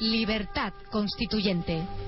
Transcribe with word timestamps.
Libertad 0.00 0.72
Constituyente. 0.90 2.05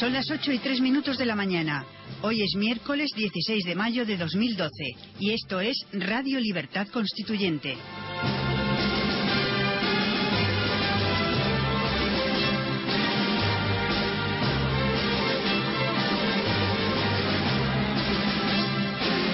Son 0.00 0.14
las 0.14 0.30
8 0.30 0.52
y 0.52 0.58
3 0.60 0.80
minutos 0.80 1.18
de 1.18 1.26
la 1.26 1.36
mañana. 1.36 1.84
Hoy 2.22 2.40
es 2.40 2.54
miércoles 2.56 3.10
16 3.14 3.64
de 3.64 3.74
mayo 3.74 4.06
de 4.06 4.16
2012 4.16 4.70
y 5.18 5.32
esto 5.32 5.60
es 5.60 5.76
Radio 5.92 6.40
Libertad 6.40 6.88
Constituyente. 6.88 7.76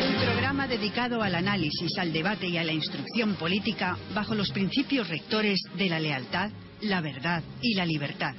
Un 0.08 0.24
programa 0.24 0.66
dedicado 0.66 1.22
al 1.22 1.36
análisis, 1.36 1.96
al 1.96 2.12
debate 2.12 2.48
y 2.48 2.58
a 2.58 2.64
la 2.64 2.72
instrucción 2.72 3.36
política 3.36 3.96
bajo 4.12 4.34
los 4.34 4.50
principios 4.50 5.08
rectores 5.08 5.60
de 5.78 5.88
la 5.88 6.00
lealtad, 6.00 6.50
la 6.80 7.00
verdad 7.00 7.44
y 7.62 7.74
la 7.74 7.86
libertad. 7.86 8.34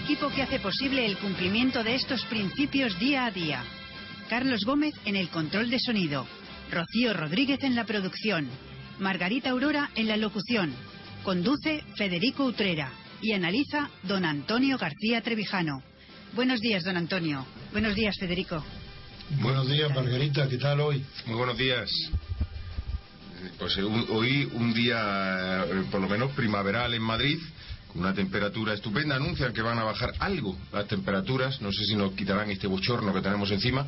Equipo 0.00 0.30
que 0.30 0.42
hace 0.42 0.58
posible 0.58 1.04
el 1.04 1.18
cumplimiento 1.18 1.84
de 1.84 1.94
estos 1.94 2.24
principios 2.24 2.98
día 2.98 3.26
a 3.26 3.30
día. 3.30 3.62
Carlos 4.30 4.64
Gómez 4.64 4.94
en 5.04 5.14
el 5.14 5.28
control 5.28 5.68
de 5.68 5.78
sonido, 5.78 6.26
Rocío 6.70 7.12
Rodríguez 7.12 7.62
en 7.64 7.74
la 7.74 7.84
producción, 7.84 8.48
Margarita 8.98 9.50
Aurora 9.50 9.90
en 9.94 10.08
la 10.08 10.16
locución, 10.16 10.72
conduce 11.22 11.84
Federico 11.96 12.44
Utrera 12.44 12.90
y 13.20 13.32
analiza 13.32 13.90
don 14.02 14.24
Antonio 14.24 14.78
García 14.78 15.20
Trevijano. 15.20 15.82
Buenos 16.32 16.60
días, 16.60 16.82
don 16.82 16.96
Antonio. 16.96 17.44
Buenos 17.72 17.94
días, 17.94 18.16
Federico. 18.18 18.64
Buenos 19.42 19.68
días, 19.68 19.94
Margarita, 19.94 20.48
¿qué 20.48 20.56
tal 20.56 20.80
hoy? 20.80 21.04
Muy 21.26 21.36
buenos 21.36 21.58
días. 21.58 21.90
Pues 23.58 23.76
eh, 23.76 23.82
hoy 23.82 24.48
un 24.54 24.72
día, 24.72 25.64
eh, 25.66 25.84
por 25.90 26.00
lo 26.00 26.08
menos 26.08 26.32
primaveral 26.32 26.94
en 26.94 27.02
Madrid, 27.02 27.38
una 27.94 28.14
temperatura 28.14 28.74
estupenda. 28.74 29.16
Anuncian 29.16 29.52
que 29.52 29.62
van 29.62 29.78
a 29.78 29.84
bajar 29.84 30.12
algo 30.18 30.56
las 30.72 30.86
temperaturas. 30.86 31.60
No 31.60 31.72
sé 31.72 31.84
si 31.84 31.96
nos 31.96 32.12
quitarán 32.12 32.50
este 32.50 32.66
bochorno 32.66 33.12
que 33.12 33.20
tenemos 33.20 33.50
encima, 33.50 33.86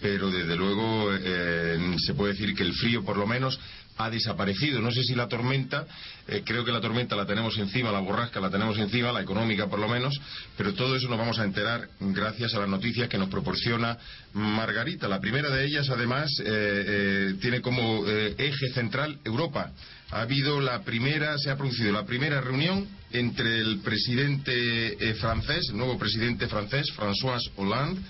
pero 0.00 0.30
desde 0.30 0.56
luego 0.56 1.10
eh, 1.12 1.96
se 1.98 2.14
puede 2.14 2.32
decir 2.32 2.54
que 2.54 2.62
el 2.62 2.74
frío, 2.74 3.04
por 3.04 3.16
lo 3.16 3.26
menos, 3.26 3.58
ha 3.98 4.10
desaparecido. 4.10 4.80
No 4.80 4.90
sé 4.90 5.02
si 5.02 5.14
la 5.14 5.28
tormenta, 5.28 5.86
eh, 6.26 6.42
creo 6.44 6.64
que 6.64 6.72
la 6.72 6.80
tormenta 6.80 7.16
la 7.16 7.26
tenemos 7.26 7.58
encima, 7.58 7.92
la 7.92 8.00
borrasca 8.00 8.40
la 8.40 8.50
tenemos 8.50 8.78
encima, 8.78 9.12
la 9.12 9.20
económica 9.20 9.66
por 9.66 9.78
lo 9.78 9.88
menos, 9.88 10.18
pero 10.56 10.72
todo 10.74 10.96
eso 10.96 11.08
nos 11.08 11.18
vamos 11.18 11.38
a 11.38 11.44
enterar 11.44 11.88
gracias 12.00 12.54
a 12.54 12.60
las 12.60 12.68
noticias 12.68 13.08
que 13.08 13.18
nos 13.18 13.28
proporciona 13.28 13.98
Margarita. 14.34 15.08
La 15.08 15.20
primera 15.20 15.50
de 15.50 15.64
ellas, 15.64 15.88
además, 15.90 16.30
eh, 16.40 16.44
eh, 16.46 17.34
tiene 17.40 17.60
como 17.60 18.04
eh, 18.06 18.34
eje 18.38 18.68
central 18.72 19.18
Europa. 19.24 19.72
Ha 20.10 20.22
habido 20.22 20.60
la 20.60 20.82
primera, 20.82 21.36
se 21.36 21.50
ha 21.50 21.56
producido 21.56 21.92
la 21.92 22.06
primera 22.06 22.40
reunión 22.40 22.88
entre 23.10 23.60
el 23.60 23.80
presidente 23.80 25.10
eh, 25.10 25.14
francés, 25.14 25.68
el 25.70 25.76
nuevo 25.76 25.98
presidente 25.98 26.48
francés, 26.48 26.86
François 26.96 27.40
Hollande, 27.56 28.00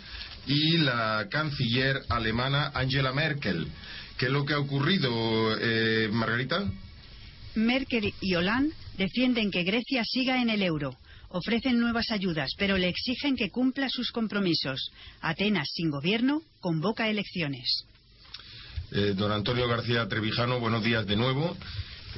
y 0.46 0.78
la 0.78 1.26
canciller 1.28 2.00
alemana 2.08 2.70
Angela 2.74 3.12
Merkel. 3.12 3.66
¿Qué 4.16 4.26
es 4.26 4.32
lo 4.32 4.44
que 4.44 4.54
ha 4.54 4.58
ocurrido, 4.58 5.56
eh, 5.60 6.08
Margarita? 6.12 6.70
Merkel 7.56 8.14
y 8.20 8.34
Hollande 8.34 8.74
defienden 8.96 9.50
que 9.50 9.64
Grecia 9.64 10.02
siga 10.04 10.40
en 10.40 10.50
el 10.50 10.62
euro. 10.62 10.96
Ofrecen 11.30 11.78
nuevas 11.78 12.10
ayudas, 12.10 12.52
pero 12.56 12.78
le 12.78 12.88
exigen 12.88 13.36
que 13.36 13.50
cumpla 13.50 13.88
sus 13.90 14.12
compromisos. 14.12 14.90
Atenas, 15.20 15.68
sin 15.74 15.90
gobierno, 15.90 16.42
convoca 16.60 17.08
elecciones. 17.08 17.84
Eh, 18.90 19.12
don 19.14 19.30
Antonio 19.30 19.68
García 19.68 20.08
Trevijano, 20.08 20.60
buenos 20.60 20.82
días 20.82 21.06
de 21.06 21.16
nuevo. 21.16 21.56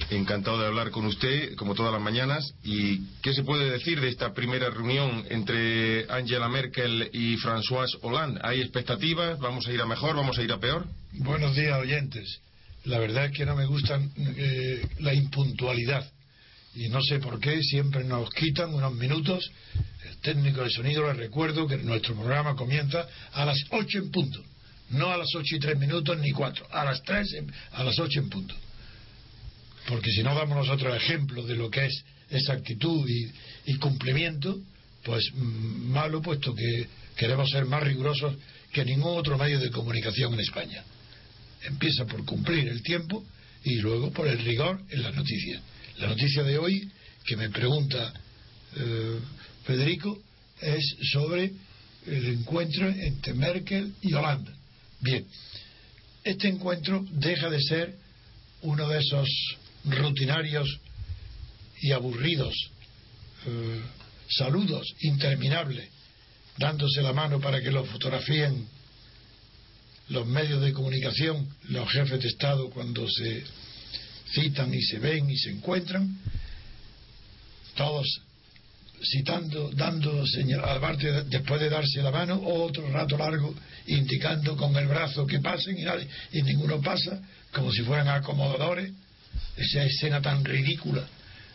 Encantado 0.09 0.59
de 0.61 0.67
hablar 0.67 0.91
con 0.91 1.07
usted, 1.07 1.55
como 1.57 1.75
todas 1.75 1.93
las 1.93 2.01
mañanas. 2.03 2.55
¿Y 2.65 3.01
qué 3.23 3.33
se 3.33 3.45
puede 3.45 3.71
decir 3.71 4.01
de 4.01 4.09
esta 4.09 4.33
primera 4.33 4.69
reunión 4.71 5.25
entre 5.31 6.11
Angela 6.11 6.49
Merkel 6.49 7.11
y 7.13 7.37
François 7.37 7.87
Hollande? 8.03 8.41
¿Hay 8.43 8.61
expectativas? 8.61 9.39
¿Vamos 9.39 9.67
a 9.69 9.73
ir 9.73 9.81
a 9.81 9.87
mejor? 9.87 10.17
¿Vamos 10.17 10.37
a 10.39 10.43
ir 10.43 10.51
a 10.53 10.59
peor? 10.59 10.87
Buenos 11.13 11.55
días, 11.55 11.79
oyentes. 11.79 12.41
La 12.85 12.99
verdad 12.99 13.27
es 13.27 13.33
que 13.37 13.45
no 13.47 13.55
me 13.55 13.67
gusta 13.67 14.01
eh, 14.17 14.89
la 15.01 15.15
impuntualidad. 15.15 16.11
Y 16.75 16.89
no 16.89 17.01
sé 17.03 17.19
por 17.21 17.39
qué 17.39 17.61
siempre 17.63 18.03
nos 18.05 18.31
quitan 18.31 18.73
unos 18.75 18.95
minutos. 18.95 19.51
El 20.09 20.17
técnico 20.19 20.63
de 20.63 20.71
sonido 20.71 21.07
les 21.07 21.17
recuerdo 21.19 21.67
que 21.69 21.77
nuestro 21.79 22.15
programa 22.15 22.57
comienza 22.57 23.07
a 23.33 23.45
las 23.45 23.59
8 23.71 23.99
en 23.99 24.11
punto. 24.11 24.43
No 24.91 25.11
a 25.11 25.17
las 25.19 25.29
8 25.37 25.57
y 25.57 25.59
3 25.61 25.79
minutos 25.79 26.19
ni 26.19 26.33
4. 26.33 26.67
A 26.73 26.85
las 26.85 27.03
3, 27.05 27.33
en- 27.35 27.53
a 27.73 27.85
las 27.85 27.97
8 27.99 28.19
en 28.21 28.29
punto. 28.29 28.55
Porque 29.87 30.11
si 30.11 30.23
no 30.23 30.35
damos 30.35 30.57
nosotros 30.57 30.97
ejemplo 30.97 31.43
de 31.43 31.57
lo 31.57 31.71
que 31.71 31.87
es 31.87 32.05
esa 32.29 32.53
actitud 32.53 33.09
y, 33.09 33.31
y 33.67 33.75
cumplimiento, 33.77 34.59
pues 35.05 35.33
mm, 35.35 35.91
malo, 35.91 36.23
puesto 36.23 36.55
que 36.55 36.87
queremos 37.17 37.51
ser 37.51 37.65
más 37.67 37.83
rigurosos 37.83 38.37
que 38.73 38.85
ningún 38.85 39.19
otro 39.19 39.37
medio 39.37 39.59
de 39.59 39.71
comunicación 39.71 40.35
en 40.35 40.41
España. 40.41 40.85
Empieza 41.63 42.07
por 42.07 42.25
cumplir 42.25 42.69
el 42.69 42.83
tiempo 42.83 43.25
y 43.65 43.77
luego 43.77 44.11
por 44.11 44.29
el 44.29 44.39
rigor 44.39 44.81
en 44.91 45.03
las 45.03 45.15
noticias. 45.15 45.61
La 45.99 46.09
noticia 46.09 46.43
de 46.43 46.59
hoy 46.59 46.91
que 47.25 47.37
me 47.37 47.51
pregunta 47.51 48.13
eh, 48.77 49.19
Federico 49.65 50.19
es 50.61 50.97
sobre 51.13 51.53
el 52.07 52.27
encuentro 52.27 52.89
entre 52.89 53.35
Merkel 53.35 53.93
y 54.03 54.15
Holanda. 54.15 54.53
Bien, 55.01 55.27
este 56.25 56.49
encuentro 56.49 57.05
deja 57.11 57.51
de 57.51 57.61
ser 57.61 57.97
uno 58.63 58.89
de 58.89 58.99
esos 58.99 59.29
rutinarios 59.85 60.79
y 61.81 61.93
aburridos 61.93 62.55
eh, 63.47 63.81
saludos 64.29 64.87
interminables, 65.01 65.89
dándose 66.59 67.03
la 67.03 67.13
mano 67.13 67.41
para 67.41 67.61
que 67.61 67.71
lo 67.71 67.85
fotografíen 67.85 68.69
los 70.09 70.27
medios 70.27 70.61
de 70.61 70.73
comunicación, 70.73 71.49
los 71.69 71.89
jefes 71.91 72.21
de 72.21 72.29
Estado 72.29 72.69
cuando 72.71 73.09
se 73.09 73.45
citan 74.33 74.73
y 74.75 74.83
se 74.83 74.99
ven 74.99 75.31
y 75.31 75.37
se 75.37 75.51
encuentran, 75.51 76.19
todos 77.77 78.07
citando, 79.03 79.71
dando 79.73 80.27
señal, 80.27 80.61
aparte 80.61 81.25
después 81.25 81.61
de 81.61 81.71
darse 81.71 82.03
la 82.03 82.11
mano, 82.11 82.41
otro 82.45 82.91
rato 82.91 83.17
largo 83.17 83.55
indicando 83.87 84.57
con 84.57 84.77
el 84.77 84.87
brazo 84.87 85.27
que 85.27 85.41
pasen 85.41 85.79
y, 85.79 86.39
y 86.39 86.43
ninguno 86.43 86.81
pasa, 86.81 87.21
como 87.53 87.73
si 87.73 87.83
fueran 87.83 88.09
acomodadores, 88.09 88.93
esa 89.57 89.85
escena 89.85 90.21
tan 90.21 90.45
ridícula 90.45 91.07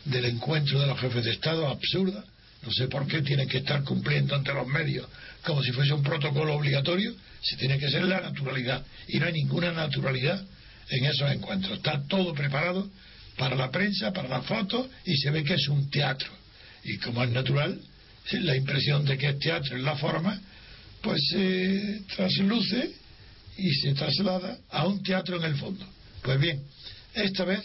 del 0.05 0.25
encuentro 0.25 0.79
de 0.79 0.87
los 0.87 0.99
jefes 0.99 1.23
de 1.25 1.31
Estado, 1.31 1.67
absurda, 1.67 2.23
no 2.63 2.71
sé 2.71 2.87
por 2.87 3.07
qué 3.07 3.21
tienen 3.21 3.47
que 3.47 3.59
estar 3.59 3.83
cumpliendo 3.83 4.35
ante 4.35 4.53
los 4.53 4.67
medios 4.67 5.07
como 5.45 5.63
si 5.63 5.71
fuese 5.71 5.93
un 5.93 6.03
protocolo 6.03 6.55
obligatorio, 6.55 7.13
si 7.41 7.55
tiene 7.55 7.77
que 7.77 7.89
ser 7.89 8.03
la 8.03 8.19
naturalidad. 8.19 8.83
Y 9.07 9.19
no 9.19 9.27
hay 9.27 9.33
ninguna 9.33 9.71
naturalidad 9.71 10.43
en 10.89 11.05
esos 11.05 11.31
encuentros. 11.31 11.77
Está 11.77 12.01
todo 12.07 12.33
preparado 12.33 12.89
para 13.37 13.55
la 13.55 13.69
prensa, 13.69 14.11
para 14.11 14.27
las 14.27 14.45
fotos, 14.45 14.87
y 15.05 15.15
se 15.17 15.29
ve 15.31 15.43
que 15.43 15.53
es 15.53 15.67
un 15.67 15.89
teatro. 15.89 16.31
Y 16.83 16.97
como 16.97 17.23
es 17.23 17.29
natural, 17.29 17.79
la 18.31 18.55
impresión 18.55 19.05
de 19.05 19.17
que 19.17 19.29
es 19.29 19.39
teatro 19.39 19.75
en 19.75 19.83
la 19.83 19.95
forma, 19.95 20.39
pues 21.01 21.21
se 21.29 22.01
trasluce 22.15 22.91
y 23.57 23.73
se 23.75 23.93
traslada 23.93 24.57
a 24.71 24.87
un 24.87 25.01
teatro 25.03 25.37
en 25.37 25.43
el 25.43 25.55
fondo. 25.55 25.85
Pues 26.23 26.39
bien, 26.39 26.63
esta 27.15 27.45
vez 27.45 27.63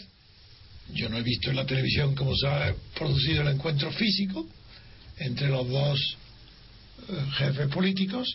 yo 0.93 1.09
no 1.09 1.17
he 1.17 1.23
visto 1.23 1.49
en 1.49 1.55
la 1.57 1.65
televisión 1.65 2.15
cómo 2.15 2.35
se 2.35 2.47
ha 2.47 2.73
producido 2.95 3.41
el 3.41 3.49
encuentro 3.49 3.91
físico 3.91 4.47
entre 5.17 5.49
los 5.49 5.67
dos 5.69 6.17
eh, 7.09 7.25
jefes 7.37 7.67
políticos, 7.67 8.27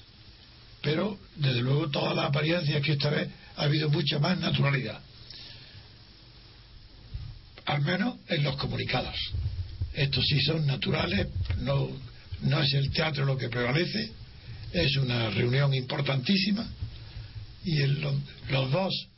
pero 0.82 1.18
desde 1.36 1.60
luego 1.60 1.90
toda 1.90 2.14
la 2.14 2.26
apariencia 2.26 2.78
es 2.78 2.84
que 2.84 2.92
esta 2.92 3.10
vez 3.10 3.28
ha 3.56 3.64
habido 3.64 3.90
mucha 3.90 4.18
más 4.18 4.38
naturalidad. 4.38 5.00
Al 7.66 7.82
menos 7.82 8.16
en 8.28 8.44
los 8.44 8.56
comunicados. 8.56 9.16
Estos 9.92 10.24
sí 10.26 10.40
son 10.42 10.66
naturales, 10.66 11.26
no, 11.58 11.88
no 12.42 12.62
es 12.62 12.72
el 12.74 12.90
teatro 12.92 13.24
lo 13.24 13.36
que 13.36 13.48
prevalece, 13.48 14.12
es 14.72 14.96
una 14.96 15.30
reunión 15.30 15.72
importantísima 15.74 16.68
y 17.64 17.78
los 17.86 18.70
dos, 18.70 19.08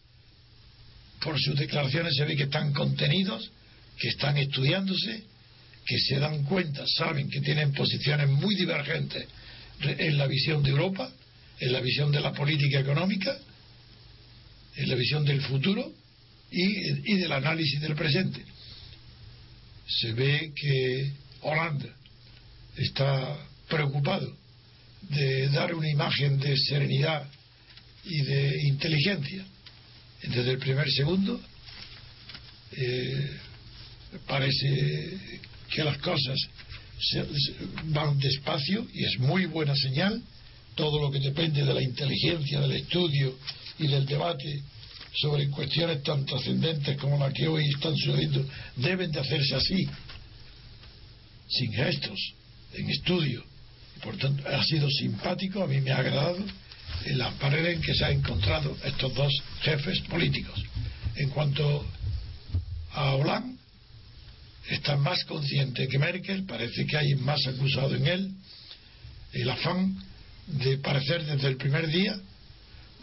por 1.20 1.41
sus 1.41 1.56
declaraciones, 1.56 2.15
se 2.17 2.25
ve 2.25 2.37
que 2.37 2.44
están 2.44 2.73
contenidos, 2.73 3.50
que 3.99 4.09
están 4.09 4.37
estudiándose, 4.37 5.25
que 5.85 5.99
se 5.99 6.19
dan 6.19 6.44
cuenta, 6.44 6.85
saben 6.87 7.31
que 7.31 7.41
tienen 7.41 7.73
posiciones 7.73 8.29
muy 8.29 8.55
divergentes 8.55 9.26
en 9.81 10.19
la 10.19 10.26
visión 10.26 10.62
de 10.62 10.70
Europa, 10.70 11.11
en 11.61 11.73
la 11.73 11.81
visión 11.81 12.12
de 12.12 12.20
la 12.20 12.32
política 12.32 12.81
económica, 12.81 13.37
en 14.76 14.88
la 14.88 14.94
visión 14.94 15.25
del 15.25 15.41
futuro 15.41 15.93
y, 16.50 17.15
del 17.17 17.32
análisis 17.32 17.81
del 17.81 17.94
presente. 17.94 18.44
Se 19.87 20.12
ve 20.12 20.53
que 20.55 21.11
Holanda 21.41 21.88
está 22.76 23.37
preocupado 23.69 24.37
de 25.03 25.49
dar 25.49 25.75
una 25.75 25.88
imagen 25.88 26.38
de 26.38 26.56
serenidad 26.56 27.26
y 28.05 28.23
de 28.23 28.62
inteligencia 28.69 29.44
desde 30.23 30.50
el 30.53 30.59
primer 30.59 30.91
segundo. 30.91 31.41
Eh, 32.73 33.31
parece 34.26 35.19
que 35.70 35.85
las 35.85 35.99
cosas 35.99 36.38
van 37.85 38.19
despacio 38.19 38.87
y 38.93 39.05
es 39.05 39.19
muy 39.19 39.47
buena 39.47 39.75
señal. 39.75 40.23
Todo 40.75 41.00
lo 41.00 41.11
que 41.11 41.20
depende 41.20 41.65
de 41.65 41.75
la 41.75 41.82
inteligencia, 41.82 42.61
del 42.61 42.73
estudio 42.73 43.37
y 43.79 43.87
del 43.88 44.06
debate 44.06 44.62
sobre 45.15 45.49
cuestiones 45.50 46.03
tan 46.03 46.25
trascendentes 46.25 46.97
como 46.99 47.19
la 47.19 47.32
que 47.32 47.49
hoy 47.49 47.69
están 47.69 47.97
sucediendo 47.97 48.44
deben 48.76 49.11
de 49.11 49.20
hacerse 49.20 49.55
así, 49.55 49.88
sin 51.49 51.73
gestos, 51.73 52.35
en 52.75 52.91
estudio. 52.91 53.44
Por 54.03 54.17
tanto, 54.17 54.47
ha 54.47 54.62
sido 54.62 54.88
simpático, 54.91 55.62
a 55.62 55.67
mí 55.67 55.81
me 55.81 55.91
ha 55.91 55.99
agradado 55.99 56.44
en 57.04 57.18
la 57.18 57.30
manera 57.32 57.70
en 57.70 57.80
que 57.80 57.94
se 57.94 58.04
han 58.04 58.12
encontrado 58.12 58.76
estos 58.84 59.14
dos 59.14 59.32
jefes 59.62 60.00
políticos. 60.08 60.62
En 61.16 61.30
cuanto 61.30 61.86
a 62.92 63.14
Hollande, 63.14 63.58
está 64.68 64.96
más 64.96 65.24
consciente 65.24 65.88
que 65.88 65.98
Merkel, 65.98 66.44
parece 66.44 66.86
que 66.86 66.96
hay 66.96 67.14
más 67.16 67.46
acusado 67.46 67.94
en 67.94 68.06
él, 68.06 68.32
el 69.32 69.50
afán 69.50 69.96
de 70.46 70.78
parecer 70.78 71.24
desde 71.24 71.48
el 71.48 71.56
primer 71.56 71.88
día 71.88 72.18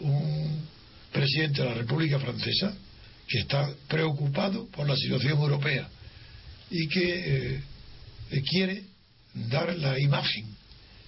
un 0.00 0.66
presidente 1.12 1.62
de 1.62 1.68
la 1.68 1.74
República 1.74 2.18
Francesa 2.18 2.74
que 3.28 3.38
está 3.38 3.68
preocupado 3.88 4.66
por 4.68 4.88
la 4.88 4.96
situación 4.96 5.38
europea 5.38 5.88
y 6.70 6.88
que 6.88 7.60
eh, 8.30 8.42
quiere 8.42 8.82
dar 9.34 9.76
la 9.76 9.98
imagen 9.98 10.46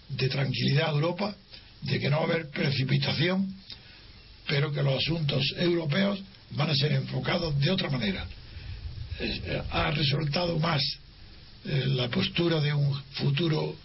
de 0.08 0.28
tranquilidad 0.28 0.88
a 0.88 0.92
Europa, 0.92 1.36
de 1.82 1.98
que 1.98 2.10
no 2.10 2.16
va 2.18 2.22
a 2.22 2.26
haber 2.26 2.50
precipitación, 2.50 3.54
pero 4.46 4.72
que 4.72 4.82
los 4.82 5.02
asuntos 5.02 5.42
europeos 5.56 6.20
van 6.50 6.70
a 6.70 6.74
ser 6.74 6.92
enfocados 6.92 7.58
de 7.60 7.70
otra 7.70 7.90
manera. 7.90 8.26
Eh, 9.20 9.62
ha 9.70 9.90
resultado 9.90 10.58
más 10.58 10.82
eh, 11.64 11.84
la 11.88 12.08
postura 12.08 12.60
de 12.60 12.72
un 12.72 13.02
futuro 13.12 13.76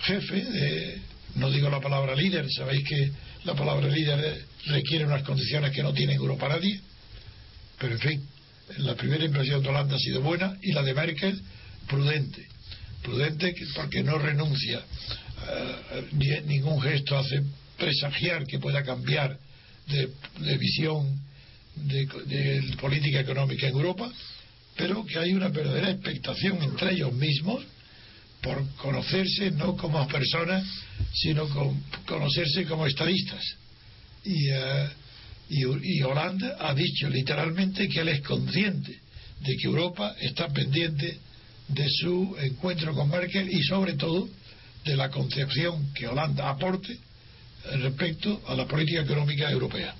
jefe, 0.00 1.00
no 1.34 1.50
digo 1.50 1.68
la 1.70 1.80
palabra 1.80 2.14
líder, 2.14 2.46
sabéis 2.50 2.86
que 2.86 3.10
la 3.44 3.54
palabra 3.54 3.88
líder 3.88 4.44
requiere 4.66 5.06
unas 5.06 5.22
condiciones 5.22 5.72
que 5.72 5.82
no 5.82 5.92
tiene 5.92 6.14
Europa 6.14 6.48
nadie, 6.48 6.80
pero 7.78 7.94
en 7.94 8.00
fin, 8.00 8.28
la 8.78 8.94
primera 8.94 9.24
impresión 9.24 9.62
de 9.62 9.68
Holanda 9.68 9.96
ha 9.96 9.98
sido 9.98 10.20
buena 10.20 10.56
y 10.62 10.72
la 10.72 10.82
de 10.82 10.94
Merkel 10.94 11.40
prudente, 11.86 12.46
prudente 13.02 13.54
porque 13.74 14.02
no 14.02 14.18
renuncia, 14.18 14.82
eh, 15.50 16.42
ningún 16.46 16.80
gesto 16.80 17.16
hace 17.18 17.42
presagiar 17.76 18.46
que 18.46 18.58
pueda 18.58 18.82
cambiar 18.82 19.38
de, 19.86 20.58
visión 20.58 21.20
de 21.76 22.76
política 22.80 23.20
económica 23.20 23.66
en 23.66 23.74
Europa 23.74 24.10
pero 24.78 25.04
que 25.04 25.18
hay 25.18 25.34
una 25.34 25.48
verdadera 25.48 25.90
expectación 25.90 26.62
entre 26.62 26.94
ellos 26.94 27.12
mismos 27.12 27.64
por 28.40 28.64
conocerse 28.76 29.50
no 29.50 29.76
como 29.76 30.06
personas, 30.06 30.64
sino 31.12 31.48
con 31.48 31.82
conocerse 32.06 32.64
como 32.64 32.86
estadistas. 32.86 33.42
Y, 34.24 34.50
uh, 34.52 34.88
y, 35.50 35.98
y 35.98 36.02
Holanda 36.02 36.56
ha 36.60 36.72
dicho 36.74 37.10
literalmente 37.10 37.88
que 37.88 38.00
él 38.00 38.08
es 38.08 38.20
consciente 38.22 38.96
de 39.40 39.56
que 39.56 39.66
Europa 39.66 40.14
está 40.20 40.48
pendiente 40.48 41.18
de 41.66 41.86
su 41.88 42.36
encuentro 42.40 42.94
con 42.94 43.10
Merkel 43.10 43.52
y 43.52 43.62
sobre 43.64 43.94
todo 43.94 44.28
de 44.88 44.96
la 44.96 45.10
concepción 45.10 45.92
que 45.94 46.08
Holanda 46.08 46.48
aporte 46.48 46.98
respecto 47.80 48.40
a 48.46 48.54
la 48.54 48.66
política 48.66 49.02
económica 49.02 49.50
europea. 49.50 49.94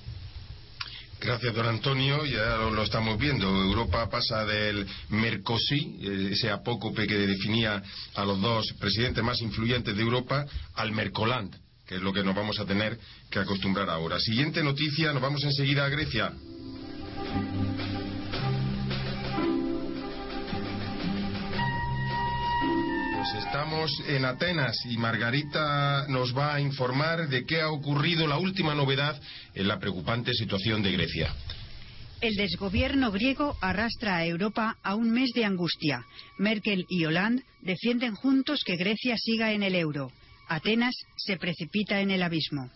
Gracias, 1.21 1.53
don 1.53 1.67
Antonio. 1.67 2.25
Ya 2.25 2.55
lo, 2.57 2.81
estamos 2.81 3.17
viendo. 3.19 3.45
Europa 3.47 4.09
pasa 4.09 4.45
del 4.45 4.87
Mercosí, 5.09 5.99
eh, 6.01 6.29
ese 6.31 6.49
apócope 6.49 7.05
que 7.05 7.17
definía 7.17 7.83
a 8.15 8.23
los 8.23 8.39
dos 8.41 8.73
presidentes 8.79 9.23
más 9.23 9.41
influyentes 9.41 9.95
de 9.95 10.01
Europa, 10.01 10.45
al 10.75 10.93
Mercoland, 10.93 11.53
que 11.85 11.95
es 11.95 12.01
lo 12.01 12.13
que 12.13 12.23
nos 12.23 12.35
vamos 12.35 12.59
a 12.59 12.65
tener 12.65 12.97
que 13.29 13.39
acostumbrar 13.39 13.89
ahora. 13.89 14.17
Siguiente 14.19 14.63
noticia, 14.63 15.11
nos 15.11 15.21
vamos 15.21 15.43
enseguida 15.43 15.85
a 15.85 15.89
Grecia. 15.89 16.31
Estamos 23.37 23.91
en 24.07 24.25
Atenas 24.25 24.75
y 24.85 24.97
Margarita 24.97 26.07
nos 26.07 26.35
va 26.35 26.55
a 26.55 26.61
informar 26.61 27.29
de 27.29 27.45
qué 27.45 27.61
ha 27.61 27.69
ocurrido 27.69 28.25
la 28.27 28.37
última 28.37 28.73
novedad 28.73 29.19
en 29.53 29.67
la 29.67 29.79
preocupante 29.79 30.33
situación 30.33 30.81
de 30.81 30.91
Grecia. 30.91 31.33
El 32.21 32.35
desgobierno 32.35 33.11
griego 33.11 33.55
arrastra 33.61 34.17
a 34.17 34.25
Europa 34.25 34.77
a 34.81 34.95
un 34.95 35.11
mes 35.11 35.31
de 35.33 35.45
angustia. 35.45 36.05
Merkel 36.37 36.85
y 36.89 37.05
Hollande 37.05 37.43
defienden 37.61 38.15
juntos 38.15 38.63
que 38.65 38.77
Grecia 38.77 39.15
siga 39.17 39.53
en 39.53 39.63
el 39.63 39.75
euro. 39.75 40.11
Atenas 40.47 40.95
se 41.15 41.37
precipita 41.37 42.01
en 42.01 42.11
el 42.11 42.23
abismo. 42.23 42.69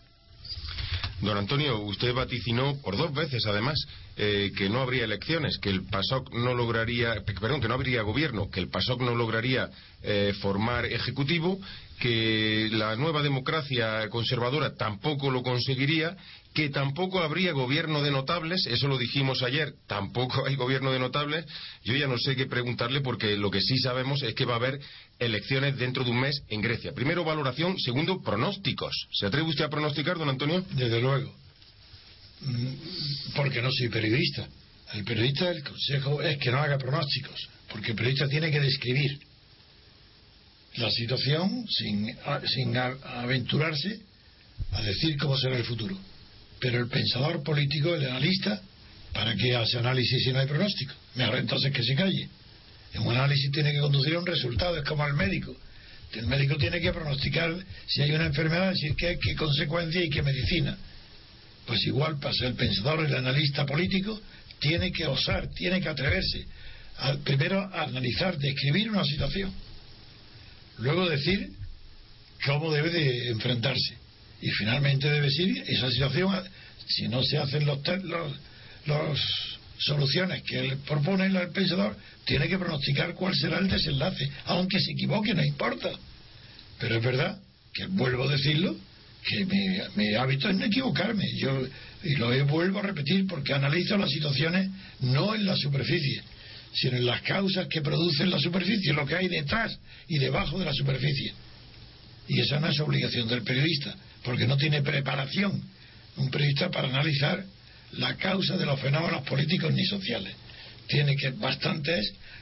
Don 1.20 1.36
Antonio, 1.36 1.80
usted 1.80 2.12
vaticinó 2.12 2.76
por 2.82 2.96
dos 2.96 3.14
veces, 3.14 3.46
además, 3.46 3.78
eh, 4.16 4.52
que 4.56 4.68
no 4.68 4.80
habría 4.80 5.04
elecciones, 5.04 5.58
que 5.58 5.70
el 5.70 5.84
PASOK 5.86 6.32
no 6.34 6.54
lograría, 6.54 7.22
perdón, 7.40 7.60
que 7.60 7.68
no 7.68 7.74
habría 7.74 8.02
gobierno, 8.02 8.50
que 8.50 8.60
el 8.60 8.68
PASOK 8.68 9.00
no 9.00 9.14
lograría 9.14 9.70
eh, 10.02 10.34
formar 10.40 10.86
ejecutivo, 10.86 11.58
que 11.98 12.68
la 12.72 12.96
nueva 12.96 13.22
democracia 13.22 14.08
conservadora 14.10 14.74
tampoco 14.74 15.30
lo 15.30 15.42
conseguiría, 15.42 16.16
que 16.54 16.70
tampoco 16.70 17.18
habría 17.18 17.52
gobierno 17.52 18.02
de 18.02 18.12
notables, 18.12 18.66
eso 18.66 18.86
lo 18.86 18.96
dijimos 18.96 19.42
ayer, 19.42 19.74
tampoco 19.88 20.46
hay 20.46 20.54
gobierno 20.54 20.92
de 20.92 21.00
notables. 21.00 21.44
Yo 21.82 21.94
ya 21.96 22.06
no 22.06 22.16
sé 22.16 22.36
qué 22.36 22.46
preguntarle 22.46 23.00
porque 23.00 23.36
lo 23.36 23.50
que 23.50 23.60
sí 23.60 23.78
sabemos 23.78 24.22
es 24.22 24.34
que 24.34 24.44
va 24.44 24.54
a 24.54 24.58
haber 24.58 24.80
elecciones 25.18 25.76
dentro 25.76 26.04
de 26.04 26.10
un 26.10 26.20
mes 26.20 26.42
en 26.48 26.60
Grecia. 26.60 26.92
Primero, 26.92 27.24
valoración. 27.24 27.78
Segundo, 27.78 28.20
pronósticos. 28.22 29.08
¿Se 29.12 29.26
atreve 29.26 29.48
usted 29.48 29.64
a 29.64 29.70
pronosticar, 29.70 30.18
don 30.18 30.28
Antonio? 30.28 30.64
Desde 30.72 31.00
luego. 31.00 31.34
mm, 32.40 33.32
porque 33.36 33.62
no 33.62 33.70
soy 33.72 33.88
periodista. 33.88 34.48
El 34.92 35.04
periodista, 35.04 35.50
el 35.50 35.62
consejo 35.64 36.22
es 36.22 36.38
que 36.38 36.50
no 36.50 36.58
haga 36.58 36.78
pronósticos, 36.78 37.48
porque 37.70 37.90
el 37.90 37.96
periodista 37.96 38.28
tiene 38.28 38.50
que 38.50 38.60
describir 38.60 39.18
la 40.76 40.90
situación 40.90 41.64
sin, 41.68 42.16
sin 42.46 42.76
aventurarse 42.76 44.00
a 44.72 44.82
decir 44.82 45.16
cómo 45.16 45.36
será 45.36 45.56
el 45.56 45.64
futuro. 45.64 45.96
Pero 46.60 46.78
el 46.78 46.88
pensador 46.88 47.42
político, 47.42 47.94
el 47.94 48.06
analista, 48.06 48.60
¿para 49.12 49.34
qué 49.36 49.54
hace 49.56 49.78
análisis 49.78 50.24
si 50.24 50.32
no 50.32 50.40
hay 50.40 50.46
pronóstico? 50.46 50.94
Mejor 51.14 51.38
entonces 51.38 51.72
que 51.72 51.82
se 51.82 51.94
calle. 51.94 52.28
Un 53.00 53.14
análisis 53.14 53.50
tiene 53.50 53.72
que 53.72 53.80
conducir 53.80 54.14
a 54.14 54.20
un 54.20 54.26
resultado, 54.26 54.76
es 54.76 54.84
como 54.84 55.06
el 55.06 55.14
médico. 55.14 55.56
El 56.12 56.26
médico 56.26 56.56
tiene 56.56 56.80
que 56.80 56.92
pronosticar 56.92 57.52
si 57.86 58.02
hay 58.02 58.12
una 58.12 58.26
enfermedad, 58.26 58.70
decir 58.70 58.94
qué, 58.96 59.18
qué 59.20 59.34
consecuencia 59.34 60.02
y 60.02 60.10
qué 60.10 60.22
medicina. 60.22 60.76
Pues 61.66 61.84
igual 61.86 62.18
pasa 62.20 62.46
el 62.46 62.54
pensador, 62.54 63.04
el 63.04 63.14
analista 63.14 63.66
político, 63.66 64.20
tiene 64.60 64.92
que 64.92 65.06
osar, 65.06 65.48
tiene 65.48 65.80
que 65.80 65.88
atreverse. 65.88 66.46
primero 67.24 67.60
a 67.60 67.82
analizar, 67.82 68.38
describir 68.38 68.90
una 68.90 69.04
situación. 69.04 69.52
Luego 70.78 71.08
decir 71.08 71.50
cómo 72.44 72.72
debe 72.72 72.90
de 72.90 73.30
enfrentarse. 73.30 73.96
Y 74.40 74.50
finalmente 74.50 75.08
debe 75.08 75.26
decir 75.26 75.64
esa 75.66 75.90
situación, 75.90 76.32
si 76.86 77.08
no 77.08 77.22
se 77.22 77.38
hacen 77.38 77.66
los, 77.66 77.80
los 78.86 79.20
soluciones 79.78 80.42
que 80.42 80.58
él 80.58 80.78
propone 80.86 81.26
el 81.26 81.48
pensador, 81.50 81.96
tiene 82.24 82.48
que 82.48 82.58
pronosticar 82.58 83.14
cuál 83.14 83.34
será 83.34 83.58
el 83.58 83.68
desenlace, 83.68 84.28
aunque 84.46 84.80
se 84.80 84.92
equivoque, 84.92 85.34
no 85.34 85.44
importa. 85.44 85.90
Pero 86.78 86.96
es 86.96 87.04
verdad 87.04 87.38
que 87.72 87.86
vuelvo 87.86 88.28
a 88.28 88.32
decirlo, 88.32 88.76
que 89.24 89.46
mi, 89.96 90.14
hábito 90.14 90.48
es 90.48 90.56
no 90.56 90.66
equivocarme. 90.66 91.24
Yo, 91.38 91.66
y 92.02 92.14
lo 92.16 92.46
vuelvo 92.46 92.78
a 92.78 92.82
repetir 92.82 93.26
porque 93.26 93.54
analizo 93.54 93.96
las 93.96 94.10
situaciones 94.10 94.70
no 95.00 95.34
en 95.34 95.46
la 95.46 95.56
superficie, 95.56 96.22
sino 96.74 96.96
en 96.98 97.06
las 97.06 97.22
causas 97.22 97.66
que 97.68 97.80
producen 97.80 98.30
la 98.30 98.38
superficie, 98.38 98.92
lo 98.92 99.06
que 99.06 99.16
hay 99.16 99.28
detrás 99.28 99.78
y 100.08 100.18
debajo 100.18 100.58
de 100.58 100.66
la 100.66 100.74
superficie. 100.74 101.32
Y 102.28 102.40
esa 102.40 102.60
no 102.60 102.68
es 102.68 102.78
obligación 102.80 103.28
del 103.28 103.42
periodista, 103.42 103.96
porque 104.22 104.46
no 104.46 104.56
tiene 104.56 104.82
preparación 104.82 105.62
un 106.16 106.30
periodista 106.30 106.70
para 106.70 106.88
analizar 106.88 107.44
la 107.98 108.16
causa 108.16 108.56
de 108.56 108.66
los 108.66 108.80
fenómenos 108.80 109.22
políticos 109.22 109.72
ni 109.72 109.84
sociales. 109.84 110.34
Tiene 110.86 111.16
que 111.16 111.30
bastante 111.30 112.00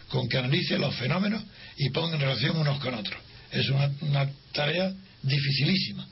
con 0.08 0.28
que 0.28 0.38
analice 0.38 0.78
los 0.78 0.94
fenómenos 0.96 1.42
y 1.76 1.90
ponga 1.90 2.14
en 2.14 2.20
relación 2.20 2.56
unos 2.56 2.78
con 2.80 2.94
otros. 2.94 3.20
Es 3.50 3.68
una, 3.68 4.30
tarea 4.52 4.92
dificilísima. 5.22 6.06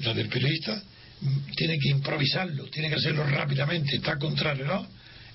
La 0.00 0.12
del 0.12 0.28
periodista 0.28 0.82
mm, 1.20 1.52
tiene 1.56 1.78
que 1.78 1.90
improvisarlo, 1.90 2.66
tiene 2.66 2.88
que 2.88 2.96
hacerlo 2.96 3.24
rápidamente, 3.24 3.96
está 3.96 4.18
contra 4.18 4.54
reloj 4.54 4.86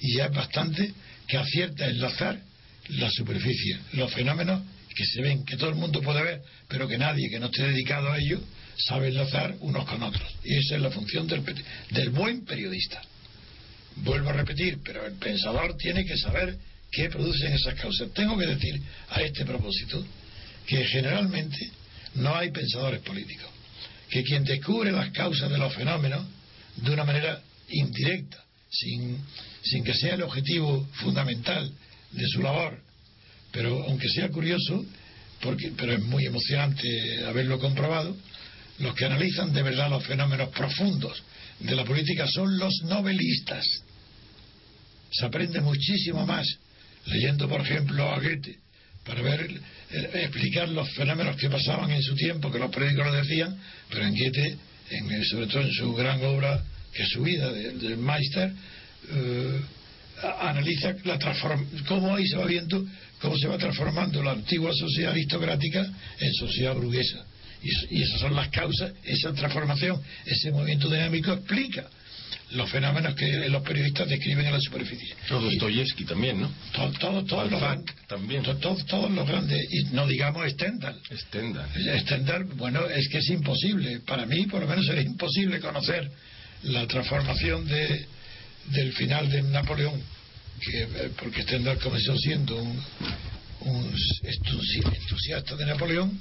y 0.01 0.15
ya 0.15 0.25
es 0.25 0.31
bastante 0.31 0.93
que 1.27 1.37
acierta 1.37 1.87
enlazar 1.87 2.41
la 2.89 3.09
superficie, 3.11 3.77
los 3.93 4.11
fenómenos 4.13 4.61
que 4.95 5.05
se 5.05 5.21
ven, 5.21 5.45
que 5.45 5.55
todo 5.55 5.69
el 5.69 5.75
mundo 5.75 6.01
puede 6.01 6.23
ver, 6.23 6.41
pero 6.67 6.87
que 6.87 6.97
nadie 6.97 7.29
que 7.29 7.39
no 7.39 7.45
esté 7.45 7.67
dedicado 7.67 8.11
a 8.11 8.17
ello 8.17 8.41
sabe 8.77 9.09
enlazar 9.09 9.55
unos 9.59 9.85
con 9.85 10.01
otros. 10.03 10.27
Y 10.43 10.57
esa 10.57 10.75
es 10.75 10.81
la 10.81 10.91
función 10.91 11.27
del, 11.27 11.43
del 11.91 12.09
buen 12.09 12.45
periodista. 12.45 13.01
Vuelvo 14.03 14.29
a 14.29 14.33
repetir, 14.33 14.79
pero 14.83 15.05
el 15.05 15.13
pensador 15.13 15.75
tiene 15.77 16.05
que 16.05 16.17
saber 16.17 16.57
qué 16.91 17.09
producen 17.09 17.53
esas 17.53 17.75
causas. 17.75 18.11
Tengo 18.13 18.37
que 18.37 18.47
decir 18.47 18.81
a 19.09 19.21
este 19.21 19.45
propósito 19.45 20.05
que 20.65 20.83
generalmente 20.85 21.57
no 22.15 22.35
hay 22.35 22.51
pensadores 22.51 23.01
políticos, 23.01 23.49
que 24.09 24.23
quien 24.23 24.43
descubre 24.43 24.91
las 24.91 25.11
causas 25.11 25.49
de 25.49 25.57
los 25.57 25.73
fenómenos 25.73 26.25
de 26.77 26.91
una 26.91 27.03
manera 27.03 27.41
indirecta, 27.69 28.43
sin, 28.69 29.17
sin 29.63 29.83
que 29.83 29.93
sea 29.93 30.15
el 30.15 30.23
objetivo 30.23 30.87
fundamental 30.93 31.71
de 32.11 32.27
su 32.27 32.41
labor, 32.41 32.79
pero 33.51 33.83
aunque 33.83 34.09
sea 34.09 34.29
curioso, 34.29 34.85
porque, 35.41 35.71
pero 35.75 35.93
es 35.93 36.01
muy 36.01 36.25
emocionante 36.25 37.25
haberlo 37.25 37.59
comprobado, 37.59 38.15
los 38.79 38.95
que 38.95 39.05
analizan 39.05 39.53
de 39.53 39.63
verdad 39.63 39.89
los 39.89 40.05
fenómenos 40.05 40.49
profundos 40.49 41.21
de 41.59 41.75
la 41.75 41.83
política 41.83 42.25
son 42.27 42.57
los 42.57 42.73
novelistas. 42.83 43.65
Se 45.11 45.25
aprende 45.25 45.61
muchísimo 45.61 46.25
más 46.25 46.47
leyendo, 47.05 47.47
por 47.47 47.61
ejemplo, 47.61 48.09
a 48.09 48.19
Goethe, 48.19 48.57
para 49.05 49.21
ver, 49.21 49.49
eh, 49.91 50.09
explicar 50.13 50.69
los 50.69 50.89
fenómenos 50.93 51.35
que 51.37 51.49
pasaban 51.49 51.89
en 51.91 52.01
su 52.01 52.15
tiempo, 52.15 52.51
que 52.51 52.59
los 52.59 52.71
periódicos 52.71 53.07
lo 53.07 53.13
decían, 53.13 53.57
pero 53.89 54.05
en 54.05 54.15
Goethe, 54.15 54.57
en, 54.91 55.25
sobre 55.25 55.47
todo 55.47 55.61
en 55.61 55.71
su 55.71 55.93
gran 55.93 56.23
obra, 56.23 56.63
que 56.93 57.03
es 57.03 57.09
su 57.09 57.23
vida, 57.23 57.51
del 57.51 57.97
Meister, 57.97 58.51
eh, 59.11 59.61
analiza 60.41 60.93
la 61.05 61.17
cómo 61.87 62.15
ahí 62.15 62.27
se 62.27 62.35
va 62.35 62.45
viendo 62.45 62.85
cómo 63.21 63.37
se 63.37 63.47
va 63.47 63.57
transformando 63.57 64.23
la 64.23 64.31
antigua 64.31 64.71
sociedad 64.73 65.11
aristocrática 65.11 65.85
en 66.19 66.33
sociedad 66.33 66.73
burguesa. 66.73 67.25
Y, 67.61 68.01
esas 68.01 68.21
son 68.21 68.35
las 68.35 68.47
causas, 68.49 68.93
esa 69.03 69.33
transformación, 69.33 70.01
ese 70.25 70.51
movimiento 70.51 70.89
dinámico 70.89 71.33
explica 71.33 71.89
los 72.51 72.69
fenómenos 72.69 73.13
que 73.15 73.47
los 73.49 73.61
periodistas 73.63 74.07
describen 74.07 74.45
en 74.45 74.53
la 74.53 74.59
superficie. 74.59 75.15
Dostoyevsky 75.29 76.05
también, 76.05 76.41
¿no? 76.41 76.51
Todos 76.73 77.25
todo, 77.27 77.45
los, 77.45 77.61
también. 78.07 78.43
todos 78.43 79.11
los 79.11 79.27
grandes, 79.27 79.67
y 79.71 79.83
no 79.93 80.07
digamos 80.07 80.49
Stendhal. 80.51 80.99
Stendhal. 81.11 81.69
Stendhal, 82.01 82.43
bueno, 82.55 82.85
es 82.87 83.07
que 83.09 83.19
es 83.19 83.29
imposible, 83.29 83.99
para 83.99 84.25
mí 84.25 84.45
por 84.47 84.61
lo 84.61 84.67
menos 84.67 84.87
es 84.89 85.05
imposible 85.05 85.59
conocer 85.59 86.09
la 86.63 86.87
transformación 86.87 87.67
de, 87.67 88.05
del 88.71 88.93
final 88.93 89.29
de 89.29 89.43
Napoleón, 89.43 90.01
que, 90.59 90.83
eh, 90.83 91.11
porque 91.19 91.43
Stendhal 91.43 91.77
comenzó 91.77 92.17
siendo 92.17 92.61
un, 92.61 92.83
un 93.61 93.93
entusiasta 94.23 95.55
de 95.55 95.65
Napoleón, 95.65 96.19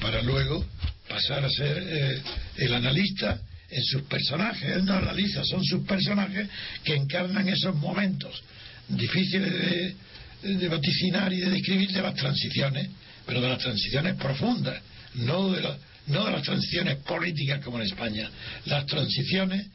para 0.00 0.20
luego 0.22 0.64
pasar 1.08 1.44
a 1.44 1.48
ser 1.50 1.78
eh, 1.78 2.22
el 2.56 2.74
analista 2.74 3.40
en 3.72 3.82
sus 3.82 4.02
personajes. 4.02 4.76
Él 4.76 4.84
no 4.84 4.94
analiza, 4.94 5.44
son 5.44 5.64
sus 5.64 5.84
personajes 5.86 6.48
que 6.84 6.94
encarnan 6.94 7.48
esos 7.48 7.74
momentos 7.76 8.42
difíciles 8.88 9.94
de, 10.42 10.68
vaticinar 10.68 11.32
y 11.32 11.40
de 11.40 11.50
describir 11.50 11.90
de 11.92 12.02
las 12.02 12.14
transiciones, 12.14 12.88
pero 13.26 13.40
de 13.40 13.48
las 13.48 13.58
transiciones 13.58 14.16
profundas, 14.16 14.80
no 15.14 15.50
de, 15.50 15.62
no 16.08 16.24
de 16.24 16.32
las 16.32 16.42
transiciones 16.42 16.96
políticas 16.98 17.64
como 17.64 17.78
en 17.78 17.86
España, 17.86 18.30
las 18.66 18.86
transiciones 18.86 19.66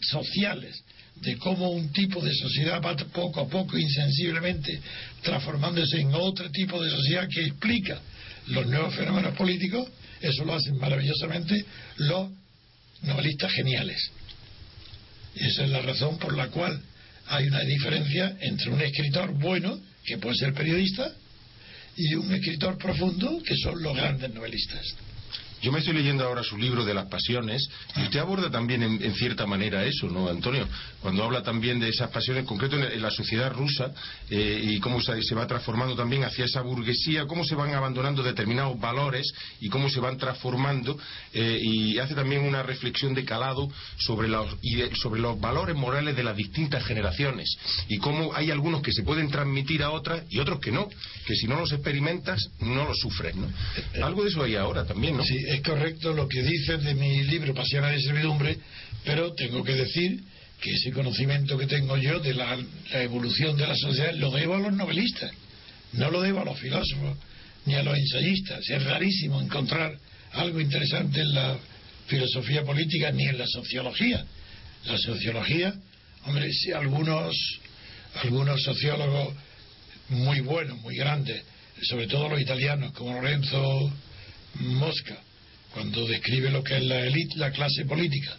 sociales, 0.00 0.82
de 1.16 1.36
cómo 1.36 1.70
un 1.70 1.92
tipo 1.92 2.20
de 2.22 2.32
sociedad 2.32 2.80
va 2.80 2.96
poco 2.96 3.40
a 3.40 3.48
poco, 3.48 3.76
insensiblemente, 3.76 4.80
transformándose 5.22 6.00
en 6.00 6.14
otro 6.14 6.48
tipo 6.50 6.82
de 6.82 6.90
sociedad 6.90 7.28
que 7.28 7.44
explica 7.44 8.00
los 8.48 8.66
nuevos 8.66 8.94
fenómenos 8.94 9.34
políticos, 9.36 9.88
eso 10.20 10.44
lo 10.44 10.54
hacen 10.54 10.76
maravillosamente 10.78 11.64
los 11.96 12.30
novelistas 13.02 13.52
geniales. 13.52 14.10
Y 15.34 15.46
esa 15.46 15.64
es 15.64 15.70
la 15.70 15.82
razón 15.82 16.18
por 16.18 16.36
la 16.36 16.48
cual 16.48 16.82
hay 17.26 17.46
una 17.46 17.60
diferencia 17.60 18.36
entre 18.40 18.70
un 18.70 18.80
escritor 18.80 19.32
bueno, 19.38 19.78
que 20.04 20.18
puede 20.18 20.36
ser 20.36 20.54
periodista, 20.54 21.12
y 21.96 22.14
un 22.14 22.32
escritor 22.32 22.78
profundo, 22.78 23.42
que 23.44 23.56
son 23.56 23.82
los 23.82 23.94
grandes 23.96 24.32
novelistas. 24.32 24.94
Yo 25.60 25.72
me 25.72 25.80
estoy 25.80 25.94
leyendo 25.94 26.24
ahora 26.24 26.44
su 26.44 26.56
libro 26.56 26.84
de 26.84 26.94
las 26.94 27.06
pasiones 27.06 27.68
y 27.96 28.02
usted 28.02 28.20
aborda 28.20 28.48
también 28.48 28.82
en, 28.82 29.14
cierta 29.14 29.44
manera 29.44 29.84
eso, 29.84 30.08
¿no, 30.08 30.28
Antonio? 30.28 30.68
Cuando 31.00 31.22
habla 31.22 31.42
también 31.42 31.78
de 31.78 31.88
esas 31.88 32.10
pasiones, 32.10 32.42
en 32.42 32.46
concreto 32.46 32.76
en, 32.76 33.00
la 33.00 33.10
sociedad 33.10 33.52
rusa 33.52 33.92
eh, 34.30 34.60
y 34.62 34.80
cómo 34.80 35.00
se, 35.00 35.34
va 35.34 35.46
transformando 35.46 35.94
también 35.94 36.24
hacia 36.24 36.44
esa 36.44 36.60
burguesía, 36.62 37.26
cómo 37.26 37.44
se 37.44 37.54
van 37.54 37.72
abandonando 37.72 38.22
determinados 38.22 38.78
valores 38.80 39.32
y 39.60 39.68
cómo 39.68 39.88
se 39.88 40.00
van 40.00 40.18
transformando 40.18 40.98
eh, 41.32 41.58
y 41.62 41.98
hace 41.98 42.14
también 42.14 42.42
una 42.42 42.62
reflexión 42.62 43.14
de 43.14 43.24
calado 43.24 43.68
sobre 43.96 44.28
los, 44.28 44.56
sobre 45.00 45.20
los 45.20 45.40
valores 45.40 45.76
morales 45.76 46.16
de 46.16 46.24
las 46.24 46.36
distintas 46.36 46.84
generaciones 46.84 47.56
y 47.88 47.98
cómo 47.98 48.34
hay 48.34 48.50
algunos 48.50 48.82
que 48.82 48.92
se 48.92 49.04
pueden 49.04 49.30
transmitir 49.30 49.84
a 49.84 49.90
otras 49.90 50.24
y 50.30 50.40
otros 50.40 50.58
que 50.58 50.72
no, 50.72 50.88
que 51.26 51.34
si 51.36 51.46
no 51.46 51.60
los 51.60 51.72
experimentas 51.72 52.50
no 52.60 52.84
los 52.84 52.98
sufres, 52.98 53.36
¿no? 53.36 53.46
Eh, 53.94 54.02
Algo 54.02 54.24
de 54.24 54.30
eso 54.30 54.42
hay 54.42 54.56
ahora 54.56 54.84
también, 54.84 55.16
¿no? 55.16 55.22
Sí, 55.22 55.36
es 55.46 55.62
correcto 55.62 56.12
lo 56.12 56.28
que 56.28 56.42
dices 56.42 56.82
de 56.82 56.94
mi 56.94 57.22
libro 57.22 57.54
Pasiones 57.54 57.92
de 57.92 58.02
Servidumbre, 58.02 58.58
pero 59.04 59.32
tengo 59.34 59.62
que 59.62 59.74
decir 59.74 60.22
que 60.60 60.72
ese 60.72 60.92
conocimiento 60.92 61.56
que 61.56 61.66
tengo 61.66 61.96
yo 61.96 62.18
de 62.20 62.34
la, 62.34 62.58
evolución 62.92 63.56
de 63.56 63.66
la 63.66 63.76
sociedad 63.76 64.12
lo 64.14 64.30
debo 64.30 64.56
a 64.56 64.58
los 64.58 64.72
novelistas, 64.72 65.30
no 65.92 66.10
lo 66.10 66.20
debo 66.20 66.40
a 66.40 66.44
los 66.44 66.58
filósofos 66.58 67.16
ni 67.66 67.74
a 67.74 67.82
los 67.82 67.96
ensayistas. 67.96 68.68
Es 68.68 68.82
rarísimo 68.84 69.40
encontrar 69.40 69.96
algo 70.32 70.60
interesante 70.60 71.20
en 71.20 71.34
la 71.34 71.58
filosofía 72.06 72.64
política 72.64 73.10
ni 73.12 73.24
en 73.24 73.38
la 73.38 73.46
sociología. 73.46 74.24
La 74.86 74.98
sociología, 74.98 75.74
hombre, 76.24 76.52
si 76.52 76.72
algunos, 76.72 77.36
algunos 78.22 78.62
sociólogos 78.62 79.34
muy 80.08 80.40
buenos, 80.40 80.78
muy 80.80 80.96
grandes, 80.96 81.42
sobre 81.82 82.06
todo 82.06 82.28
los 82.28 82.40
italianos, 82.40 82.92
como 82.92 83.12
Lorenzo 83.12 83.92
Mosca, 84.54 85.18
cuando 85.72 86.06
describe 86.06 86.50
lo 86.50 86.64
que 86.64 86.78
es 86.78 86.82
la 86.84 87.00
élite, 87.00 87.36
la 87.36 87.52
clase 87.52 87.84
política, 87.84 88.36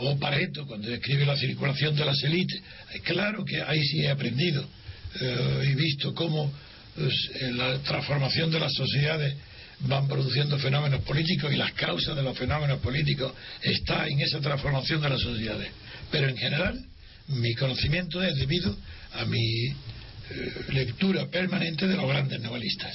O 0.00 0.18
Pareto, 0.18 0.66
cuando 0.66 0.88
describe 0.88 1.26
la 1.26 1.36
circulación 1.36 1.96
de 1.96 2.04
las 2.04 2.22
élites. 2.22 2.60
Claro 3.02 3.44
que 3.44 3.60
ahí 3.62 3.82
sí 3.82 4.00
he 4.00 4.10
aprendido 4.10 4.64
eh, 5.20 5.70
y 5.70 5.74
visto 5.74 6.14
cómo 6.14 6.52
pues, 6.94 7.14
la 7.52 7.78
transformación 7.80 8.50
de 8.50 8.60
las 8.60 8.72
sociedades 8.74 9.34
van 9.80 10.08
produciendo 10.08 10.58
fenómenos 10.58 11.02
políticos 11.02 11.52
y 11.52 11.56
las 11.56 11.72
causas 11.72 12.16
de 12.16 12.22
los 12.22 12.36
fenómenos 12.36 12.80
políticos 12.80 13.32
están 13.62 14.08
en 14.08 14.20
esa 14.20 14.40
transformación 14.40 15.00
de 15.00 15.08
las 15.08 15.20
sociedades. 15.20 15.70
Pero 16.10 16.28
en 16.28 16.36
general, 16.36 16.84
mi 17.28 17.54
conocimiento 17.54 18.22
es 18.22 18.34
debido 18.36 18.76
a 19.12 19.24
mi 19.24 19.66
eh, 19.66 19.74
lectura 20.70 21.26
permanente 21.28 21.86
de 21.86 21.96
los 21.96 22.08
grandes 22.08 22.40
novelistas. 22.40 22.94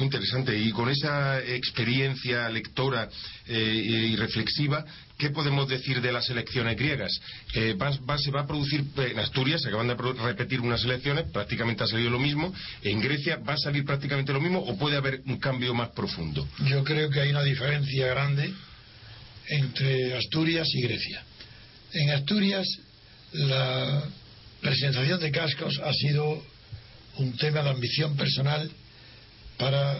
Interesante. 0.00 0.56
Y 0.56 0.70
con 0.70 0.88
esa 0.88 1.40
experiencia 1.40 2.48
lectora 2.50 3.08
eh, 3.48 4.10
y 4.10 4.16
reflexiva, 4.16 4.84
¿qué 5.18 5.30
podemos 5.30 5.68
decir 5.68 6.00
de 6.00 6.12
las 6.12 6.28
elecciones 6.30 6.76
griegas? 6.76 7.10
Eh, 7.54 7.76
se 8.18 8.30
va 8.30 8.40
a 8.40 8.46
producir 8.46 8.84
en 8.96 9.18
Asturias, 9.18 9.60
se 9.62 9.68
acaban 9.68 9.88
de 9.88 9.94
repetir 9.94 10.60
unas 10.60 10.84
elecciones, 10.84 11.24
prácticamente 11.32 11.84
ha 11.84 11.86
salido 11.86 12.10
lo 12.10 12.18
mismo. 12.18 12.54
¿En 12.82 13.00
Grecia 13.00 13.36
va 13.36 13.54
a 13.54 13.58
salir 13.58 13.84
prácticamente 13.84 14.32
lo 14.32 14.40
mismo 14.40 14.60
o 14.60 14.78
puede 14.78 14.96
haber 14.96 15.20
un 15.26 15.38
cambio 15.38 15.74
más 15.74 15.90
profundo? 15.90 16.48
Yo 16.66 16.84
creo 16.84 17.10
que 17.10 17.20
hay 17.20 17.30
una 17.30 17.42
diferencia 17.42 18.06
grande 18.06 18.52
entre 19.48 20.16
Asturias 20.16 20.68
y 20.72 20.82
Grecia. 20.82 21.22
En 21.92 22.10
Asturias, 22.10 22.66
la 23.32 24.04
presentación 24.60 25.20
de 25.20 25.30
cascos 25.30 25.80
ha 25.82 25.92
sido 25.92 26.42
un 27.16 27.36
tema 27.36 27.62
de 27.62 27.70
ambición 27.70 28.16
personal 28.16 28.70
para 29.56 29.98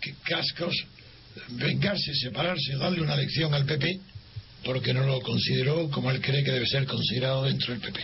que 0.00 0.14
Cascos 0.24 0.74
vengarse, 1.50 2.14
separarse, 2.14 2.76
darle 2.76 3.02
una 3.02 3.16
lección 3.16 3.52
al 3.54 3.64
PP, 3.64 4.00
porque 4.68 4.92
no 4.92 5.06
lo 5.06 5.22
consideró 5.22 5.88
como 5.88 6.10
él 6.10 6.20
cree 6.20 6.44
que 6.44 6.50
debe 6.50 6.66
ser 6.66 6.84
considerado 6.84 7.44
dentro 7.44 7.72
del 7.72 7.80
PP. 7.80 8.00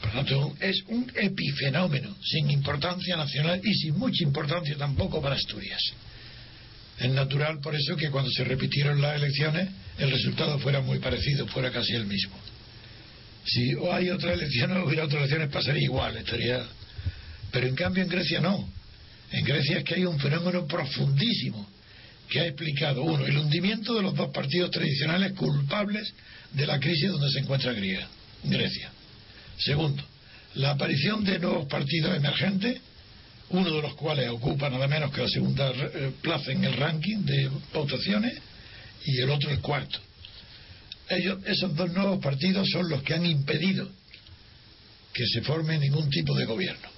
Por 0.00 0.14
lo 0.14 0.24
tanto, 0.24 0.56
es 0.58 0.82
un 0.88 1.12
epifenómeno 1.14 2.16
sin 2.24 2.50
importancia 2.50 3.14
nacional 3.14 3.60
y 3.62 3.74
sin 3.74 3.98
mucha 3.98 4.24
importancia 4.24 4.74
tampoco 4.78 5.20
para 5.20 5.34
Asturias. 5.34 5.82
Es 6.98 7.10
natural 7.10 7.60
por 7.60 7.74
eso 7.74 7.94
que 7.94 8.08
cuando 8.08 8.30
se 8.30 8.44
repitieron 8.44 9.02
las 9.02 9.16
elecciones 9.16 9.68
el 9.98 10.10
resultado 10.10 10.58
fuera 10.60 10.80
muy 10.80 10.98
parecido, 10.98 11.46
fuera 11.46 11.70
casi 11.70 11.92
el 11.92 12.06
mismo. 12.06 12.36
Si 13.44 13.74
o 13.74 13.92
hay 13.92 14.08
otra 14.08 14.32
elección 14.32 14.74
o 14.78 14.84
hubiera 14.86 15.04
otras 15.04 15.24
elecciones 15.24 15.50
pasaría 15.50 15.82
igual, 15.82 16.16
estaría. 16.16 16.64
Pero 17.52 17.66
en 17.66 17.74
cambio 17.74 18.02
en 18.02 18.08
Grecia 18.08 18.40
no. 18.40 18.66
En 19.30 19.44
Grecia 19.44 19.76
es 19.76 19.84
que 19.84 19.96
hay 19.96 20.06
un 20.06 20.18
fenómeno 20.18 20.66
profundísimo 20.66 21.68
que 22.28 22.40
ha 22.40 22.46
explicado, 22.46 23.02
uno, 23.02 23.24
el 23.24 23.36
hundimiento 23.36 23.94
de 23.94 24.02
los 24.02 24.14
dos 24.14 24.30
partidos 24.30 24.70
tradicionales 24.70 25.32
culpables 25.32 26.12
de 26.52 26.66
la 26.66 26.78
crisis 26.80 27.10
donde 27.10 27.30
se 27.30 27.40
encuentra 27.40 27.72
Grecia. 27.72 28.90
Segundo, 29.58 30.02
la 30.54 30.72
aparición 30.72 31.24
de 31.24 31.38
nuevos 31.38 31.66
partidos 31.66 32.16
emergentes, 32.16 32.80
uno 33.50 33.70
de 33.70 33.82
los 33.82 33.94
cuales 33.94 34.28
ocupa 34.30 34.68
nada 34.68 34.88
menos 34.88 35.12
que 35.12 35.22
la 35.22 35.28
segunda 35.28 35.70
eh, 35.70 36.12
plaza 36.20 36.52
en 36.52 36.64
el 36.64 36.74
ranking 36.74 37.18
de 37.18 37.50
votaciones 37.72 38.38
y 39.04 39.20
el 39.20 39.30
otro 39.30 39.50
el 39.50 39.60
cuarto. 39.60 39.98
Esos 41.08 41.76
dos 41.76 41.92
nuevos 41.92 42.18
partidos 42.20 42.68
son 42.68 42.88
los 42.88 43.02
que 43.02 43.14
han 43.14 43.24
impedido 43.24 43.88
que 45.12 45.24
se 45.26 45.40
forme 45.42 45.78
ningún 45.78 46.10
tipo 46.10 46.34
de 46.34 46.44
gobierno 46.44 46.96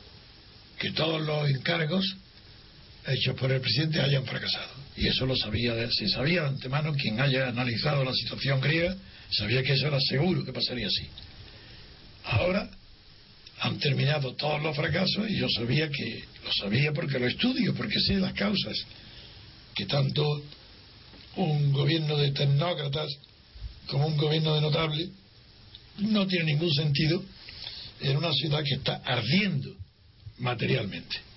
que 0.78 0.92
todos 0.92 1.20
los 1.20 1.48
encargos 1.50 2.16
hechos 3.06 3.34
por 3.36 3.50
el 3.50 3.60
presidente 3.60 4.00
hayan 4.00 4.24
fracasado. 4.24 4.77
Y 4.98 5.06
eso 5.06 5.26
lo 5.26 5.36
sabía, 5.36 5.74
se 5.92 6.08
sabía 6.08 6.42
de 6.42 6.48
antemano 6.48 6.92
quien 6.92 7.20
haya 7.20 7.48
analizado 7.48 8.02
la 8.02 8.12
situación 8.12 8.60
griega, 8.60 8.96
sabía 9.30 9.62
que 9.62 9.74
eso 9.74 9.86
era 9.86 10.00
seguro 10.00 10.44
que 10.44 10.52
pasaría 10.52 10.88
así. 10.88 11.06
Ahora 12.24 12.68
han 13.60 13.78
terminado 13.78 14.34
todos 14.34 14.60
los 14.60 14.74
fracasos 14.74 15.30
y 15.30 15.36
yo 15.36 15.48
sabía 15.48 15.88
que, 15.88 16.24
lo 16.44 16.52
sabía 16.52 16.92
porque 16.92 17.20
lo 17.20 17.28
estudio, 17.28 17.74
porque 17.74 18.00
sé 18.00 18.14
las 18.14 18.32
causas, 18.32 18.76
que 19.74 19.86
tanto 19.86 20.42
un 21.36 21.72
gobierno 21.72 22.16
de 22.16 22.32
tecnócratas 22.32 23.08
como 23.86 24.08
un 24.08 24.16
gobierno 24.16 24.56
de 24.56 24.60
notables 24.60 25.10
no 25.98 26.26
tiene 26.26 26.46
ningún 26.46 26.72
sentido 26.74 27.22
en 28.00 28.16
una 28.16 28.32
ciudad 28.32 28.64
que 28.64 28.74
está 28.74 28.96
ardiendo 29.04 29.76
materialmente. 30.38 31.27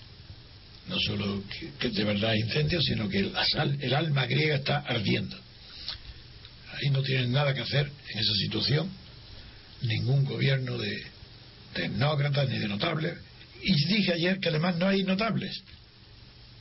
No 0.88 1.00
solo 1.00 1.44
que, 1.80 1.90
de 1.90 2.04
verdad 2.04 2.32
hay 2.32 2.40
incendios, 2.40 2.84
sino 2.84 3.08
que 3.08 3.20
el, 3.20 3.34
el 3.82 3.94
alma 3.94 4.26
griega 4.26 4.56
está 4.56 4.80
ardiendo. 4.80 5.38
Ahí 6.74 6.90
no 6.90 7.02
tienen 7.02 7.32
nada 7.32 7.54
que 7.54 7.62
hacer 7.62 7.90
en 8.10 8.20
esa 8.20 8.34
situación, 8.34 8.90
ningún 9.82 10.26
gobierno 10.26 10.78
de 10.78 11.04
tecnócratas 11.74 12.50
ni 12.50 12.58
de 12.58 12.68
notables. 12.68 13.18
Y 13.62 13.74
dije 13.86 14.14
ayer 14.14 14.40
que 14.40 14.50
además 14.50 14.78
no 14.78 14.88
hay 14.88 15.04
notables, 15.04 15.62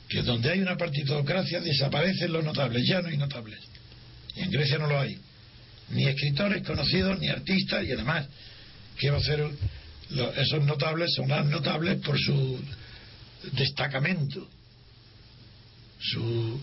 que 0.07 0.21
donde 0.21 0.51
hay 0.51 0.59
una 0.59 0.77
partidocracia 0.77 1.59
desaparecen 1.61 2.31
los 2.31 2.43
notables, 2.43 2.87
ya 2.87 3.01
no 3.01 3.09
hay 3.09 3.17
notables. 3.17 3.59
Y 4.35 4.41
en 4.41 4.51
Grecia 4.51 4.77
no 4.77 4.87
lo 4.87 4.99
hay. 4.99 5.17
Ni 5.89 6.07
escritores 6.07 6.65
conocidos, 6.65 7.19
ni 7.19 7.27
artistas, 7.27 7.83
y 7.85 7.91
además, 7.91 8.27
¿qué 8.97 9.09
va 9.09 9.17
a 9.17 9.19
hacer 9.19 9.43
esos 10.37 10.63
notables 10.65 11.13
son 11.15 11.27
notables 11.49 11.99
por 12.01 12.19
su 12.19 12.59
destacamento, 13.53 14.47
su 15.99 16.59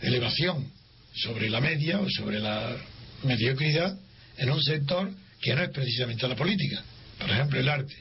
elevación 0.00 0.70
sobre 1.14 1.50
la 1.50 1.60
media 1.60 2.00
o 2.00 2.08
sobre 2.08 2.38
la 2.38 2.76
mediocridad 3.24 3.98
en 4.36 4.50
un 4.50 4.62
sector 4.62 5.10
que 5.40 5.54
no 5.54 5.62
es 5.62 5.70
precisamente 5.70 6.28
la 6.28 6.36
política. 6.36 6.82
Por 7.18 7.30
ejemplo, 7.30 7.58
el 7.58 7.68
arte. 7.68 7.96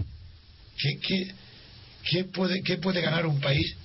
¿Qué, 0.78 1.34
qué, 2.04 2.24
puede, 2.26 2.62
qué 2.62 2.78
puede 2.78 3.02
ganar 3.02 3.26
un 3.26 3.40
país 3.40 3.76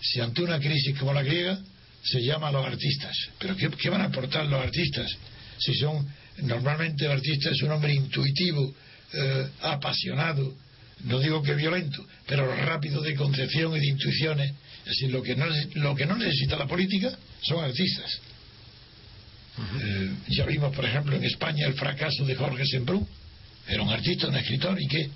si 0.00 0.20
ante 0.20 0.42
una 0.42 0.60
crisis 0.60 0.96
como 0.98 1.12
la 1.12 1.22
griega 1.22 1.58
se 2.02 2.22
llama 2.22 2.48
a 2.48 2.52
los 2.52 2.64
artistas? 2.64 3.16
¿Pero 3.38 3.56
qué, 3.56 3.68
qué 3.70 3.90
van 3.90 4.02
a 4.02 4.04
aportar 4.04 4.46
los 4.46 4.62
artistas? 4.62 5.10
Si 5.58 5.74
son, 5.74 6.06
normalmente 6.42 7.06
el 7.06 7.12
artista 7.12 7.50
es 7.50 7.62
un 7.62 7.72
hombre 7.72 7.94
intuitivo, 7.94 8.74
eh, 9.12 9.48
apasionado, 9.62 10.54
no 11.04 11.18
digo 11.20 11.42
que 11.42 11.54
violento, 11.54 12.04
pero 12.26 12.54
rápido 12.64 13.00
de 13.02 13.14
concepción 13.14 13.76
y 13.76 13.80
de 13.80 13.86
intuiciones. 13.86 14.52
Es 14.80 14.86
decir, 14.86 15.10
lo 15.10 15.22
que 15.22 15.36
no, 15.36 15.46
lo 15.74 15.94
que 15.94 16.06
no 16.06 16.16
necesita 16.16 16.56
la 16.56 16.66
política 16.66 17.16
son 17.42 17.64
artistas. 17.64 18.20
Eh, 19.82 20.10
ya 20.28 20.44
vimos, 20.46 20.74
por 20.74 20.84
ejemplo, 20.84 21.16
en 21.16 21.24
España 21.24 21.66
el 21.66 21.74
fracaso 21.74 22.24
de 22.24 22.34
Jorge 22.34 22.64
Semprún. 22.66 23.06
Era 23.68 23.82
un 23.82 23.90
artista, 23.90 24.28
un 24.28 24.36
escritor, 24.36 24.80
¿y 24.80 24.86
qué? 24.86 25.10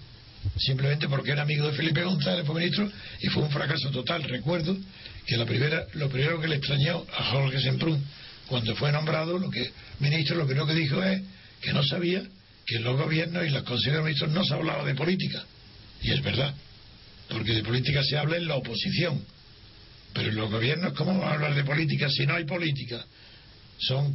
Simplemente 0.59 1.09
porque 1.09 1.33
era 1.33 1.43
amigo 1.43 1.67
de 1.67 1.73
Felipe 1.73 2.03
González, 2.03 2.45
fue 2.47 2.61
ministro, 2.61 2.91
y 3.21 3.29
fue 3.29 3.43
un 3.43 3.51
fracaso 3.51 3.91
total. 3.91 4.23
Recuerdo 4.25 4.77
que 5.27 5.37
la 5.37 5.45
primera, 5.45 5.87
lo 5.95 6.09
primero 6.09 6.41
que 6.41 6.49
le 6.49 6.57
extrañó 6.57 7.05
a 7.17 7.25
Jorge 7.25 7.61
Semprún 7.61 8.03
cuando 8.47 8.75
fue 8.75 8.91
nombrado 8.91 9.39
lo 9.39 9.51
que 9.51 9.71
ministro, 10.01 10.37
lo 10.37 10.47
primero 10.47 10.67
que 10.67 10.75
dijo 10.75 11.03
es 11.03 11.23
que 11.61 11.73
no 11.73 11.83
sabía 11.85 12.23
que 12.67 12.77
en 12.77 12.85
los 12.85 12.97
gobiernos 12.97 13.47
y 13.47 13.51
los 13.51 13.63
consejos 13.63 13.99
de 13.99 14.03
ministros 14.03 14.33
no 14.33 14.45
se 14.45 14.55
hablaba 14.55 14.85
de 14.85 14.95
política. 14.95 15.45
Y 16.03 16.13
es 16.13 16.23
verdad, 16.23 16.55
porque 17.29 17.55
de 17.55 17.63
política 17.63 18.03
se 18.03 18.17
habla 18.17 18.37
en 18.37 18.47
la 18.47 18.57
oposición. 18.57 19.23
Pero 20.13 20.29
en 20.29 20.37
los 20.37 20.51
gobiernos, 20.51 20.93
¿cómo 20.95 21.19
van 21.19 21.29
a 21.29 21.35
hablar 21.35 21.55
de 21.55 21.65
política 21.65 22.09
si 22.09 22.27
no 22.27 22.35
hay 22.35 22.45
política? 22.45 23.05
Son 23.79 24.15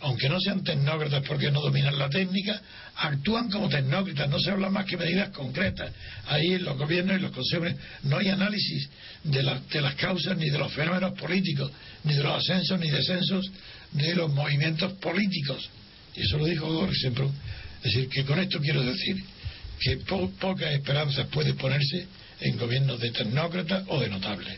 aunque 0.00 0.28
no 0.30 0.40
sean 0.40 0.64
tecnócratas 0.64 1.22
porque 1.26 1.50
no 1.50 1.60
dominan 1.60 1.98
la 1.98 2.08
técnica, 2.08 2.62
actúan 2.96 3.50
como 3.50 3.68
tecnócratas, 3.68 4.30
no 4.30 4.38
se 4.38 4.50
habla 4.50 4.70
más 4.70 4.86
que 4.86 4.96
medidas 4.96 5.30
concretas. 5.30 5.92
Ahí 6.28 6.54
en 6.54 6.64
los 6.64 6.78
gobiernos 6.78 7.18
y 7.18 7.20
los 7.20 7.32
consejos 7.32 7.72
no 8.04 8.16
hay 8.16 8.28
análisis 8.28 8.88
de, 9.24 9.42
de 9.70 9.80
las 9.82 9.94
causas 9.96 10.38
ni 10.38 10.48
de 10.48 10.58
los 10.58 10.72
fenómenos 10.72 11.18
políticos, 11.18 11.70
ni 12.04 12.14
de 12.14 12.22
los 12.22 12.38
ascensos 12.38 12.80
ni 12.80 12.90
descensos 12.90 13.50
de 13.90 14.14
los 14.14 14.32
movimientos 14.32 14.94
políticos. 14.94 15.68
Y 16.14 16.22
eso 16.22 16.38
lo 16.38 16.46
dijo 16.46 16.72
Gorg 16.72 16.94
siempre. 16.94 17.26
Es 17.82 17.92
decir, 17.92 18.08
que 18.08 18.24
con 18.24 18.38
esto 18.38 18.60
quiero 18.60 18.82
decir 18.82 19.16
que 19.82 19.96
pocas 19.96 20.72
esperanzas 20.72 21.26
puede 21.28 21.54
ponerse 21.54 22.06
en 22.40 22.56
gobiernos 22.56 23.00
de 23.00 23.10
tecnócratas 23.10 23.84
o 23.88 24.00
de 24.00 24.08
notables. 24.08 24.56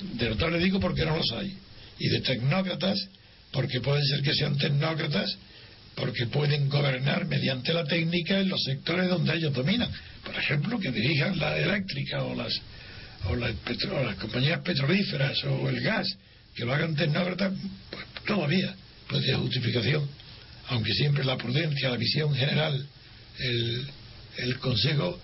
De 0.00 0.28
notables 0.30 0.62
digo 0.62 0.80
porque 0.80 1.04
no 1.04 1.16
los 1.16 1.30
hay. 1.32 1.56
Y 1.98 2.08
de 2.08 2.20
tecnócratas 2.20 3.08
porque 3.52 3.80
pueden 3.80 4.04
ser 4.04 4.22
que 4.22 4.34
sean 4.34 4.56
tecnócratas 4.56 5.36
porque 5.94 6.26
pueden 6.26 6.68
gobernar 6.68 7.26
mediante 7.26 7.72
la 7.72 7.84
técnica 7.84 8.40
en 8.40 8.48
los 8.48 8.62
sectores 8.64 9.08
donde 9.08 9.34
ellos 9.34 9.52
dominan. 9.52 9.90
Por 10.24 10.34
ejemplo, 10.34 10.80
que 10.80 10.90
dirijan 10.90 11.38
la 11.38 11.56
eléctrica 11.58 12.24
o 12.24 12.34
las, 12.34 12.52
o 13.28 13.36
las, 13.36 13.54
las 14.04 14.16
compañías 14.16 14.60
petrolíferas 14.60 15.44
o 15.44 15.68
el 15.68 15.80
gas, 15.82 16.08
que 16.56 16.64
lo 16.64 16.74
hagan 16.74 16.96
tecnócratas, 16.96 17.52
pues 17.90 18.04
todavía 18.26 18.74
puede 19.08 19.24
ser 19.24 19.36
justificación, 19.36 20.08
aunque 20.68 20.92
siempre 20.94 21.24
la 21.24 21.36
prudencia, 21.36 21.90
la 21.90 21.96
visión 21.96 22.34
general, 22.34 22.86
el, 23.38 23.86
el 24.38 24.58
Consejo 24.58 25.18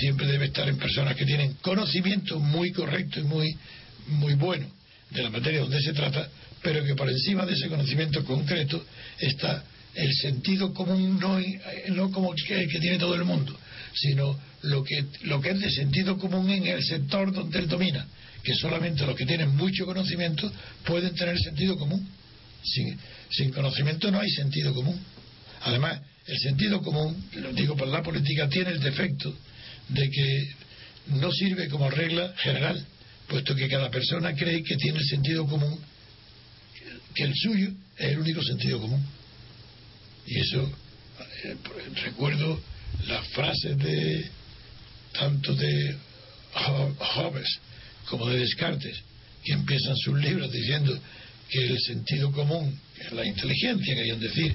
siempre 0.00 0.26
debe 0.26 0.46
estar 0.46 0.68
en 0.68 0.76
personas 0.76 1.16
que 1.16 1.24
tienen 1.24 1.54
conocimiento 1.54 2.38
muy 2.38 2.72
correcto 2.72 3.20
y 3.20 3.24
muy, 3.24 3.56
muy 4.08 4.34
bueno 4.34 4.66
de 5.10 5.22
la 5.22 5.30
materia 5.30 5.60
donde 5.60 5.80
se 5.80 5.92
trata, 5.92 6.28
pero 6.62 6.84
que 6.84 6.94
por 6.94 7.08
encima 7.08 7.46
de 7.46 7.54
ese 7.54 7.68
conocimiento 7.68 8.24
concreto 8.24 8.84
está 9.18 9.64
el 9.94 10.12
sentido 10.14 10.72
común 10.74 11.18
no, 11.18 11.40
no 11.94 12.10
como 12.12 12.32
el 12.34 12.68
que 12.68 12.78
tiene 12.78 12.98
todo 12.98 13.14
el 13.14 13.24
mundo, 13.24 13.58
sino 13.94 14.38
lo 14.62 14.84
que, 14.84 15.04
lo 15.22 15.40
que 15.40 15.50
es 15.50 15.60
de 15.60 15.70
sentido 15.70 16.18
común 16.18 16.50
en 16.50 16.66
el 16.66 16.84
sector 16.84 17.32
donde 17.32 17.58
él 17.58 17.68
domina, 17.68 18.06
que 18.42 18.54
solamente 18.54 19.06
los 19.06 19.16
que 19.16 19.26
tienen 19.26 19.56
mucho 19.56 19.86
conocimiento 19.86 20.50
pueden 20.84 21.14
tener 21.14 21.38
sentido 21.38 21.76
común. 21.76 22.06
Sin, 22.62 22.98
sin 23.30 23.52
conocimiento 23.52 24.10
no 24.10 24.20
hay 24.20 24.28
sentido 24.30 24.74
común. 24.74 25.00
Además, 25.62 26.00
el 26.28 26.38
sentido 26.38 26.82
común, 26.82 27.24
lo 27.36 27.52
digo 27.52 27.74
por 27.74 27.88
la 27.88 28.02
política, 28.02 28.48
tiene 28.48 28.70
el 28.70 28.80
defecto 28.80 29.34
de 29.88 30.10
que 30.10 30.48
no 31.06 31.32
sirve 31.32 31.68
como 31.68 31.90
regla 31.90 32.34
general, 32.36 32.84
puesto 33.26 33.54
que 33.54 33.66
cada 33.66 33.90
persona 33.90 34.34
cree 34.34 34.62
que 34.62 34.76
tiene 34.76 34.98
el 34.98 35.06
sentido 35.06 35.46
común, 35.46 35.80
que 37.14 37.24
el 37.24 37.32
suyo 37.34 37.70
es 37.96 38.12
el 38.12 38.18
único 38.18 38.42
sentido 38.42 38.78
común. 38.78 39.02
Y 40.26 40.38
eso, 40.38 40.70
eh, 41.44 41.56
recuerdo 42.04 42.60
las 43.06 43.26
frases 43.28 43.78
de 43.78 44.30
tanto 45.12 45.54
de 45.54 45.96
Hobbes 46.52 47.58
como 48.06 48.28
de 48.28 48.40
Descartes, 48.40 49.00
que 49.42 49.52
empiezan 49.54 49.96
sus 49.96 50.18
libros 50.18 50.52
diciendo 50.52 50.98
que 51.48 51.66
el 51.68 51.78
sentido 51.80 52.30
común, 52.32 52.78
la 53.12 53.26
inteligencia, 53.26 53.94
querían 53.94 54.20
decir, 54.20 54.54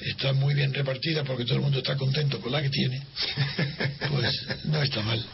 está 0.00 0.32
muy 0.32 0.54
bien 0.54 0.72
repartida 0.72 1.24
porque 1.24 1.44
todo 1.44 1.56
el 1.56 1.62
mundo 1.62 1.78
está 1.78 1.96
contento 1.96 2.40
con 2.40 2.52
la 2.52 2.62
que 2.62 2.70
tiene, 2.70 3.02
pues 4.10 4.46
no 4.64 4.82
está 4.82 5.02
mal. 5.02 5.24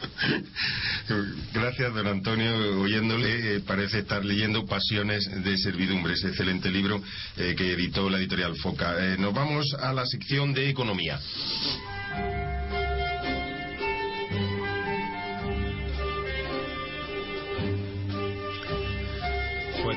Gracias, 1.52 1.94
don 1.94 2.06
Antonio. 2.06 2.80
Oyéndole, 2.80 3.56
eh, 3.56 3.60
parece 3.60 4.00
estar 4.00 4.24
leyendo 4.24 4.64
Pasiones 4.64 5.28
de 5.42 5.58
Servidumbre, 5.58 6.14
ese 6.14 6.28
excelente 6.28 6.70
libro 6.70 7.02
eh, 7.36 7.54
que 7.56 7.72
editó 7.72 8.08
la 8.08 8.18
editorial 8.18 8.56
Foca. 8.56 8.96
Eh, 8.98 9.16
nos 9.18 9.34
vamos 9.34 9.74
a 9.74 9.92
la 9.92 10.06
sección 10.06 10.52
de 10.52 10.68
Economía. 10.68 11.20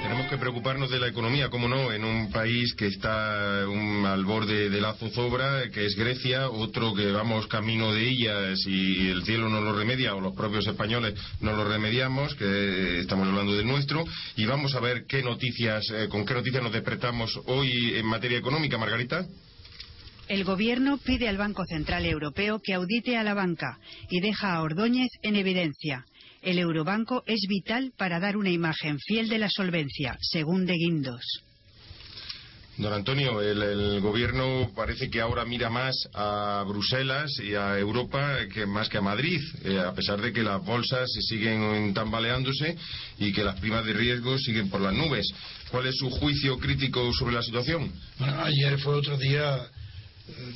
Tenemos 0.01 0.27
que 0.27 0.37
preocuparnos 0.37 0.89
de 0.89 0.99
la 0.99 1.07
economía, 1.07 1.49
cómo 1.49 1.67
no, 1.67 1.91
en 1.91 2.03
un 2.03 2.31
país 2.31 2.73
que 2.75 2.87
está 2.87 3.63
al 3.63 4.25
borde 4.25 4.69
de 4.69 4.81
la 4.81 4.93
zozobra, 4.93 5.69
que 5.71 5.85
es 5.85 5.95
Grecia, 5.95 6.49
otro 6.49 6.93
que 6.93 7.11
vamos 7.11 7.47
camino 7.47 7.93
de 7.93 8.07
ella 8.07 8.55
si 8.55 9.09
el 9.09 9.23
cielo 9.23 9.49
no 9.49 9.61
lo 9.61 9.77
remedia 9.77 10.15
o 10.15 10.21
los 10.21 10.35
propios 10.35 10.67
españoles 10.67 11.15
no 11.41 11.53
lo 11.53 11.67
remediamos, 11.67 12.35
que 12.35 12.99
estamos 12.99 13.27
hablando 13.27 13.53
del 13.53 13.67
nuestro, 13.67 14.03
y 14.35 14.45
vamos 14.45 14.75
a 14.75 14.79
ver 14.79 15.05
qué 15.07 15.23
noticias, 15.23 15.83
eh, 15.91 16.07
con 16.09 16.25
qué 16.25 16.33
noticias 16.33 16.63
nos 16.63 16.73
despertamos 16.73 17.39
hoy 17.45 17.95
en 17.95 18.05
materia 18.05 18.37
económica, 18.37 18.77
Margarita. 18.77 19.25
El 20.27 20.43
Gobierno 20.43 20.97
pide 20.97 21.29
al 21.29 21.37
Banco 21.37 21.63
Central 21.65 22.05
Europeo 22.05 22.59
que 22.61 22.73
audite 22.73 23.15
a 23.17 23.23
la 23.23 23.33
banca 23.33 23.79
y 24.09 24.19
deja 24.19 24.55
a 24.55 24.61
Ordóñez 24.61 25.09
en 25.21 25.37
evidencia. 25.37 26.05
El 26.41 26.59
Eurobanco 26.59 27.23
es 27.25 27.41
vital 27.47 27.91
para 27.97 28.19
dar 28.19 28.37
una 28.37 28.49
imagen 28.49 28.99
fiel 28.99 29.29
de 29.29 29.37
la 29.37 29.49
solvencia, 29.49 30.17
según 30.21 30.65
De 30.65 30.73
Guindos. 30.73 31.23
Don 32.77 32.93
Antonio, 32.93 33.41
el, 33.41 33.99
gobierno 34.01 34.71
parece 34.75 35.09
que 35.09 35.19
ahora 35.19 35.45
mira 35.45 35.67
más 35.67 35.95
a 36.13 36.63
Bruselas 36.67 37.31
y 37.39 37.55
a 37.55 37.79
Europa 37.79 38.37
que 38.53 38.67
más 38.67 38.87
que 38.87 38.99
a 38.99 39.01
Madrid, 39.01 39.41
eh, 39.63 39.79
a 39.79 39.93
pesar 39.93 40.21
de 40.21 40.31
que 40.31 40.43
las 40.43 40.63
bolsas 40.63 41.09
siguen 41.27 41.91
tambaleándose 41.95 42.77
y 43.17 43.33
que 43.33 43.43
las 43.43 43.59
primas 43.59 43.83
de 43.83 43.93
riesgo 43.93 44.37
siguen 44.37 44.69
por 44.69 44.79
las 44.79 44.93
nubes. 44.93 45.27
¿Cuál 45.71 45.87
es 45.87 45.97
su 45.97 46.11
juicio 46.11 46.59
crítico 46.59 47.11
sobre 47.13 47.33
la 47.33 47.41
situación? 47.41 47.91
Bueno, 48.19 48.39
ayer 48.43 48.77
fue 48.77 48.93
otro 48.93 49.17
día 49.17 49.57
eh, 49.57 50.53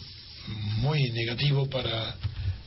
muy 0.77 1.09
negativo 1.09 1.67
para 1.67 2.15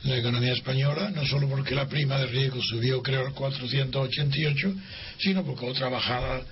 la 0.05 0.17
economía 0.17 0.53
española, 0.53 1.09
no 1.09 1.25
solo 1.25 1.49
porque 1.49 1.73
la 1.73 1.87
prima 1.87 2.19
de 2.19 2.27
riesgo 2.27 2.61
subió, 2.61 3.01
creo, 3.01 3.25
al 3.25 3.33
488, 3.33 4.73
sino 5.17 5.43
porque 5.43 5.65
otra 5.65 5.89
bajada 5.89 6.43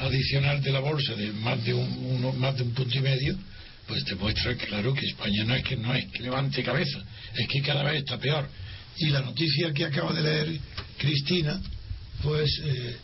adicional 0.00 0.62
de 0.62 0.72
la 0.72 0.80
bolsa 0.80 1.14
de 1.14 1.32
más 1.32 1.62
de 1.64 1.74
un, 1.74 2.38
más 2.38 2.56
de 2.56 2.62
un 2.62 2.72
punto 2.72 2.96
y 2.96 3.00
medio, 3.00 3.36
pues 3.88 4.04
demuestra 4.04 4.54
claro 4.54 4.94
que 4.94 5.06
España 5.06 5.44
no 5.44 5.54
es 5.54 5.64
que 5.64 5.76
no 5.76 5.92
es 5.92 6.06
que 6.12 6.22
levante 6.22 6.62
cabeza, 6.62 7.02
es 7.34 7.48
que 7.48 7.60
cada 7.60 7.82
vez 7.82 7.96
está 7.98 8.18
peor. 8.18 8.48
Y 8.96 9.08
la 9.08 9.20
noticia 9.20 9.72
que 9.72 9.84
acaba 9.84 10.12
de 10.12 10.22
leer 10.22 10.60
Cristina, 10.98 11.60
pues 12.22 12.50
eh, 12.64 12.96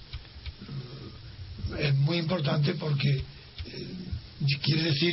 es 1.81 1.95
muy 1.95 2.19
importante 2.19 2.75
porque 2.75 3.11
eh, 3.11 3.23
quiere 4.63 4.83
decir 4.83 5.13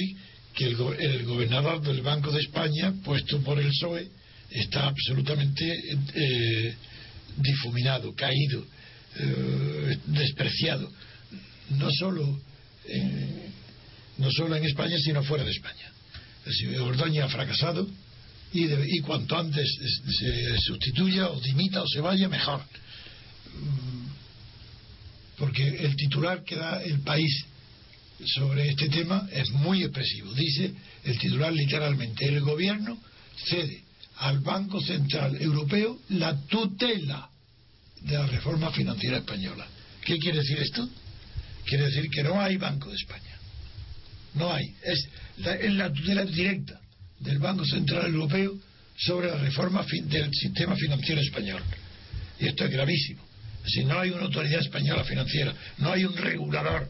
que 0.53 0.65
el, 0.65 0.77
el, 0.99 1.25
gobernador 1.25 1.81
del 1.81 2.01
Banco 2.01 2.31
de 2.31 2.41
España, 2.41 2.93
puesto 3.03 3.41
por 3.41 3.59
el 3.59 3.69
PSOE, 3.69 4.09
está 4.55 4.87
absolutamente 4.87 5.65
eh, 6.15 6.75
difuminado, 7.37 8.13
caído, 8.15 8.65
eh, 9.17 9.97
despreciado, 10.05 10.91
no 11.71 11.89
solo, 11.91 12.39
en, 12.87 13.53
no 14.17 14.31
solo 14.31 14.55
en 14.55 14.65
España, 14.65 14.97
sino 15.03 15.23
fuera 15.23 15.43
de 15.43 15.51
España. 15.51 15.91
El 16.45 16.81
Ordóñez 16.81 17.23
ha 17.23 17.29
fracasado 17.29 17.87
y, 18.53 18.65
y 18.65 18.99
cuanto 19.01 19.37
antes 19.37 19.67
se 20.19 20.57
sustituya 20.59 21.29
o 21.29 21.39
dimita 21.41 21.81
o 21.81 21.87
se 21.87 21.99
vaya, 21.99 22.29
mejor. 22.29 22.61
Mm, 22.61 24.05
porque 25.37 25.67
el 25.67 25.95
titular 25.95 26.43
que 26.43 26.55
da 26.55 26.81
el 26.81 27.01
país 27.01 27.45
sobre 28.25 28.69
este 28.69 28.87
tema 28.87 29.27
es 29.31 29.49
muy 29.49 29.83
expresivo. 29.83 30.33
Dice 30.33 30.71
el 31.03 31.17
titular 31.17 31.51
literalmente, 31.51 32.25
el 32.25 32.39
gobierno 32.39 32.97
cede 33.49 33.84
al 34.17 34.39
Banco 34.39 34.79
Central 34.81 35.41
Europeo 35.41 35.99
la 36.09 36.35
tutela 36.47 37.29
de 38.01 38.17
la 38.17 38.27
reforma 38.27 38.71
financiera 38.71 39.17
española. 39.17 39.67
¿Qué 40.03 40.17
quiere 40.17 40.39
decir 40.39 40.59
esto? 40.59 40.87
Quiere 41.65 41.85
decir 41.85 42.09
que 42.09 42.23
no 42.23 42.39
hay 42.39 42.57
Banco 42.57 42.89
de 42.89 42.95
España. 42.95 43.37
No 44.35 44.53
hay. 44.53 44.65
Es 44.83 45.07
la, 45.37 45.91
tutela 45.91 46.23
directa 46.25 46.79
del 47.19 47.39
Banco 47.39 47.65
Central 47.65 48.05
Europeo 48.05 48.57
sobre 48.97 49.29
la 49.29 49.37
reforma 49.37 49.85
del 50.03 50.29
sistema 50.31 50.75
financiero 50.75 51.21
español. 51.21 51.63
Y 52.39 52.47
esto 52.47 52.65
es 52.65 52.71
gravísimo. 52.71 53.23
Si 53.65 53.83
no 53.83 53.99
hay 53.99 54.11
una 54.11 54.23
autoridad 54.23 54.59
española 54.59 55.03
financiera, 55.03 55.53
no 55.79 55.91
hay 55.91 56.05
un 56.05 56.15
regulador, 56.15 56.89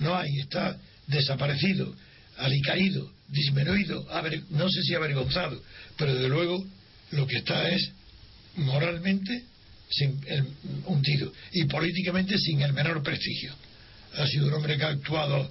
no 0.00 0.16
hay, 0.16 0.40
está 0.40 0.76
desaparecido, 1.06 1.94
alicaído, 2.38 3.10
disminuido, 3.28 4.06
no 4.50 4.68
sé 4.68 4.82
si 4.82 4.94
avergonzado, 4.94 5.62
pero 5.96 6.14
desde 6.14 6.28
luego 6.28 6.64
lo 7.12 7.26
que 7.26 7.38
está 7.38 7.68
es 7.68 7.90
moralmente 8.56 9.44
sin 9.90 10.20
el, 10.26 10.46
hundido 10.86 11.32
y 11.52 11.64
políticamente 11.64 12.38
sin 12.38 12.60
el 12.62 12.72
menor 12.72 13.02
prestigio. 13.02 13.54
Ha 14.14 14.26
sido 14.26 14.48
un 14.48 14.54
hombre 14.54 14.76
que 14.76 14.84
ha 14.84 14.88
actuado 14.88 15.50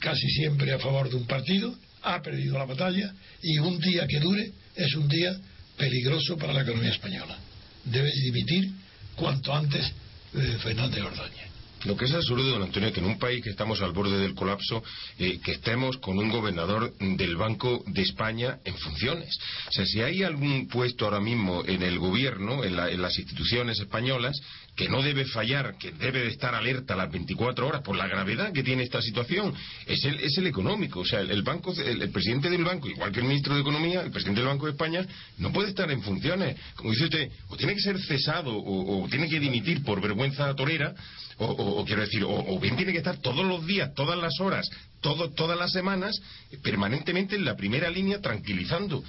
casi 0.00 0.28
siempre 0.28 0.72
a 0.72 0.78
favor 0.78 1.08
de 1.08 1.16
un 1.16 1.26
partido, 1.26 1.76
ha 2.02 2.22
perdido 2.22 2.58
la 2.58 2.64
batalla 2.64 3.12
y 3.42 3.58
un 3.58 3.78
día 3.80 4.06
que 4.06 4.20
dure 4.20 4.52
es 4.74 4.94
un 4.94 5.08
día 5.08 5.36
peligroso 5.76 6.36
para 6.36 6.52
la 6.52 6.62
economía 6.62 6.90
española. 6.90 7.38
Debe 7.84 8.10
dimitir 8.12 8.70
cuanto 9.14 9.54
antes 9.54 9.86
eh, 10.34 10.58
Fernández 10.62 11.02
Ordóñez. 11.02 11.45
Lo 11.86 11.96
que 11.96 12.06
es 12.06 12.14
absurdo, 12.14 12.50
don 12.50 12.62
Antonio, 12.62 12.92
que 12.92 12.98
en 12.98 13.06
un 13.06 13.18
país 13.18 13.44
que 13.44 13.50
estamos 13.50 13.80
al 13.80 13.92
borde 13.92 14.18
del 14.18 14.34
colapso, 14.34 14.82
eh, 15.20 15.38
que 15.38 15.52
estemos 15.52 15.98
con 15.98 16.18
un 16.18 16.30
gobernador 16.30 16.92
del 16.98 17.36
Banco 17.36 17.84
de 17.86 18.02
España 18.02 18.58
en 18.64 18.76
funciones. 18.76 19.38
O 19.68 19.72
sea, 19.72 19.86
si 19.86 20.00
hay 20.02 20.24
algún 20.24 20.66
puesto 20.66 21.04
ahora 21.04 21.20
mismo 21.20 21.62
en 21.64 21.84
el 21.84 22.00
gobierno, 22.00 22.64
en, 22.64 22.76
las 22.76 23.16
instituciones 23.18 23.78
españolas, 23.78 24.36
que 24.76 24.88
no 24.88 25.02
debe 25.02 25.24
fallar, 25.24 25.76
que 25.78 25.90
debe 25.92 26.20
de 26.20 26.28
estar 26.28 26.54
alerta 26.54 26.94
las 26.94 27.10
24 27.10 27.66
horas 27.66 27.82
por 27.82 27.96
la 27.96 28.06
gravedad 28.06 28.52
que 28.52 28.62
tiene 28.62 28.82
esta 28.82 29.00
situación, 29.00 29.54
es 29.86 30.04
el, 30.04 30.20
es 30.20 30.36
el 30.36 30.46
económico. 30.46 31.00
O 31.00 31.04
sea, 31.04 31.20
el, 31.20 31.42
banco, 31.42 31.72
el, 31.72 32.10
presidente 32.10 32.50
del 32.50 32.62
banco, 32.62 32.88
igual 32.88 33.10
que 33.10 33.20
el 33.20 33.26
ministro 33.26 33.54
de 33.54 33.62
Economía, 33.62 34.02
el 34.02 34.10
presidente 34.10 34.42
del 34.42 34.48
Banco 34.48 34.66
de 34.66 34.72
España, 34.72 35.06
no 35.38 35.50
puede 35.50 35.70
estar 35.70 35.90
en 35.90 36.02
funciones. 36.02 36.56
Como 36.76 36.90
dice 36.90 37.04
usted, 37.04 37.30
o 37.48 37.56
tiene 37.56 37.74
que 37.74 37.80
ser 37.80 37.98
cesado 37.98 38.54
o, 38.54 39.04
o 39.04 39.08
tiene 39.08 39.28
que 39.28 39.40
dimitir 39.40 39.82
por 39.82 40.02
vergüenza 40.02 40.54
torera, 40.54 40.94
o, 41.38 41.84
quiero 41.84 42.02
decir, 42.02 42.24
o, 42.24 42.58
bien 42.58 42.76
tiene 42.76 42.92
que 42.92 42.98
estar 42.98 43.18
todos 43.18 43.44
los 43.44 43.66
días, 43.66 43.92
todas 43.94 44.18
las 44.18 44.40
horas, 44.40 44.68
todo, 45.06 45.30
todas 45.30 45.56
las 45.56 45.70
semanas, 45.70 46.20
permanentemente 46.64 47.36
en 47.36 47.44
la 47.44 47.54
primera 47.54 47.88
línea 47.88 48.20
tranquilizando. 48.20 49.04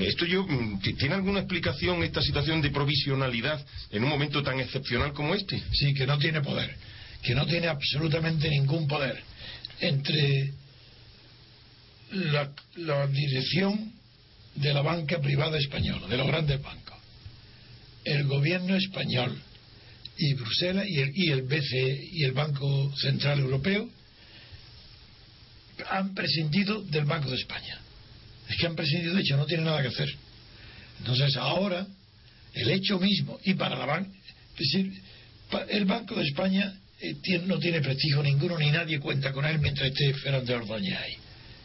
Esto 0.00 0.24
yo, 0.24 0.46
mm, 0.46 0.80
¿tiene 0.96 1.16
alguna 1.16 1.40
explicación 1.40 2.02
esta 2.02 2.22
situación 2.22 2.62
de 2.62 2.70
provisionalidad 2.70 3.62
en 3.90 4.04
un 4.04 4.08
momento 4.08 4.42
tan 4.42 4.58
excepcional 4.58 5.12
como 5.12 5.34
este? 5.34 5.62
Sí, 5.72 5.92
que 5.92 6.06
no 6.06 6.16
tiene 6.16 6.40
poder, 6.40 6.74
que 7.22 7.34
no 7.34 7.44
tiene 7.44 7.66
absolutamente 7.66 8.48
ningún 8.48 8.88
poder. 8.88 9.22
Entre 9.80 10.54
la, 12.12 13.06
dirección 13.08 13.92
de 14.54 14.72
la 14.72 14.80
banca 14.80 15.20
privada 15.20 15.58
española, 15.58 16.06
de 16.06 16.16
los 16.16 16.26
grandes 16.26 16.62
bancos, 16.62 16.96
el 18.04 18.24
gobierno 18.24 18.76
español, 18.76 19.38
y 20.16 20.32
Bruselas 20.32 20.86
y 20.88 21.00
el, 21.00 21.12
y 21.14 21.30
el 21.32 21.42
BCE 21.42 22.08
y 22.12 22.24
el 22.24 22.32
Banco 22.32 22.96
Central 22.96 23.40
Europeo 23.40 23.90
han 25.90 26.14
prescindido 26.14 26.82
del 26.82 27.04
Banco 27.04 27.30
de 27.30 27.36
España. 27.36 27.78
Es 28.48 28.56
que 28.56 28.66
han 28.66 28.76
prescindido 28.76 29.14
de 29.14 29.22
hecho, 29.22 29.36
no 29.36 29.46
tienen 29.46 29.66
nada 29.66 29.82
que 29.82 29.88
hacer. 29.88 30.08
Entonces 30.98 31.36
ahora, 31.36 31.86
el 32.52 32.70
hecho 32.70 32.98
mismo, 32.98 33.38
y 33.44 33.54
para 33.54 33.76
la 33.76 33.86
banca, 33.86 34.10
es 34.52 34.58
decir, 34.58 34.92
el 35.68 35.84
Banco 35.84 36.14
de 36.14 36.24
España 36.24 36.74
eh, 37.00 37.16
no 37.46 37.58
tiene 37.58 37.80
prestigio 37.80 38.22
ninguno, 38.22 38.58
ni 38.58 38.70
nadie 38.70 39.00
cuenta 39.00 39.32
con 39.32 39.44
él 39.44 39.58
mientras 39.58 39.88
esté 39.88 40.14
Fernández 40.14 40.56
Ordóñez 40.56 40.96
ahí. 40.98 41.16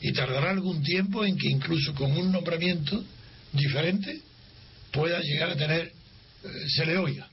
Y 0.01 0.13
tardará 0.13 0.51
algún 0.51 0.81
tiempo 0.81 1.25
en 1.25 1.37
que 1.37 1.49
incluso 1.49 1.93
con 1.93 2.11
un 2.11 2.31
nombramiento 2.31 3.03
diferente 3.51 4.21
pueda 4.91 5.19
llegar 5.19 5.51
a 5.51 5.55
tener, 5.55 5.91
eh, 6.43 6.47
se 6.69 6.85
le 6.85 6.97
oiga. 6.97 7.27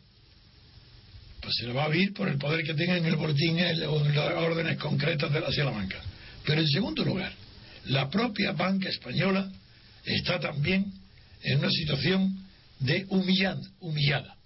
Pues 1.41 1.55
se 1.59 1.67
le 1.67 1.73
va 1.73 1.85
a 1.85 1.89
oír 1.89 2.13
por 2.13 2.29
el 2.29 2.39
poder 2.39 2.65
que 2.65 2.75
tenga 2.75 2.97
en 2.97 3.07
el 3.07 3.17
boletín 3.17 3.57
o 3.59 4.05
en 4.05 4.15
las 4.15 4.35
órdenes 4.35 4.79
concretas 4.79 5.33
de 5.33 5.41
la 5.41 5.71
banca. 5.71 6.03
Pero 6.47 6.61
en 6.61 6.69
segundo 6.69 7.05
lugar, 7.05 7.33
la 7.87 8.09
propia 8.09 8.53
banca 8.53 8.89
española 8.89 9.51
está 10.05 10.39
también 10.39 10.93
en 11.43 11.59
una 11.59 11.71
situación 11.71 12.39
de 12.79 13.05
humillada. 13.09 14.37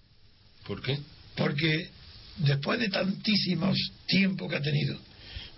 ¿Por 0.67 0.83
qué? 0.83 0.99
Porque 1.37 1.89
después 2.39 2.81
de 2.81 2.89
tantísimos 2.89 3.77
tiempos 4.07 4.51
que 4.51 4.57
ha 4.57 4.63
tenido, 4.63 4.99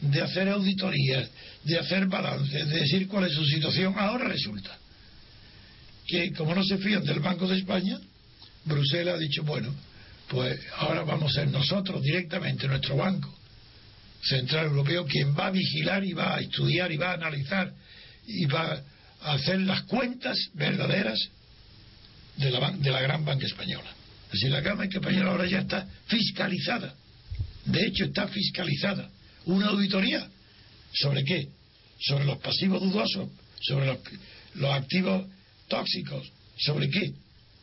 de 0.01 0.21
hacer 0.21 0.49
auditorías, 0.49 1.31
de 1.63 1.79
hacer 1.79 2.07
balances, 2.07 2.69
de 2.69 2.81
decir 2.81 3.07
cuál 3.07 3.25
es 3.25 3.35
su 3.35 3.45
situación, 3.45 3.95
ahora 3.97 4.25
resulta 4.25 4.77
que 6.09 6.33
como 6.33 6.57
no 6.57 6.65
se 6.65 6.79
fían 6.79 7.05
del 7.05 7.21
Banco 7.21 7.47
de 7.47 7.59
España, 7.59 8.01
Bruselas 8.65 9.15
ha 9.15 9.19
dicho, 9.19 9.45
bueno, 9.45 9.73
pues 10.29 10.59
ahora 10.77 11.05
vamos 11.05 11.31
a 11.31 11.43
ser 11.43 11.49
nosotros 11.51 12.03
directamente, 12.03 12.67
nuestro 12.67 12.97
Banco 12.97 13.42
Central 14.23 14.67
Europeo, 14.67 15.05
quien 15.05 15.37
va 15.37 15.47
a 15.47 15.51
vigilar 15.51 16.05
y 16.05 16.13
va 16.13 16.37
a 16.37 16.41
estudiar 16.41 16.93
y 16.93 16.97
va 16.97 17.11
a 17.11 17.15
analizar 17.15 17.73
y 18.27 18.47
va 18.47 18.83
a 19.21 19.33
hacer 19.33 19.61
las 19.61 19.83
cuentas 19.83 20.39
verdaderas 20.55 21.19
de 22.37 22.51
la, 22.51 22.71
de 22.71 22.91
la 22.91 23.01
gran 23.01 23.25
banca 23.25 23.47
española. 23.47 23.91
Es 24.27 24.33
decir, 24.33 24.51
la 24.51 24.61
gran 24.61 24.79
banca 24.79 24.99
española 24.99 25.33
ahora 25.33 25.47
ya 25.47 25.61
está 25.61 25.87
fiscalizada. 26.07 26.95
De 27.67 27.87
hecho, 27.87 28.05
está 28.05 28.29
fiscalizada. 28.29 29.11
Una 29.47 29.67
auditoría. 29.67 30.27
¿Sobre 30.95 31.25
qué? 31.25 31.49
Sobre 31.99 32.25
los 32.25 32.39
pasivos 32.39 32.81
dudosos, 32.81 33.29
sobre 33.61 33.87
los, 33.87 33.99
los 34.55 34.73
activos 34.73 35.27
tóxicos. 35.69 36.31
¿Sobre 36.59 36.89
qué? 36.89 37.13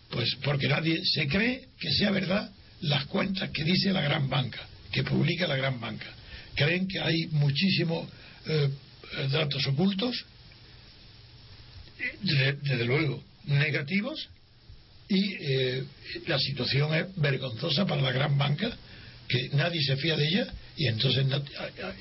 Pues 0.10 0.36
porque 0.44 0.68
nadie 0.68 1.00
se 1.06 1.28
cree 1.28 1.70
que 1.80 1.92
sea 1.94 2.12
verdad 2.12 2.52
las 2.82 3.06
cuentas 3.06 3.50
que 3.52 3.64
dice 3.64 3.92
la 3.92 4.02
gran 4.02 4.30
banca, 4.30 4.60
que 4.92 5.04
publica 5.04 5.48
la 5.48 5.56
gran 5.56 5.80
banca. 5.80 6.08
Creen 6.56 6.88
que 6.88 7.00
hay 7.00 7.28
muchísimos 7.28 8.08
eh, 8.46 8.70
datos 9.32 9.66
ocultos, 9.68 10.26
desde 12.22 12.86
luego 12.86 13.24
negativos, 13.46 14.30
y 15.08 15.34
eh, 15.40 15.84
la 16.28 16.38
situación 16.40 16.94
es 16.94 17.16
vergonzosa 17.16 17.86
para 17.86 18.02
la 18.02 18.12
gran 18.12 18.38
banca, 18.38 18.76
que 19.28 19.50
nadie 19.54 19.82
se 19.84 19.96
fía 19.98 20.16
de 20.16 20.28
ella, 20.28 20.54
y 20.76 20.88
entonces 20.88 21.26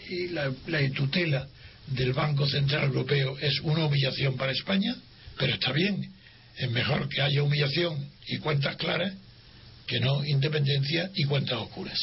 y 0.09 0.29
la, 0.29 0.53
la 0.67 0.91
tutela 0.91 1.47
del 1.87 2.13
Banco 2.13 2.47
Central 2.47 2.85
Europeo 2.85 3.39
es 3.39 3.61
una 3.61 3.87
humillación 3.87 4.37
para 4.37 4.53
España 4.53 4.95
pero 5.39 5.55
está 5.55 5.73
bien, 5.73 6.13
es 6.57 6.71
mejor 6.71 7.09
que 7.09 7.23
haya 7.23 7.43
humillación 7.43 8.11
y 8.27 8.39
cuentas 8.39 8.77
claras 8.77 9.15
que 9.87 10.01
no 10.01 10.25
independencia 10.25 11.11
y 11.15 11.25
cuentas 11.25 11.59
oscuras. 11.59 11.99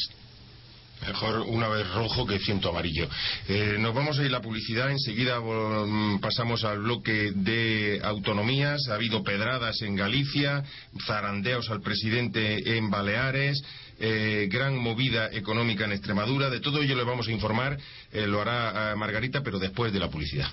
Mejor 1.02 1.40
una 1.40 1.68
vez 1.68 1.88
rojo 1.92 2.26
que 2.26 2.38
ciento 2.38 2.70
amarillo. 2.70 3.08
Eh, 3.48 3.76
nos 3.78 3.94
vamos 3.94 4.18
a 4.18 4.22
ir 4.22 4.28
a 4.28 4.32
la 4.32 4.40
publicidad. 4.40 4.90
Enseguida 4.90 5.40
mm, 5.40 6.20
pasamos 6.20 6.64
al 6.64 6.78
bloque 6.78 7.32
de 7.34 8.00
autonomías. 8.02 8.88
Ha 8.88 8.94
habido 8.94 9.22
pedradas 9.22 9.82
en 9.82 9.94
Galicia, 9.94 10.64
zarandeos 11.06 11.70
al 11.70 11.80
presidente 11.80 12.76
en 12.76 12.90
Baleares, 12.90 13.62
eh, 14.00 14.48
gran 14.50 14.76
movida 14.76 15.30
económica 15.32 15.84
en 15.84 15.92
Extremadura. 15.92 16.50
De 16.50 16.60
todo 16.60 16.82
ello 16.82 16.96
le 16.96 17.04
vamos 17.04 17.28
a 17.28 17.32
informar. 17.32 17.78
Eh, 18.12 18.26
lo 18.26 18.40
hará 18.40 18.94
Margarita, 18.96 19.42
pero 19.42 19.58
después 19.58 19.92
de 19.92 20.00
la 20.00 20.08
publicidad. 20.08 20.48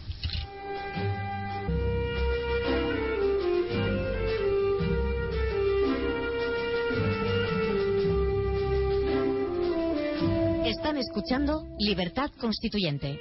Escuchando 11.13 11.67
Libertad 11.77 12.31
Constituyente. 12.39 13.19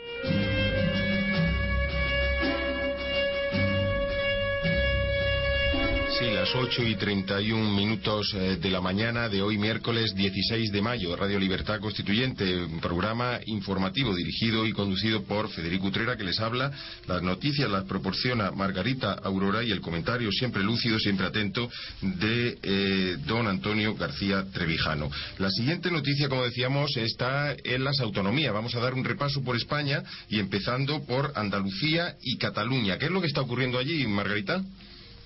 Sí, 6.22 6.30
las 6.30 6.54
8 6.54 6.86
y 6.86 6.94
31 6.94 7.74
minutos 7.74 8.32
eh, 8.34 8.56
de 8.56 8.70
la 8.70 8.80
mañana 8.80 9.28
de 9.28 9.42
hoy, 9.42 9.58
miércoles 9.58 10.14
16 10.14 10.70
de 10.70 10.80
mayo, 10.80 11.16
Radio 11.16 11.36
Libertad 11.40 11.80
Constituyente, 11.80 12.68
programa 12.80 13.40
informativo 13.46 14.14
dirigido 14.14 14.64
y 14.64 14.72
conducido 14.72 15.24
por 15.24 15.50
Federico 15.50 15.88
Utrera, 15.88 16.16
que 16.16 16.22
les 16.22 16.38
habla. 16.38 16.70
Las 17.08 17.22
noticias 17.22 17.68
las 17.68 17.86
proporciona 17.86 18.52
Margarita 18.52 19.14
Aurora 19.14 19.64
y 19.64 19.72
el 19.72 19.80
comentario 19.80 20.30
siempre 20.30 20.62
lúcido, 20.62 21.00
siempre 21.00 21.26
atento, 21.26 21.68
de 22.00 22.56
eh, 22.62 23.16
don 23.26 23.48
Antonio 23.48 23.96
García 23.96 24.44
Trevijano. 24.52 25.10
La 25.38 25.50
siguiente 25.50 25.90
noticia, 25.90 26.28
como 26.28 26.44
decíamos, 26.44 26.96
está 26.98 27.56
en 27.64 27.82
las 27.82 27.98
autonomías. 27.98 28.54
Vamos 28.54 28.76
a 28.76 28.80
dar 28.80 28.94
un 28.94 29.02
repaso 29.02 29.42
por 29.42 29.56
España 29.56 30.04
y 30.28 30.38
empezando 30.38 31.02
por 31.04 31.32
Andalucía 31.34 32.14
y 32.22 32.38
Cataluña. 32.38 32.96
¿Qué 32.96 33.06
es 33.06 33.10
lo 33.10 33.20
que 33.20 33.26
está 33.26 33.40
ocurriendo 33.40 33.76
allí, 33.76 34.06
Margarita? 34.06 34.62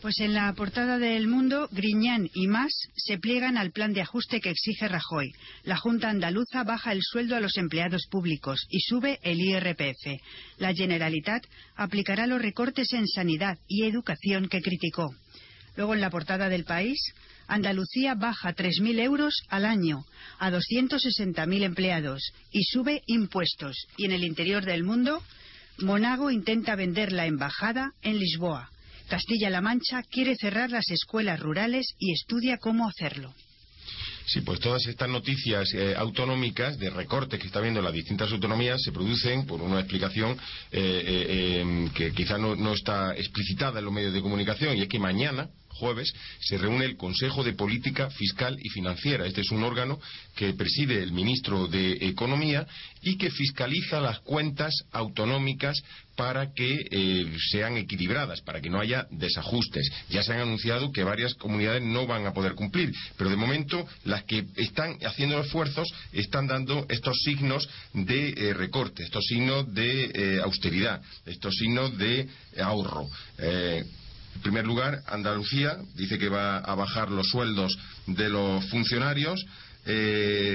Pues 0.06 0.20
en 0.20 0.34
la 0.34 0.52
portada 0.52 1.00
del 1.00 1.26
Mundo, 1.26 1.68
Griñán 1.72 2.30
y 2.32 2.46
más 2.46 2.70
se 2.94 3.18
pliegan 3.18 3.58
al 3.58 3.72
plan 3.72 3.92
de 3.92 4.02
ajuste 4.02 4.40
que 4.40 4.50
exige 4.50 4.86
Rajoy. 4.86 5.32
La 5.64 5.76
Junta 5.76 6.10
Andaluza 6.10 6.62
baja 6.62 6.92
el 6.92 7.00
sueldo 7.02 7.34
a 7.34 7.40
los 7.40 7.56
empleados 7.56 8.06
públicos 8.08 8.68
y 8.70 8.78
sube 8.82 9.18
el 9.24 9.40
IRPF. 9.40 10.22
La 10.58 10.72
Generalitat 10.72 11.42
aplicará 11.74 12.28
los 12.28 12.40
recortes 12.40 12.92
en 12.92 13.08
sanidad 13.08 13.58
y 13.66 13.82
educación 13.82 14.46
que 14.48 14.62
criticó. 14.62 15.12
Luego 15.74 15.94
en 15.94 16.00
la 16.00 16.10
portada 16.10 16.48
del 16.48 16.62
país, 16.62 17.00
Andalucía 17.48 18.14
baja 18.14 18.54
3.000 18.54 19.00
euros 19.00 19.34
al 19.48 19.64
año 19.64 20.04
a 20.38 20.52
260.000 20.52 21.64
empleados 21.64 22.32
y 22.52 22.62
sube 22.62 23.02
impuestos. 23.06 23.88
Y 23.96 24.04
en 24.04 24.12
el 24.12 24.22
interior 24.22 24.64
del 24.64 24.84
mundo, 24.84 25.20
Monago 25.78 26.30
intenta 26.30 26.76
vender 26.76 27.10
la 27.10 27.26
embajada 27.26 27.90
en 28.02 28.20
Lisboa. 28.20 28.70
Castilla-La 29.08 29.60
Mancha 29.60 30.02
quiere 30.02 30.36
cerrar 30.36 30.70
las 30.70 30.90
escuelas 30.90 31.40
rurales 31.40 31.94
y 31.98 32.12
estudia 32.12 32.58
cómo 32.58 32.88
hacerlo. 32.88 33.34
Sí, 34.26 34.40
pues 34.40 34.58
todas 34.58 34.84
estas 34.86 35.08
noticias 35.08 35.72
eh, 35.72 35.94
autonómicas 35.96 36.78
de 36.78 36.90
recortes 36.90 37.38
que 37.38 37.46
está 37.46 37.60
viendo 37.60 37.80
las 37.80 37.92
distintas 37.92 38.32
autonomías 38.32 38.82
se 38.82 38.90
producen 38.90 39.46
por 39.46 39.62
una 39.62 39.78
explicación 39.78 40.32
eh, 40.72 40.80
eh, 41.06 41.60
em, 41.60 41.88
que 41.90 42.10
quizá 42.10 42.36
no, 42.36 42.72
está 42.72 43.14
explicitada 43.14 43.78
en 43.78 43.84
los 43.84 43.94
medios 43.94 44.12
de 44.12 44.20
comunicación 44.20 44.76
y 44.76 44.82
es 44.82 44.88
que 44.88 44.98
mañana 44.98 45.48
jueves 45.76 46.12
se 46.40 46.58
reúne 46.58 46.84
el 46.84 46.96
Consejo 46.96 47.44
de 47.44 47.52
Política 47.52 48.10
Fiscal 48.10 48.56
y 48.62 48.68
Financiera. 48.70 49.26
Este 49.26 49.40
es 49.40 49.50
un 49.50 49.62
órgano 49.62 49.98
que 50.34 50.52
preside 50.54 51.02
el 51.02 51.12
ministro 51.12 51.66
de 51.66 51.92
Economía 52.00 52.66
y 53.02 53.16
que 53.16 53.30
fiscaliza 53.30 54.00
las 54.00 54.20
cuentas 54.20 54.74
autonómicas 54.92 55.82
para 56.16 56.52
que 56.52 56.86
eh, 56.90 57.36
sean 57.50 57.76
equilibradas, 57.76 58.40
para 58.40 58.60
que 58.60 58.70
no 58.70 58.80
haya 58.80 59.06
desajustes. 59.10 59.88
Ya 60.08 60.22
se 60.22 60.32
han 60.32 60.40
anunciado 60.40 60.90
que 60.90 61.04
varias 61.04 61.34
comunidades 61.34 61.82
no 61.82 62.06
van 62.06 62.26
a 62.26 62.32
poder 62.32 62.54
cumplir, 62.54 62.90
pero 63.16 63.30
de 63.30 63.36
momento 63.36 63.86
las 64.04 64.24
que 64.24 64.46
están 64.56 64.96
haciendo 65.04 65.40
esfuerzos 65.40 65.92
están 66.12 66.46
dando 66.46 66.86
estos 66.88 67.16
signos 67.22 67.68
de 67.92 68.30
eh, 68.30 68.54
recorte, 68.54 69.04
estos 69.04 69.24
signos 69.26 69.72
de 69.72 70.10
eh, 70.14 70.40
austeridad, 70.42 71.00
estos 71.26 71.54
signos 71.54 71.96
de 71.98 72.28
ahorro. 72.58 73.06
En 74.36 74.42
primer 74.42 74.66
lugar, 74.66 75.02
Andalucía 75.06 75.78
dice 75.94 76.18
que 76.18 76.28
va 76.28 76.58
a 76.58 76.74
bajar 76.74 77.10
los 77.10 77.26
sueldos 77.28 77.76
de 78.06 78.28
los 78.28 78.64
funcionarios. 78.66 79.44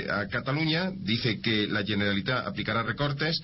a 0.10 0.28
Cataluña 0.28 0.92
dice 0.96 1.42
que 1.42 1.68
la 1.68 1.84
Generalitat 1.84 2.46
aplicará 2.46 2.84
recortes 2.84 3.42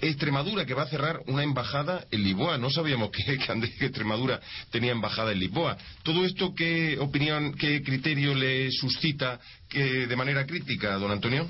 Extremadura 0.00 0.66
que 0.66 0.74
va 0.74 0.82
a 0.82 0.88
cerrar 0.88 1.20
una 1.26 1.42
embajada 1.42 2.06
en 2.10 2.22
Lisboa. 2.22 2.58
No 2.58 2.70
sabíamos 2.70 3.10
que, 3.10 3.38
que, 3.38 3.86
Extremadura 3.86 4.40
tenía 4.70 4.92
embajada 4.92 5.32
en 5.32 5.40
Lisboa. 5.40 5.76
¿Todo 6.04 6.24
esto 6.24 6.54
qué 6.54 6.96
opinión, 7.00 7.54
qué 7.54 7.82
criterio 7.82 8.34
le 8.34 8.70
suscita 8.70 9.40
que, 9.68 10.06
de 10.06 10.16
manera 10.16 10.46
crítica, 10.46 10.96
don 10.96 11.10
Antonio? 11.10 11.48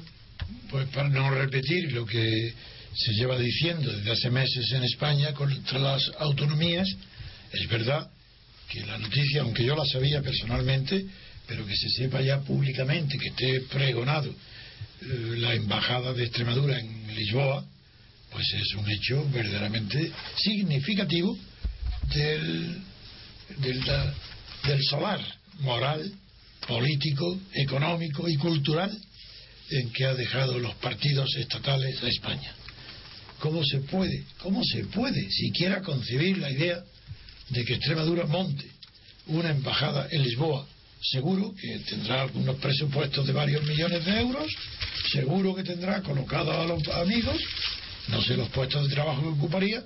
Pues 0.70 0.88
para 0.88 1.08
no 1.08 1.30
repetir 1.30 1.92
lo 1.92 2.06
que 2.06 2.54
se 2.94 3.12
lleva 3.12 3.38
diciendo 3.38 3.92
desde 3.92 4.12
hace 4.12 4.30
meses 4.30 4.72
en 4.72 4.84
España 4.84 5.34
contra 5.34 5.78
las 5.78 6.12
autonomías, 6.18 6.88
es 7.52 7.68
verdad 7.68 8.10
que 8.68 8.84
la 8.84 8.98
noticia, 8.98 9.42
aunque 9.42 9.64
yo 9.64 9.76
la 9.76 9.84
sabía 9.84 10.22
personalmente, 10.22 11.06
pero 11.46 11.64
que 11.64 11.76
se 11.76 11.88
sepa 11.90 12.20
ya 12.20 12.40
públicamente, 12.40 13.16
que 13.18 13.28
esté 13.28 13.60
pregonado 13.72 14.30
eh, 14.30 15.34
la 15.38 15.54
embajada 15.54 16.12
de 16.12 16.24
Extremadura 16.24 16.78
en 16.78 17.14
Lisboa, 17.14 17.64
pues 18.30 18.46
es 18.54 18.74
un 18.74 18.90
hecho 18.90 19.28
verdaderamente 19.30 20.12
significativo 20.36 21.38
del, 22.14 22.82
del, 23.58 23.84
del 24.64 24.82
solar 24.82 25.20
moral, 25.60 26.12
político, 26.66 27.40
económico 27.54 28.28
y 28.28 28.36
cultural 28.36 28.90
en 29.70 29.90
que 29.92 30.04
ha 30.04 30.14
dejado 30.14 30.58
los 30.58 30.74
partidos 30.76 31.34
estatales 31.36 32.02
a 32.02 32.08
España. 32.08 32.52
¿Cómo 33.38 33.64
se 33.64 33.80
puede, 33.80 34.24
cómo 34.38 34.62
se 34.64 34.84
puede 34.84 35.30
siquiera 35.30 35.82
concebir 35.82 36.38
la 36.38 36.50
idea 36.50 36.82
de 37.48 37.64
que 37.64 37.74
Extremadura 37.74 38.26
monte 38.26 38.64
una 39.26 39.50
embajada 39.50 40.08
en 40.10 40.22
Lisboa? 40.22 40.66
Seguro 41.00 41.54
que 41.54 41.78
tendrá 41.80 42.22
algunos 42.22 42.56
presupuestos 42.56 43.26
de 43.26 43.32
varios 43.32 43.62
millones 43.64 44.04
de 44.04 44.20
euros, 44.20 44.50
seguro 45.12 45.54
que 45.54 45.62
tendrá 45.62 46.02
colocado 46.02 46.52
a 46.52 46.66
los 46.66 46.86
amigos, 46.88 47.36
no 48.08 48.22
sé 48.22 48.36
los 48.36 48.48
puestos 48.48 48.88
de 48.88 48.94
trabajo 48.94 49.22
que 49.22 49.28
ocuparía, 49.28 49.84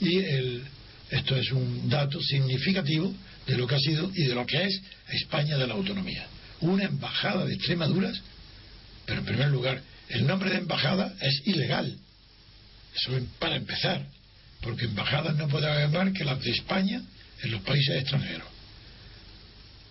y 0.00 0.18
el, 0.18 0.64
esto 1.10 1.36
es 1.36 1.50
un 1.52 1.88
dato 1.88 2.20
significativo 2.20 3.14
de 3.46 3.56
lo 3.56 3.66
que 3.66 3.74
ha 3.74 3.80
sido 3.80 4.10
y 4.14 4.24
de 4.24 4.34
lo 4.34 4.46
que 4.46 4.64
es 4.64 4.80
España 5.08 5.56
de 5.56 5.66
la 5.66 5.74
autonomía. 5.74 6.26
Una 6.60 6.84
embajada 6.84 7.44
de 7.44 7.54
Extremadura, 7.54 8.12
pero 9.06 9.20
en 9.20 9.26
primer 9.26 9.48
lugar, 9.48 9.82
el 10.08 10.26
nombre 10.26 10.50
de 10.50 10.58
embajada 10.58 11.14
es 11.20 11.42
ilegal. 11.46 11.96
Eso 12.94 13.12
para 13.38 13.56
empezar, 13.56 14.06
porque 14.60 14.86
embajadas 14.86 15.36
no 15.36 15.48
puede 15.48 15.68
haber 15.68 16.12
que 16.12 16.24
las 16.24 16.40
de 16.42 16.50
España 16.50 17.02
en 17.42 17.50
los 17.50 17.62
países 17.62 17.96
extranjeros. 17.96 18.46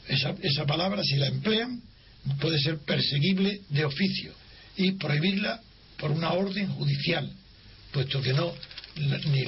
Esa, 0.08 0.36
esa 0.42 0.66
palabra, 0.66 1.04
si 1.04 1.16
la 1.18 1.28
emplean, 1.28 1.82
puede 2.40 2.60
ser 2.60 2.80
perseguible 2.80 3.62
de 3.70 3.86
oficio 3.86 4.34
y 4.76 4.94
prohibirla 4.94 5.62
por 5.98 6.12
una 6.12 6.32
orden 6.32 6.68
judicial, 6.70 7.32
puesto 7.92 8.22
que 8.22 8.34
no 8.34 8.54
ni 9.00 9.46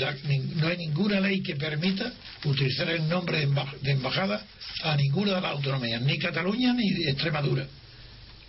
no 0.56 0.68
hay 0.68 0.78
ninguna 0.78 1.20
ley 1.20 1.42
que 1.42 1.56
permita 1.56 2.12
utilizar 2.46 2.90
el 2.90 3.08
nombre 3.08 3.46
de, 3.82 3.92
embajada 3.92 4.46
a 4.84 4.96
ninguna 4.96 5.36
de 5.36 5.42
las 5.42 5.52
autonomías, 5.52 6.02
ni 6.02 6.18
Cataluña 6.18 6.74
ni 6.74 7.04
Extremadura. 7.08 7.68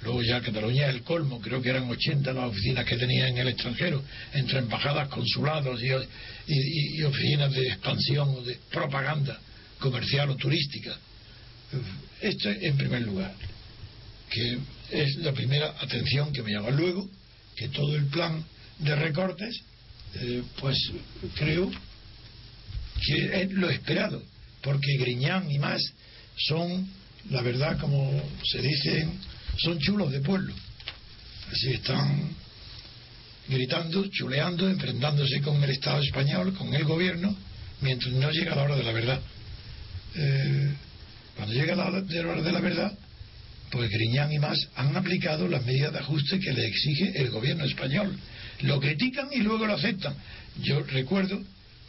Luego 0.03 0.23
ya 0.23 0.41
Cataluña 0.41 0.87
el 0.87 1.03
colmo, 1.03 1.41
creo 1.41 1.63
que 1.63 1.71
eran 1.71 1.89
80 1.89 2.33
las 2.33 2.51
oficinas 2.51 2.85
que 2.85 2.97
tenía 2.97 3.29
en 3.29 3.39
el 3.39 3.49
extranjero, 3.49 4.03
entre 4.35 4.59
embajadas, 4.59 5.09
consulados 5.09 5.81
y, 5.83 7.03
oficinas 7.03 7.53
de 7.53 7.69
expansión 7.69 8.29
o 8.31 8.43
de 8.43 8.59
propaganda 8.71 9.39
comercial 9.79 10.31
o 10.31 10.37
turística. 10.37 10.97
Esto 12.21 12.51
en 12.51 12.77
primer 12.77 13.03
lugar, 13.03 13.35
que 14.29 14.59
es 14.91 15.17
la 15.17 15.33
primera 15.33 15.75
atención 15.81 16.33
que 16.33 16.43
me 16.43 16.53
llama. 16.53 16.71
Luego, 16.71 17.09
que 17.57 17.69
todo 17.69 17.95
el 17.97 18.07
plan 18.07 18.45
de 18.79 18.97
recortes 18.97 19.63
eh, 20.15 20.43
pues 20.61 20.77
creo 21.37 21.71
que 23.07 23.43
es 23.43 23.53
lo 23.53 23.71
esperado, 23.71 24.23
porque 24.63 24.97
Griñán 24.99 25.51
y 25.51 25.59
más 25.59 25.81
son, 26.37 26.89
la 27.31 27.43
verdad, 27.43 27.79
como 27.79 28.23
se 28.45 28.61
dice, 28.61 29.09
son 29.59 29.79
chulos 29.79 30.11
de 30.11 30.21
pueblo. 30.21 30.55
Así 31.51 31.73
están 31.73 32.31
gritando, 33.49 34.07
chuleando, 34.09 34.69
enfrentándose 34.69 35.41
con 35.41 35.63
el 35.63 35.71
Estado 35.71 36.01
español, 36.03 36.55
con 36.55 36.75
el 36.75 36.85
gobierno, 36.85 37.37
mientras 37.81 38.13
no 38.15 38.31
llega 38.31 38.55
la 38.55 38.63
hora 38.63 38.77
de 38.77 38.85
la 38.85 38.93
verdad. 38.93 39.21
Eh, 40.15 40.73
cuando 41.37 41.55
llega 41.55 41.75
la 41.75 41.87
hora 41.87 42.03
de 42.03 42.53
la 42.53 42.61
verdad, 42.61 42.99
pues 43.71 43.91
Griñán 43.91 44.33
y 44.33 44.39
más 44.39 44.59
han 44.77 44.97
aplicado 44.97 45.49
las 45.49 45.65
medidas 45.65 45.93
de 45.93 45.99
ajuste 45.99 46.39
que 46.39 46.53
le 46.53 46.67
exige 46.67 47.21
el 47.21 47.31
gobierno 47.31 47.65
español 47.65 48.19
lo 48.63 48.81
critican 48.81 49.29
y 49.33 49.39
luego 49.39 49.67
lo 49.67 49.75
aceptan. 49.75 50.15
Yo 50.63 50.83
recuerdo 50.83 51.41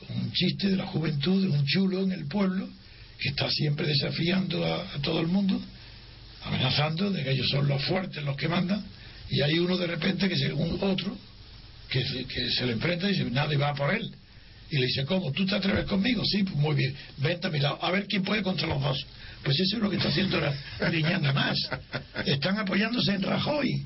un 0.10 0.32
chiste 0.32 0.70
de 0.70 0.78
la 0.78 0.86
juventud 0.88 1.42
de 1.42 1.50
un 1.50 1.66
chulo 1.66 2.02
en 2.02 2.12
el 2.12 2.26
pueblo 2.28 2.68
que 3.20 3.30
está 3.30 3.50
siempre 3.50 3.88
desafiando 3.88 4.66
a, 4.66 5.00
todo 5.02 5.22
el 5.22 5.28
mundo, 5.28 5.60
amenazando 6.46 7.12
de 7.12 7.24
que 7.24 7.32
ellos 7.32 7.50
son 7.50 7.68
los 7.68 7.84
fuertes, 7.86 8.24
los 8.24 8.36
que 8.38 8.48
mandan, 8.48 8.84
y 9.30 9.42
hay 9.42 9.60
uno 9.60 9.78
de 9.78 9.88
repente 9.88 10.28
que 10.28 10.36
es 10.36 10.52
un 10.54 10.78
otro 10.82 11.18
que, 11.90 12.04
que 12.26 12.52
se 12.52 12.66
le 12.66 12.74
enfrenta 12.74 13.08
y 13.08 13.14
dice, 13.14 13.30
nadie 13.32 13.58
va 13.58 13.74
por 13.74 13.94
él. 13.94 14.10
Y 14.70 14.78
le 14.78 14.88
dice, 14.88 15.06
¿cómo? 15.06 15.32
¿Tú 15.32 15.46
te 15.46 15.56
atreves 15.56 15.86
conmigo? 15.86 16.24
Sí, 16.26 16.44
pues 16.44 16.56
muy 16.56 16.76
bien, 16.76 16.96
vente 17.18 17.48
a 17.48 17.50
mi 17.52 17.60
lado, 17.60 17.78
a 17.84 17.92
ver 17.92 18.08
quién 18.08 18.24
puede 18.24 18.42
contra 18.42 18.68
los 18.68 18.82
dos. 18.82 19.06
Pues 19.44 19.60
eso 19.60 19.76
es 19.76 19.84
lo 19.84 19.90
que 19.90 19.98
está 19.98 20.10
haciendo 20.10 20.40
la 20.40 20.54
Griñán 20.90 21.22
más. 21.34 21.58
Están 22.26 22.58
apoyándose 22.58 23.12
en 23.12 23.22
Rajoy 23.22 23.86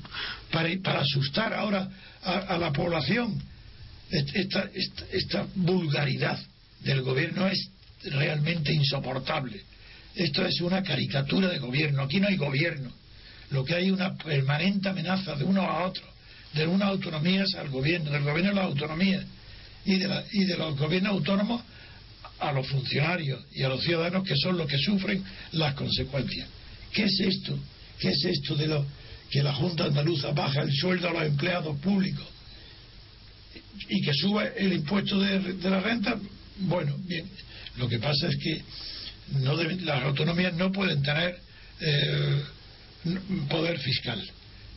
para, 0.50 0.68
para 0.82 1.00
asustar 1.00 1.52
ahora 1.52 1.88
a, 2.22 2.56
la 2.58 2.72
población. 2.72 3.42
Esta, 4.10 4.70
esta, 5.12 5.46
vulgaridad 5.56 6.38
del 6.80 7.02
gobierno 7.02 7.46
es 7.48 7.70
realmente 8.04 8.72
insoportable. 8.72 9.60
Esto 10.18 10.44
es 10.44 10.60
una 10.60 10.82
caricatura 10.82 11.48
de 11.48 11.60
gobierno. 11.60 12.02
Aquí 12.02 12.18
no 12.18 12.26
hay 12.26 12.36
gobierno. 12.36 12.90
Lo 13.50 13.64
que 13.64 13.76
hay 13.76 13.86
es 13.86 13.92
una 13.92 14.16
permanente 14.16 14.88
amenaza 14.88 15.36
de 15.36 15.44
uno 15.44 15.62
a 15.62 15.86
otro, 15.86 16.02
de 16.54 16.66
unas 16.66 16.88
autonomías 16.88 17.54
al 17.54 17.68
gobierno, 17.68 18.10
del 18.10 18.24
gobierno 18.24 18.50
a 18.50 18.54
la 18.54 18.64
autonomía 18.64 19.24
y 19.84 19.96
de, 19.96 20.08
la, 20.08 20.24
y 20.32 20.44
de 20.44 20.56
los 20.56 20.76
gobiernos 20.76 21.12
autónomos 21.12 21.62
a 22.40 22.50
los 22.50 22.66
funcionarios 22.66 23.44
y 23.52 23.62
a 23.62 23.68
los 23.68 23.80
ciudadanos 23.80 24.26
que 24.26 24.36
son 24.36 24.58
los 24.58 24.66
que 24.66 24.76
sufren 24.78 25.22
las 25.52 25.74
consecuencias. 25.74 26.48
¿Qué 26.92 27.04
es 27.04 27.20
esto? 27.20 27.56
¿Qué 28.00 28.08
es 28.08 28.24
esto 28.24 28.56
de 28.56 28.66
lo 28.66 28.84
que 29.30 29.40
la 29.40 29.54
Junta 29.54 29.84
Andaluza 29.84 30.32
baja 30.32 30.62
el 30.62 30.72
sueldo 30.72 31.10
a 31.10 31.12
los 31.12 31.22
empleados 31.22 31.78
públicos 31.78 32.26
y 33.88 34.02
que 34.02 34.12
sube 34.14 34.52
el 34.56 34.72
impuesto 34.72 35.20
de, 35.20 35.70
la 35.70 35.78
renta? 35.78 36.18
Bueno, 36.58 36.96
bien, 37.04 37.24
lo 37.76 37.88
que 37.88 38.00
pasa 38.00 38.26
es 38.26 38.36
que 38.36 38.62
no 39.32 39.54
las 39.54 40.02
autonomías 40.04 40.54
no 40.54 40.72
pueden 40.72 41.02
tener 41.02 41.38
eh, 41.80 42.42
poder 43.48 43.78
fiscal. 43.78 44.22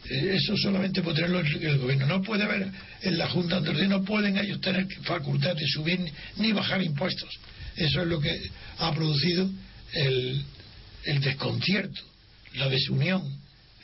Eh, 0.10 0.36
eso 0.36 0.58
solamente 0.58 1.02
puede 1.02 1.18
tenerlo 1.18 1.40
el, 1.40 1.78
gobierno. 1.78 2.08
No 2.08 2.22
puede 2.22 2.44
haber 2.44 2.72
en 3.02 3.18
la 3.18 3.30
Junta 3.30 3.58
Andaluza, 3.58 3.86
no 3.88 4.04
pueden 4.04 4.38
ellos 4.38 4.60
tener 4.62 4.88
facultad 5.04 5.56
de 5.56 5.68
subir 5.68 6.00
ni 6.38 6.52
bajar 6.52 6.82
impuestos. 6.82 7.30
Eso 7.76 8.02
es 8.02 8.08
lo 8.08 8.20
que 8.20 8.50
ha 8.80 8.94
producido 8.94 9.50
el, 9.94 10.44
desconcierto, 11.22 12.02
la 12.56 12.70
desunión, 12.70 13.22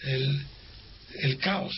el, 0.03 0.41
el 1.21 1.37
caos 1.37 1.73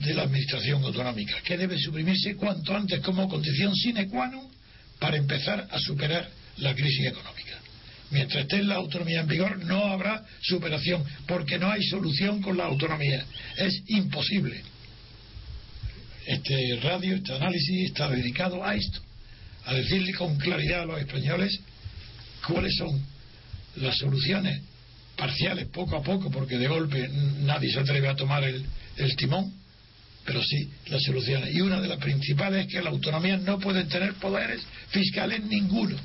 de 0.00 0.14
la 0.14 0.22
administración 0.22 0.82
autonómica, 0.82 1.40
que 1.42 1.56
debe 1.56 1.78
suprimirse 1.78 2.34
cuanto 2.34 2.74
antes 2.74 3.00
como 3.00 3.28
condición 3.28 3.74
sine 3.74 4.08
qua 4.08 4.26
non 4.26 4.50
para 4.98 5.16
empezar 5.16 5.68
a 5.70 5.78
superar 5.78 6.26
la 6.58 6.74
crisis 6.74 7.06
económica. 7.06 7.63
Mientras 8.10 8.42
esté 8.42 8.62
la 8.62 8.76
autonomía 8.76 9.20
en 9.20 9.28
vigor 9.28 9.64
no 9.64 9.86
habrá 9.86 10.24
superación, 10.42 11.02
porque 11.26 11.58
no 11.58 11.70
hay 11.70 11.82
solución 11.84 12.42
con 12.42 12.56
la 12.56 12.64
autonomía. 12.64 13.24
Es 13.56 13.82
imposible. 13.88 14.60
Este 16.26 16.78
radio, 16.82 17.16
este 17.16 17.34
análisis 17.34 17.86
está 17.90 18.08
dedicado 18.08 18.64
a 18.64 18.74
esto, 18.74 19.00
a 19.66 19.74
decirle 19.74 20.14
con 20.14 20.36
claridad 20.36 20.82
a 20.82 20.86
los 20.86 21.00
españoles 21.00 21.58
cuáles 22.46 22.74
son 22.76 23.04
las 23.76 23.96
soluciones 23.96 24.60
parciales, 25.16 25.68
poco 25.68 25.96
a 25.96 26.02
poco, 26.02 26.30
porque 26.30 26.58
de 26.58 26.68
golpe 26.68 27.08
nadie 27.40 27.72
se 27.72 27.80
atreve 27.80 28.08
a 28.08 28.16
tomar 28.16 28.44
el, 28.44 28.64
timón, 29.16 29.52
pero 30.24 30.42
sí 30.42 30.70
las 30.86 31.02
soluciones. 31.02 31.54
Y 31.54 31.60
una 31.60 31.80
de 31.80 31.88
las 31.88 31.98
principales 31.98 32.66
es 32.66 32.72
que 32.72 32.80
las 32.80 32.92
autonomías 32.92 33.40
no 33.42 33.58
pueden 33.58 33.88
tener 33.88 34.14
poderes 34.14 34.62
fiscales 34.90 35.42
ninguno 35.44 35.96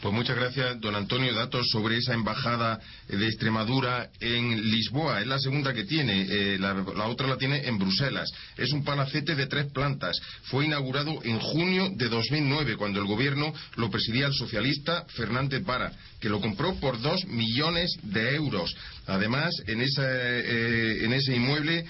pues 0.00 0.14
muchas 0.14 0.36
gracias, 0.36 0.80
don 0.80 0.94
Antonio. 0.94 1.34
Datos 1.34 1.66
sobre 1.70 1.96
esa 1.96 2.14
embajada 2.14 2.78
de 3.08 3.26
Extremadura 3.26 4.10
en 4.20 4.70
Lisboa. 4.70 5.20
Es 5.20 5.26
la 5.26 5.38
segunda 5.38 5.74
que 5.74 5.84
tiene. 5.84 6.26
Eh, 6.28 6.58
la, 6.58 6.74
otra 7.06 7.26
la 7.26 7.36
tiene 7.36 7.66
en 7.66 7.78
Bruselas. 7.78 8.30
Es 8.56 8.72
un 8.72 8.84
palacete 8.84 9.34
de 9.34 9.46
tres 9.46 9.72
plantas. 9.72 10.16
Fue 10.44 10.64
inaugurado 10.66 11.22
en 11.24 11.40
junio 11.40 11.90
de 11.96 12.08
2009, 12.08 12.76
cuando 12.76 13.00
el 13.00 13.06
gobierno 13.06 13.52
lo 13.76 13.90
presidía 13.90 14.26
el 14.26 14.34
socialista 14.34 15.04
Fernández 15.16 15.64
Vara, 15.64 15.92
que 16.20 16.28
lo 16.28 16.40
compró 16.40 16.74
por 16.76 17.00
dos 17.00 17.24
millones 17.26 17.90
de 18.02 18.34
euros. 18.36 18.74
Además, 19.06 19.54
en, 19.66 19.80
eh, 19.82 20.98
en 21.02 21.12
ese 21.12 21.34
inmueble, 21.34 21.84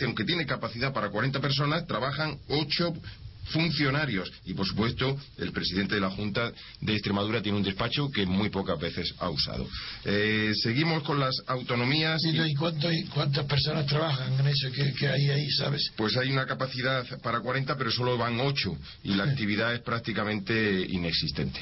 aunque 0.00 0.24
tiene 0.24 0.46
capacidad 0.46 0.92
para 0.92 1.10
40 1.10 1.40
personas, 1.40 1.86
trabajan 1.86 2.38
ocho 2.48 2.94
funcionarios 3.50 4.30
y, 4.44 4.54
por 4.54 4.66
supuesto, 4.66 5.16
el 5.38 5.52
presidente 5.52 5.94
de 5.94 6.00
la 6.00 6.10
Junta 6.10 6.52
de 6.80 6.92
Extremadura 6.92 7.42
tiene 7.42 7.58
un 7.58 7.64
despacho 7.64 8.10
que 8.10 8.26
muy 8.26 8.50
pocas 8.50 8.78
veces 8.78 9.14
ha 9.18 9.30
usado. 9.30 9.66
Eh, 10.04 10.52
seguimos 10.62 11.02
con 11.02 11.18
las 11.18 11.34
autonomías. 11.46 12.22
¿Y, 12.24 12.54
cuántas 12.54 13.44
personas 13.46 13.86
trabajan 13.86 14.38
en 14.38 14.46
eso 14.46 14.70
que, 14.72 15.08
hay 15.08 15.30
ahí, 15.30 15.50
sabes? 15.50 15.90
Pues 15.96 16.16
hay 16.16 16.30
una 16.30 16.46
capacidad 16.46 17.04
para 17.22 17.40
40, 17.40 17.76
pero 17.76 17.90
solo 17.90 18.16
van 18.16 18.38
8 18.40 18.76
y 19.04 19.14
la 19.14 19.24
actividad 19.24 19.74
es 19.74 19.80
prácticamente 19.80 20.86
inexistente. 20.88 21.60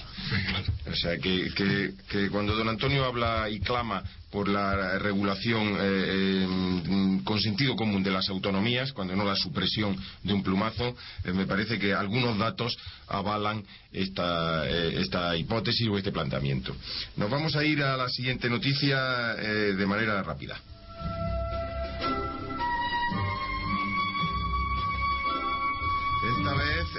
O 0.91 0.95
sea, 0.95 1.17
que, 1.19 1.93
que 2.09 2.31
cuando 2.31 2.57
don 2.57 2.69
Antonio 2.69 3.05
habla 3.05 3.49
y 3.51 3.61
clama 3.61 4.03
por 4.31 4.49
la 4.49 4.99
regulación 4.99 5.77
eh, 5.79 7.21
con 7.25 7.41
sentido 7.41 7.77
común 7.77 8.03
de 8.03 8.11
las 8.11 8.29
autonomías, 8.29 8.93
cuando 8.93 9.15
no 9.15 9.25
la 9.25 9.37
supresión 9.37 9.97
de 10.23 10.33
un 10.33 10.43
plumazo, 10.43 10.97
eh, 11.25 11.33
me 11.33 11.47
parece 11.47 11.79
que 11.79 11.95
algunos 11.95 12.37
datos 12.39 12.77
avalan 13.09 13.65
esta, 13.93 14.69
eh, 14.69 15.01
esta, 15.01 15.37
hipótesis 15.37 15.89
o 15.89 15.97
este 15.97 16.13
planteamiento. 16.13 16.75
Nos 17.17 17.31
vamos 17.31 17.57
a 17.57 17.65
ir 17.65 17.83
a 17.83 17.97
la 17.97 18.09
siguiente 18.09 18.51
noticia 18.51 19.35
de 19.37 19.87
manera 19.87 20.23
rápida. 20.23 20.61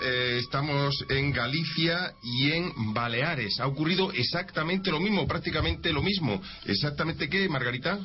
Eh, 0.08 0.38
estamos 0.39 0.95
en 1.10 1.32
Galicia 1.32 2.14
y 2.24 2.51
en 2.51 2.93
Baleares. 2.93 3.60
Ha 3.60 3.68
ocurrido 3.68 4.12
exactamente 4.14 4.89
lo 4.89 4.99
mismo, 4.99 5.28
prácticamente 5.28 5.91
lo 5.91 6.01
mismo. 6.01 6.41
¿Exactamente 6.66 7.28
qué, 7.30 7.49
Margarita? 7.49 7.99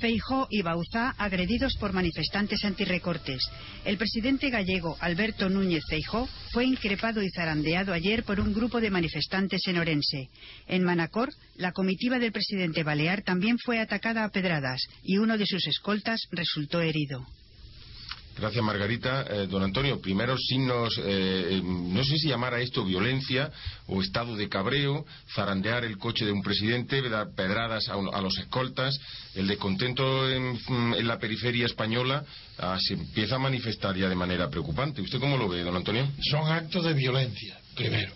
Feijó 0.00 0.46
y 0.48 0.62
Bauzá 0.62 1.10
agredidos 1.18 1.76
por 1.78 1.92
manifestantes 1.92 2.64
antirrecortes. 2.64 3.42
El 3.84 3.98
presidente 3.98 4.48
gallego 4.48 4.96
Alberto 5.00 5.50
Núñez 5.50 5.82
Feijó 5.90 6.26
fue 6.52 6.64
increpado 6.64 7.22
y 7.22 7.30
zarandeado 7.30 7.92
ayer 7.92 8.24
por 8.24 8.40
un 8.40 8.54
grupo 8.54 8.80
de 8.80 8.90
manifestantes 8.90 9.60
en 9.66 9.76
Orense. 9.76 10.30
En 10.68 10.84
Manacor, 10.84 11.28
la 11.56 11.72
comitiva 11.72 12.18
del 12.18 12.32
presidente 12.32 12.82
Balear 12.82 13.22
también 13.22 13.58
fue 13.58 13.78
atacada 13.78 14.24
a 14.24 14.30
pedradas 14.30 14.80
y 15.02 15.18
uno 15.18 15.36
de 15.36 15.46
sus 15.46 15.66
escoltas 15.66 16.20
resultó 16.30 16.80
herido. 16.80 17.26
Gracias, 18.36 18.64
Margarita. 18.64 19.26
Eh, 19.28 19.46
don 19.46 19.62
Antonio, 19.62 20.00
primero 20.00 20.36
signos, 20.38 20.96
eh, 20.98 21.48
eh, 21.50 21.62
no 21.62 22.02
sé 22.04 22.16
si 22.16 22.28
llamar 22.28 22.54
a 22.54 22.60
esto 22.60 22.84
violencia 22.84 23.50
o 23.86 24.00
estado 24.00 24.36
de 24.36 24.48
cabreo, 24.48 25.04
zarandear 25.34 25.84
el 25.84 25.98
coche 25.98 26.24
de 26.24 26.32
un 26.32 26.42
presidente, 26.42 27.06
dar 27.08 27.34
pedradas 27.34 27.88
a, 27.88 28.20
los 28.20 28.38
escoltas, 28.38 28.98
el 29.34 29.46
descontento 29.46 30.30
en, 30.30 30.58
en 30.68 31.06
la 31.06 31.18
periferia 31.18 31.66
española 31.66 32.24
ah, 32.58 32.78
se 32.80 32.94
empieza 32.94 33.36
a 33.36 33.38
manifestar 33.38 33.96
ya 33.96 34.08
de 34.08 34.14
manera 34.14 34.48
preocupante. 34.48 35.02
¿Usted 35.02 35.18
cómo 35.18 35.36
lo 35.36 35.48
ve, 35.48 35.62
don 35.62 35.76
Antonio? 35.76 36.08
Son 36.30 36.50
actos 36.50 36.84
de 36.84 36.94
violencia, 36.94 37.58
primero, 37.74 38.12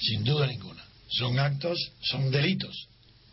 sin 0.00 0.24
duda 0.24 0.46
ninguna. 0.46 0.82
Son 1.08 1.38
actos, 1.38 1.78
son 2.00 2.30
delitos 2.30 2.88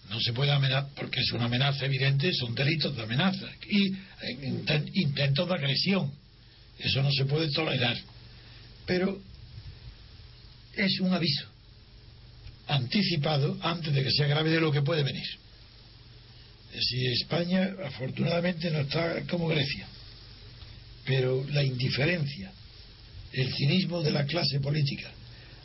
no 0.10 0.20
se 0.20 0.34
puede 0.34 0.52
amenazar, 0.52 0.90
porque 0.96 1.20
es 1.22 1.32
una 1.32 1.46
amenaza 1.46 1.86
evidente, 1.86 2.34
son 2.34 2.56
delitos 2.56 2.96
de 2.96 3.04
amenaza 3.04 3.48
y 3.70 3.94
intentos 4.94 5.48
de 5.48 5.54
agresión. 5.54 6.12
Eso 6.80 7.04
no 7.04 7.12
se 7.12 7.26
puede 7.26 7.52
tolerar. 7.52 7.98
Pero 8.86 9.22
es 10.76 11.00
un 11.00 11.14
aviso 11.14 11.46
anticipado 12.68 13.58
antes 13.62 13.94
de 13.94 14.04
que 14.04 14.12
sea 14.12 14.28
grave 14.28 14.50
de 14.50 14.62
lo 14.62 14.72
que 14.72 14.82
puede 14.82 15.04
venir. 15.04 15.28
Si 16.80 17.06
España 17.08 17.70
afortunadamente 17.86 18.70
no 18.72 18.80
está 18.80 19.24
como 19.24 19.48
Grecia, 19.48 19.88
pero 21.06 21.46
la 21.50 21.64
indiferencia, 21.64 22.52
el 23.34 23.54
cinismo 23.54 24.02
de 24.02 24.12
la 24.12 24.26
clase 24.26 24.60
política 24.60 25.12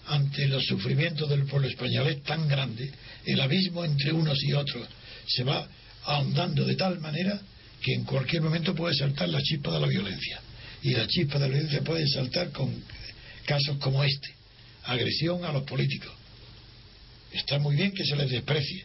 ante 0.07 0.47
los 0.49 0.65
sufrimientos 0.65 1.29
del 1.29 1.45
pueblo 1.45 1.69
español 1.69 2.09
es 2.09 2.23
tan 2.23 2.47
grande, 2.49 2.91
el 3.25 3.41
abismo 3.41 3.85
entre 3.85 4.13
unos 4.13 4.43
y 4.43 4.53
otros 4.53 4.87
se 5.27 5.45
va 5.45 5.67
ahondando 6.05 6.65
de 6.65 6.77
tal 6.77 7.01
manera 7.01 7.41
que 7.81 7.95
en 7.95 8.05
cualquier 8.05 8.43
momento 8.43 8.75
puede 8.75 8.95
saltar 8.95 9.29
la 9.29 9.43
chispa 9.43 9.73
de 9.73 9.81
la 9.81 9.87
violencia. 9.87 10.41
Y 10.83 10.91
la 10.91 11.07
chispa 11.07 11.39
de 11.39 11.49
la 11.49 11.55
violencia 11.55 11.81
puede 11.83 12.07
saltar 12.09 12.51
con 12.51 12.75
casos 13.47 13.79
como 13.79 14.05
este, 14.05 14.29
agresión 14.85 15.45
a 15.45 15.53
los 15.53 15.65
políticos. 15.65 16.13
Está 17.33 17.59
muy 17.59 17.77
bien 17.77 17.93
que 17.93 18.05
se 18.05 18.17
les 18.17 18.31
desprecie, 18.31 18.85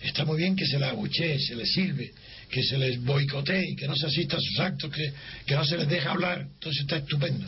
está 0.00 0.24
muy 0.24 0.38
bien 0.38 0.56
que 0.56 0.66
se 0.66 0.78
les 0.78 0.88
abuchee, 0.88 1.38
se 1.38 1.56
les 1.56 1.72
sirve, 1.72 2.12
que 2.50 2.62
se 2.62 2.78
les 2.78 3.02
boicotee, 3.02 3.76
que 3.76 3.86
no 3.86 3.96
se 3.96 4.06
asista 4.06 4.36
a 4.36 4.40
sus 4.40 4.60
actos, 4.60 4.90
que, 4.92 5.12
que 5.46 5.54
no 5.54 5.64
se 5.64 5.76
les 5.76 5.88
deja 5.88 6.12
hablar, 6.12 6.46
eso 6.60 6.80
está 6.80 6.96
estupendo, 6.96 7.46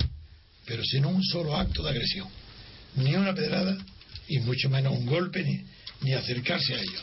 pero 0.67 0.85
sin 0.85 1.07
un 1.07 1.23
solo 1.23 1.57
acto 1.57 1.83
de 1.83 1.91
agresión 1.91 2.29
ni 2.97 3.15
una 3.15 3.35
pedrada 3.35 3.77
y 4.29 4.39
mucho 4.41 4.69
menos 4.69 4.93
un 4.93 5.07
golpe 5.07 5.45
ni, 6.01 6.13
acercarse 6.13 6.75
a 6.75 6.81
ellos. 6.81 7.03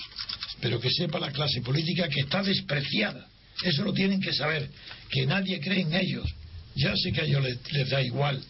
Pero 0.62 0.80
que 0.80 0.90
sepa 0.90 1.20
la 1.20 1.32
clase 1.32 1.62
política 1.62 2.08
que 2.08 2.22
está 2.22 2.44
despreciada. 2.44 3.28
Eso 3.64 3.84
lo 3.84 3.94
tienen 3.94 4.22
que 4.22 4.34
saber, 4.34 4.70
que 5.10 5.26
nadie 5.26 5.60
cree 5.60 5.82
en 5.82 5.94
ellos. 5.94 6.26
Ya 6.76 6.96
sé 6.96 7.12
que 7.12 7.22
a 7.22 7.24
ellos 7.26 7.44
les, 7.72 7.90
da 7.90 8.02
igual. 8.02 8.42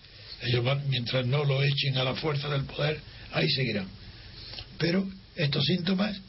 Ellos 0.41 0.63
van, 0.63 0.87
mientras 0.89 1.25
no 1.25 1.43
lo 1.43 1.63
echen 1.63 1.97
a 1.97 2.03
la 2.03 2.15
fuerza 2.15 2.49
del 2.49 2.63
poder, 2.65 2.99
ahí 3.31 3.49
seguirán. 3.49 3.87
Pero 4.77 5.07
estos 5.35 5.65
síntomas 5.65 6.19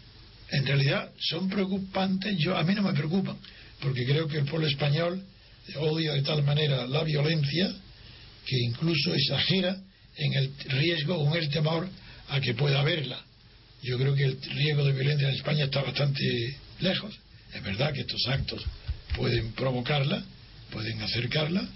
en 0.51 0.67
realidad 0.67 1.11
son 1.19 1.49
preocupantes. 1.49 2.37
Yo, 2.39 2.57
a 2.57 2.65
mí 2.65 2.75
no 2.75 2.83
me 2.83 2.93
preocupan, 2.93 3.37
porque 3.81 4.05
creo 4.05 4.27
que 4.27 4.39
el 4.39 4.45
pueblo 4.45 4.67
español 4.67 5.23
odia 5.77 6.13
de 6.13 6.23
tal 6.23 6.43
manera 6.43 6.87
la 6.87 7.03
violencia 7.05 7.73
que 8.47 8.59
incluso 8.59 9.15
exagera 9.15 9.77
en 10.17 10.33
el 10.35 10.53
riesgo 10.67 11.17
o 11.17 11.35
en 11.35 11.43
el 11.43 11.51
temor 11.51 11.89
a 12.29 12.41
que 12.41 12.55
pueda 12.55 12.81
haberla. 12.81 13.21
Yo 13.83 13.99
creo 13.99 14.15
que 14.15 14.25
el 14.25 14.41
riesgo 14.41 14.85
de 14.85 14.93
violencia 14.93 15.29
en 15.29 15.35
España 15.35 15.65
está 15.65 15.83
bastante 15.83 16.23
lejos. 16.81 17.15
Es 17.53 17.63
verdad 17.63 17.93
que 17.93 18.01
estos 18.01 18.27
actos 18.29 18.65
pueden 19.17 19.53
provocarla, 19.53 20.25
pueden 20.71 21.01
acercarla, 21.03 21.69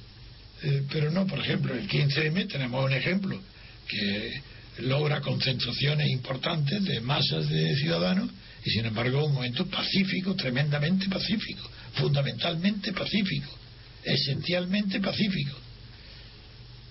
eh, 0.63 0.83
pero 0.91 1.11
no, 1.11 1.27
por 1.27 1.39
ejemplo, 1.39 1.75
el 1.75 1.89
15M 1.89 2.51
tenemos 2.51 2.85
un 2.85 2.93
ejemplo 2.93 3.41
que 3.87 4.43
logra 4.79 5.21
concentraciones 5.21 6.09
importantes 6.09 6.85
de 6.85 7.01
masas 7.01 7.49
de 7.49 7.77
ciudadanos 7.77 8.31
y 8.65 8.71
sin 8.71 8.87
embargo 8.87 9.25
un 9.25 9.35
momento 9.35 9.67
pacífico, 9.67 10.35
tremendamente 10.35 11.09
pacífico, 11.09 11.69
fundamentalmente 11.95 12.93
pacífico, 12.93 13.57
esencialmente 14.03 15.01
pacífico. 15.01 15.57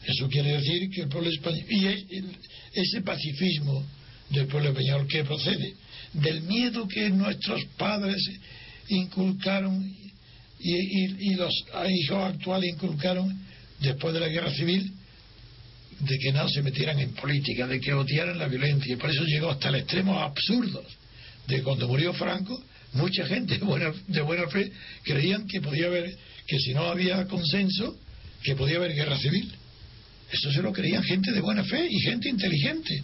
Eso 0.07 0.29
quiere 0.29 0.53
decir 0.53 0.89
que 0.89 1.01
el 1.01 1.09
pueblo 1.09 1.29
español. 1.29 1.65
Y 1.69 2.79
ese 2.79 3.01
pacifismo 3.01 3.85
del 4.29 4.47
pueblo 4.47 4.69
español 4.69 5.05
que 5.07 5.23
procede 5.25 5.73
del 6.13 6.41
miedo 6.43 6.87
que 6.87 7.09
nuestros 7.09 7.63
padres 7.77 8.17
inculcaron 8.87 9.95
y, 10.59 11.35
los 11.35 11.53
hijos 11.89 12.23
actuales 12.23 12.73
inculcaron 12.73 13.37
después 13.79 14.13
de 14.13 14.19
la 14.19 14.27
guerra 14.27 14.51
civil 14.51 14.91
de 15.99 16.17
que 16.17 16.31
no 16.31 16.47
se 16.49 16.61
metieran 16.61 16.99
en 16.99 17.11
política, 17.13 17.67
de 17.67 17.79
que 17.79 17.93
odiaran 17.93 18.39
la 18.39 18.47
violencia. 18.47 18.93
Y 18.93 18.97
por 18.97 19.09
eso 19.09 19.23
llegó 19.23 19.51
hasta 19.51 19.69
el 19.69 19.75
extremo 19.75 20.19
absurdo 20.19 20.83
de 21.47 21.61
cuando 21.63 21.87
murió 21.87 22.13
Franco, 22.13 22.59
mucha 22.93 23.25
gente 23.25 23.57
de 23.57 23.65
buena, 23.65 23.93
de 24.07 24.21
buena 24.21 24.47
fe 24.47 24.71
creían 25.03 25.47
que 25.47 25.61
podía 25.61 25.87
haber, 25.87 26.15
que 26.47 26.59
si 26.59 26.73
no 26.73 26.85
había 26.85 27.25
consenso, 27.27 27.97
que 28.43 28.55
podía 28.55 28.77
haber 28.77 28.93
guerra 28.93 29.17
civil. 29.17 29.53
Eso 30.31 30.51
se 30.51 30.61
lo 30.61 30.73
creían 30.73 31.03
gente 31.03 31.31
de 31.31 31.41
buena 31.41 31.63
fe 31.63 31.87
y 31.89 31.99
gente 31.99 32.29
inteligente. 32.29 33.03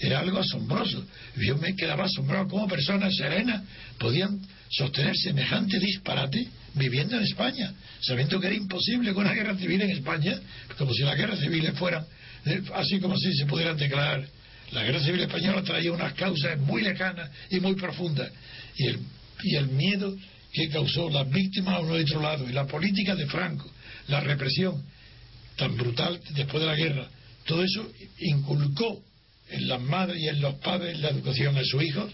Era 0.00 0.20
algo 0.20 0.38
asombroso. 0.38 1.06
Yo 1.36 1.56
me 1.56 1.74
quedaba 1.76 2.04
asombrado 2.04 2.48
cómo 2.48 2.66
personas 2.66 3.14
serenas 3.16 3.62
podían 3.98 4.40
sostener 4.70 5.16
semejante 5.16 5.78
disparate 5.78 6.48
viviendo 6.74 7.16
en 7.16 7.22
España, 7.22 7.72
sabiendo 8.00 8.40
que 8.40 8.48
era 8.48 8.56
imposible 8.56 9.14
con 9.14 9.24
una 9.24 9.34
guerra 9.34 9.56
civil 9.56 9.80
en 9.82 9.90
España, 9.90 10.40
como 10.76 10.92
si 10.92 11.02
las 11.02 11.16
guerras 11.16 11.38
civiles 11.38 11.78
fueran, 11.78 12.04
eh, 12.44 12.60
así 12.74 12.98
como 12.98 13.16
si 13.16 13.32
se 13.34 13.46
pudieran 13.46 13.76
declarar. 13.76 14.26
La 14.72 14.82
guerra 14.82 15.00
civil 15.00 15.20
española 15.20 15.62
traía 15.62 15.92
unas 15.92 16.14
causas 16.14 16.58
muy 16.58 16.82
lejanas 16.82 17.30
y 17.50 17.60
muy 17.60 17.74
profundas. 17.76 18.30
Y 18.76 18.86
el, 18.88 18.98
y 19.44 19.54
el 19.54 19.68
miedo 19.68 20.16
que 20.52 20.68
causó 20.68 21.08
las 21.10 21.30
víctimas 21.30 21.74
a 21.74 21.80
uno 21.80 21.94
de 21.94 22.02
otro 22.02 22.20
lado, 22.20 22.48
y 22.48 22.52
la 22.52 22.66
política 22.66 23.14
de 23.14 23.26
Franco, 23.26 23.70
la 24.08 24.20
represión, 24.20 24.82
tan 25.56 25.76
brutal 25.76 26.20
después 26.34 26.62
de 26.62 26.68
la 26.68 26.76
guerra, 26.76 27.08
todo 27.44 27.62
eso 27.62 27.90
inculcó 28.18 29.02
en 29.50 29.68
las 29.68 29.80
madres 29.80 30.20
y 30.20 30.28
en 30.28 30.40
los 30.40 30.54
padres 30.56 30.98
la 30.98 31.10
educación 31.10 31.56
a 31.56 31.64
sus 31.64 31.82
hijos 31.82 32.12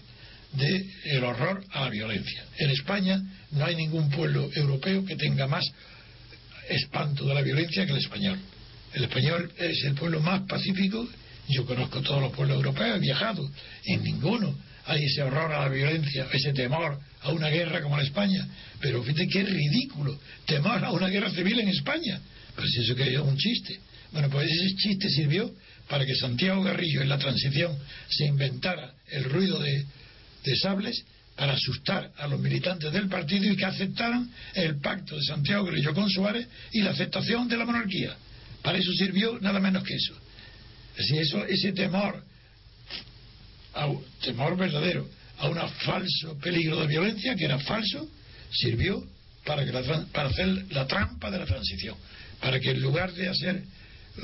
de 0.53 0.85
el 1.05 1.23
horror 1.23 1.63
a 1.71 1.81
la 1.81 1.89
violencia. 1.89 2.43
En 2.57 2.69
España 2.71 3.21
no 3.51 3.65
hay 3.65 3.75
ningún 3.75 4.09
pueblo 4.09 4.49
europeo 4.53 5.05
que 5.05 5.15
tenga 5.15 5.47
más 5.47 5.63
espanto 6.69 7.25
de 7.25 7.33
la 7.33 7.41
violencia 7.41 7.85
que 7.85 7.91
el 7.91 7.97
español. 7.97 8.39
El 8.93 9.03
español 9.05 9.51
es 9.57 9.83
el 9.85 9.95
pueblo 9.95 10.19
más 10.19 10.41
pacífico. 10.41 11.07
Yo 11.47 11.65
conozco 11.65 12.01
todos 12.01 12.21
los 12.21 12.33
pueblos 12.33 12.57
europeos, 12.57 12.97
he 12.97 12.99
viajado. 12.99 13.49
En 13.85 14.03
ninguno 14.03 14.53
hay 14.85 15.03
ese 15.03 15.23
horror 15.23 15.51
a 15.53 15.61
la 15.61 15.69
violencia, 15.69 16.27
ese 16.31 16.53
temor 16.53 16.99
a 17.21 17.31
una 17.31 17.47
guerra 17.47 17.81
como 17.81 17.97
en 17.97 18.05
España. 18.05 18.45
Pero 18.81 19.01
fíjate 19.03 19.27
qué 19.27 19.43
ridículo, 19.43 20.19
temor 20.45 20.83
a 20.83 20.91
una 20.91 21.07
guerra 21.07 21.31
civil 21.31 21.59
en 21.59 21.69
España. 21.69 22.19
Pero 22.55 22.67
si 22.67 22.81
eso 22.81 22.95
que 22.95 23.13
es 23.13 23.19
un 23.19 23.37
chiste. 23.37 23.79
Bueno, 24.11 24.29
pues 24.29 24.49
ese 24.51 24.75
chiste 24.75 25.09
sirvió 25.09 25.51
para 25.87 26.05
que 26.05 26.15
Santiago 26.15 26.63
Garrillo 26.63 27.01
en 27.01 27.09
la 27.09 27.17
transición 27.17 27.77
se 28.09 28.25
inventara 28.25 28.93
el 29.09 29.23
ruido 29.25 29.59
de, 29.59 29.85
de 30.43 30.55
sables 30.55 31.03
para 31.35 31.53
asustar 31.53 32.11
a 32.17 32.27
los 32.27 32.39
militantes 32.39 32.91
del 32.91 33.07
partido 33.07 33.51
y 33.51 33.55
que 33.55 33.65
aceptaran 33.65 34.29
el 34.53 34.79
pacto 34.79 35.15
de 35.15 35.23
Santiago 35.23 35.65
Grillo 35.65 35.93
con 35.93 36.09
Suárez 36.09 36.47
y 36.71 36.81
la 36.81 36.91
aceptación 36.91 37.47
de 37.47 37.57
la 37.57 37.65
monarquía. 37.65 38.15
Para 38.61 38.77
eso 38.77 38.91
sirvió 38.93 39.39
nada 39.39 39.59
menos 39.59 39.83
que 39.83 39.95
eso. 39.95 40.13
Es 40.97 41.07
decir, 41.07 41.21
eso, 41.21 41.45
ese 41.45 41.71
temor, 41.71 42.23
temor 44.21 44.57
verdadero, 44.57 45.09
a 45.39 45.49
un 45.49 45.57
falso 45.83 46.37
peligro 46.39 46.79
de 46.81 46.87
violencia, 46.87 47.35
que 47.35 47.45
era 47.45 47.57
falso, 47.59 48.07
sirvió 48.51 49.03
para, 49.45 49.65
que 49.65 49.71
para 50.11 50.29
hacer 50.29 50.47
la 50.71 50.85
trampa 50.85 51.31
de 51.31 51.39
la 51.39 51.45
transición. 51.45 51.95
Para 52.41 52.59
que 52.59 52.71
en 52.71 52.81
lugar 52.81 53.13
de 53.13 53.29
hacer 53.29 53.63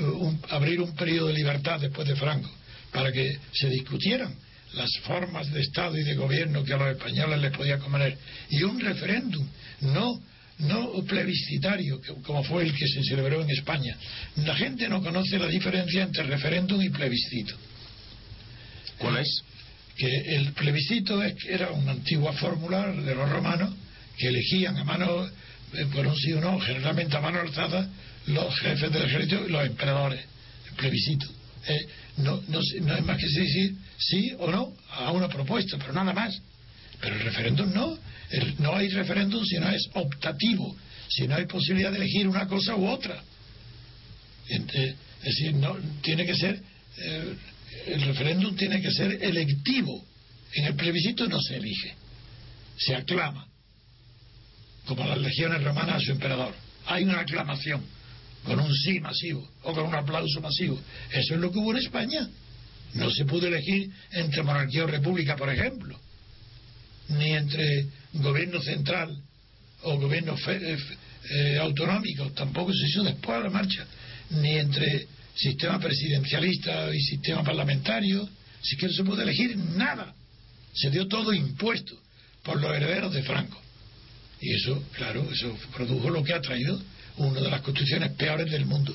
uh, 0.00 0.32
abrir 0.50 0.80
un 0.80 0.94
periodo 0.94 1.28
de 1.28 1.34
libertad 1.34 1.80
después 1.80 2.06
de 2.06 2.16
Franco, 2.16 2.50
para 2.92 3.12
que 3.12 3.38
se 3.52 3.68
discutieran 3.68 4.34
las 4.74 4.90
formas 5.02 5.50
de 5.52 5.60
Estado 5.60 5.96
y 5.96 6.04
de 6.04 6.14
gobierno 6.14 6.64
que 6.64 6.74
a 6.74 6.76
los 6.76 6.96
españoles 6.96 7.40
les 7.40 7.52
podía 7.52 7.78
comer 7.78 8.16
y 8.50 8.62
un 8.62 8.78
referéndum 8.80 9.46
no 9.80 10.20
no 10.58 10.92
plebiscitario 11.04 12.00
como 12.24 12.42
fue 12.42 12.64
el 12.64 12.74
que 12.74 12.86
se 12.86 13.02
celebró 13.04 13.42
en 13.42 13.50
España 13.50 13.96
la 14.36 14.54
gente 14.56 14.88
no 14.88 15.02
conoce 15.02 15.38
la 15.38 15.46
diferencia 15.46 16.02
entre 16.02 16.24
referéndum 16.24 16.82
y 16.82 16.90
plebiscito 16.90 17.54
¿cuál 18.98 19.18
es? 19.18 19.42
que 19.96 20.36
el 20.36 20.52
plebiscito 20.52 21.22
era 21.22 21.70
una 21.70 21.92
antigua 21.92 22.32
fórmula 22.34 22.92
de 22.92 23.14
los 23.14 23.28
romanos 23.30 23.74
que 24.16 24.28
elegían 24.28 24.76
a 24.76 24.84
mano 24.84 25.26
eh, 25.26 25.86
por 25.92 26.06
un 26.06 26.16
sí 26.16 26.32
o 26.32 26.40
no 26.40 26.58
generalmente 26.60 27.16
a 27.16 27.20
mano 27.20 27.40
alzada 27.40 27.88
los 28.28 28.58
jefes 28.60 28.92
del 28.92 29.02
ejército 29.02 29.46
y 29.46 29.50
los 29.50 29.66
emperadores 29.66 30.20
el 30.68 30.74
plebiscito 30.74 31.26
eh, 31.68 31.86
no, 32.18 32.42
no, 32.48 32.60
es 32.60 33.04
más 33.04 33.18
que 33.18 33.26
decir 33.26 33.74
sí 33.98 34.32
o 34.38 34.50
no 34.50 34.74
a 34.90 35.12
una 35.12 35.28
propuesta, 35.28 35.76
pero 35.78 35.92
nada 35.92 36.12
más. 36.12 36.40
Pero 37.00 37.14
el 37.14 37.20
referéndum 37.20 37.72
no. 37.72 37.98
no 38.58 38.74
hay 38.74 38.88
referéndum 38.88 39.44
si 39.44 39.58
no 39.58 39.68
es 39.68 39.88
optativo, 39.94 40.76
si 41.08 41.28
no 41.28 41.36
hay 41.36 41.46
posibilidad 41.46 41.90
de 41.90 41.98
elegir 41.98 42.26
una 42.26 42.46
cosa 42.48 42.74
u 42.74 42.88
otra. 42.88 43.22
es 44.48 44.94
decir, 45.22 45.54
no, 45.54 45.76
tiene 46.02 46.26
que 46.26 46.34
ser. 46.34 46.60
Eh, 46.96 47.34
el 47.86 48.02
referéndum 48.02 48.56
tiene 48.56 48.80
que 48.80 48.90
ser 48.90 49.22
electivo. 49.22 50.04
En 50.54 50.64
el 50.64 50.74
plebiscito 50.74 51.28
no 51.28 51.40
se 51.40 51.56
elige, 51.56 51.94
se 52.78 52.96
aclama, 52.96 53.46
como 54.86 55.06
las 55.06 55.18
legiones 55.18 55.62
romanas 55.62 55.96
a 55.96 56.00
su 56.00 56.12
emperador. 56.12 56.54
Hay 56.86 57.04
una 57.04 57.20
aclamación 57.20 57.84
con 58.48 58.58
un 58.58 58.74
sí 58.74 58.98
masivo 58.98 59.46
o 59.62 59.72
con 59.72 59.84
un 59.84 59.94
aplauso 59.94 60.40
masivo. 60.40 60.80
Eso 61.12 61.34
es 61.34 61.40
lo 61.40 61.52
que 61.52 61.58
hubo 61.58 61.72
en 61.72 61.78
España. 61.78 62.28
No 62.94 63.10
se 63.10 63.26
pudo 63.26 63.46
elegir 63.46 63.90
entre 64.10 64.42
monarquía 64.42 64.84
o 64.84 64.86
república, 64.86 65.36
por 65.36 65.50
ejemplo, 65.50 66.00
ni 67.10 67.34
entre 67.34 67.86
gobierno 68.14 68.60
central 68.62 69.14
o 69.82 69.98
gobierno 69.98 70.34
eh, 70.48 70.76
eh, 71.30 71.58
autonómico, 71.58 72.32
tampoco 72.32 72.72
se 72.72 72.86
hizo 72.88 73.04
después 73.04 73.38
a 73.38 73.44
la 73.44 73.50
marcha, 73.50 73.86
ni 74.30 74.56
entre 74.56 75.06
sistema 75.34 75.78
presidencialista 75.78 76.92
y 76.92 77.00
sistema 77.00 77.44
parlamentario, 77.44 78.28
si 78.62 78.76
que 78.76 78.86
no 78.86 78.92
se 78.92 79.04
pudo 79.04 79.22
elegir 79.22 79.56
nada. 79.56 80.14
Se 80.72 80.90
dio 80.90 81.06
todo 81.06 81.32
impuesto 81.34 81.94
por 82.42 82.60
los 82.60 82.74
herederos 82.74 83.12
de 83.12 83.22
Franco. 83.22 83.60
Y 84.40 84.54
eso, 84.54 84.82
claro, 84.92 85.28
eso 85.30 85.56
produjo 85.76 86.08
lo 86.08 86.24
que 86.24 86.32
ha 86.32 86.40
traído 86.40 86.80
una 87.18 87.40
de 87.40 87.50
las 87.50 87.60
constituciones 87.62 88.12
peores 88.12 88.50
del 88.50 88.66
mundo, 88.66 88.94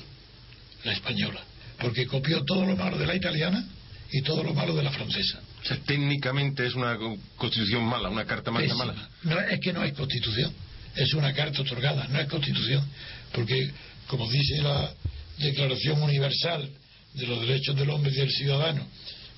la 0.84 0.92
española, 0.92 1.40
porque 1.78 2.06
copió 2.06 2.44
todo 2.44 2.66
lo 2.66 2.76
malo 2.76 2.98
de 2.98 3.06
la 3.06 3.14
italiana 3.14 3.64
y 4.10 4.22
todo 4.22 4.42
lo 4.42 4.54
malo 4.54 4.74
de 4.74 4.82
la 4.82 4.90
francesa. 4.90 5.40
O 5.62 5.66
sea, 5.66 5.76
técnicamente 5.78 6.66
es 6.66 6.74
una 6.74 6.96
constitución 7.36 7.84
mala, 7.84 8.10
una 8.10 8.24
carta 8.24 8.50
mala. 8.50 9.08
No, 9.22 9.40
es 9.40 9.60
que 9.60 9.72
no 9.72 9.82
es 9.82 9.92
constitución, 9.94 10.52
es 10.94 11.14
una 11.14 11.32
carta 11.32 11.62
otorgada, 11.62 12.06
no 12.08 12.20
es 12.20 12.28
constitución, 12.28 12.84
porque, 13.32 13.70
como 14.06 14.30
dice 14.30 14.62
la 14.62 14.92
Declaración 15.38 16.00
Universal 16.02 16.68
de 17.14 17.26
los 17.26 17.40
Derechos 17.40 17.76
del 17.76 17.90
Hombre 17.90 18.12
y 18.12 18.16
del 18.16 18.30
Ciudadano, 18.30 18.86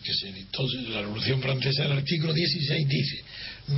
que 0.03 0.14
se 0.14 0.32
dictó 0.32 0.62
en 0.72 0.93
la 0.93 1.01
Revolución 1.01 1.41
Francesa, 1.41 1.84
el 1.84 1.93
artículo 1.93 2.32
16 2.32 2.89
dice, 2.89 3.24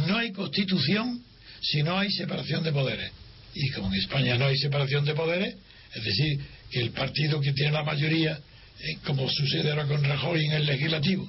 no 0.07 0.17
hay 0.17 0.33
constitución 0.33 1.23
si 1.61 1.83
no 1.83 1.99
hay 1.99 2.11
separación 2.11 2.63
de 2.63 2.73
poderes. 2.73 3.11
Y 3.55 3.71
como 3.71 3.89
en 3.89 4.01
España 4.01 4.37
no 4.37 4.47
hay 4.47 4.57
separación 4.57 5.05
de 5.05 5.15
poderes, 5.15 5.57
es 5.95 6.05
decir, 6.05 6.41
que 6.71 6.81
el 6.81 6.91
partido 6.91 7.41
que 7.41 7.53
tiene 7.53 7.73
la 7.73 7.83
mayoría, 7.83 8.39
eh, 8.81 8.99
como 9.05 9.29
sucede 9.29 9.71
ahora 9.71 9.87
con 9.87 10.03
Rajoy 10.05 10.45
en 10.45 10.53
el 10.53 10.67
legislativo, 10.67 11.29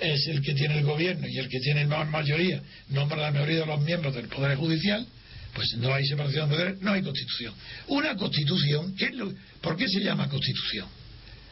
es 0.00 0.26
el 0.28 0.42
que 0.42 0.54
tiene 0.54 0.78
el 0.78 0.84
gobierno 0.84 1.26
y 1.26 1.38
el 1.38 1.48
que 1.48 1.58
tiene 1.60 1.84
la 1.86 2.04
mayoría, 2.04 2.62
nombra 2.90 3.18
la 3.18 3.30
mayoría 3.32 3.60
de 3.60 3.66
los 3.66 3.80
miembros 3.80 4.14
del 4.14 4.28
Poder 4.28 4.56
Judicial, 4.56 5.06
pues 5.54 5.74
no 5.78 5.92
hay 5.92 6.06
separación 6.06 6.48
de 6.48 6.56
poderes, 6.56 6.80
no 6.82 6.92
hay 6.92 7.02
constitución. 7.02 7.54
Una 7.88 8.14
constitución, 8.16 8.94
¿qué 8.96 9.06
es 9.06 9.14
lo, 9.14 9.32
¿por 9.60 9.76
qué 9.76 9.88
se 9.88 10.00
llama 10.00 10.28
constitución? 10.28 10.86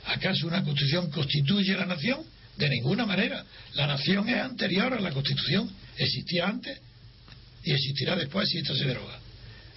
¿Acaso 0.04 0.46
una 0.46 0.62
constitución 0.62 1.10
constituye 1.10 1.74
la 1.74 1.86
nación? 1.86 2.20
De 2.56 2.68
ninguna 2.68 3.04
manera. 3.04 3.44
La 3.74 3.86
nación 3.86 4.28
es 4.28 4.36
anterior 4.36 4.94
a 4.94 5.00
la 5.00 5.10
constitución, 5.10 5.70
existía 5.98 6.46
antes 6.46 6.78
y 7.64 7.72
existirá 7.72 8.16
después 8.16 8.48
si 8.48 8.58
esto 8.58 8.74
se 8.74 8.84
deroga. 8.84 9.18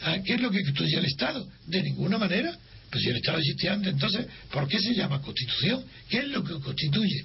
Ah, 0.02 0.18
¿Qué 0.24 0.36
es 0.36 0.42
lo 0.42 0.50
que 0.50 0.64
constituye 0.64 0.98
el 0.98 1.06
Estado? 1.06 1.48
De 1.68 1.82
ninguna 1.82 2.18
manera. 2.18 2.58
Pues 2.92 3.04
si 3.04 3.10
el 3.10 3.18
Estado 3.18 3.38
existía 3.38 3.74
antes, 3.74 3.94
entonces, 3.94 4.26
¿por 4.52 4.68
qué 4.68 4.80
se 4.80 4.96
llama 4.96 5.22
Constitución? 5.22 5.84
¿Qué 6.10 6.20
es 6.20 6.28
lo 6.30 6.44
que 6.44 6.54
constituye? 6.60 7.24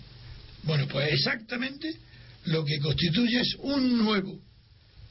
Bueno, 0.65 0.87
pues 0.89 1.11
exactamente 1.13 1.95
lo 2.47 2.65
que 2.65 2.79
constituye 2.81 3.41
es 3.41 3.55
un 3.61 4.05
nuevo 4.05 4.39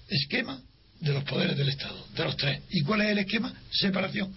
esquema 0.09 0.61
de 0.99 1.13
los 1.13 1.23
poderes 1.23 1.57
del 1.57 1.69
Estado, 1.69 2.05
de 2.15 2.23
los 2.23 2.37
tres. 2.37 2.61
¿Y 2.69 2.81
cuál 2.81 3.01
es 3.01 3.09
el 3.09 3.17
esquema? 3.19 3.53
Separación. 3.71 4.31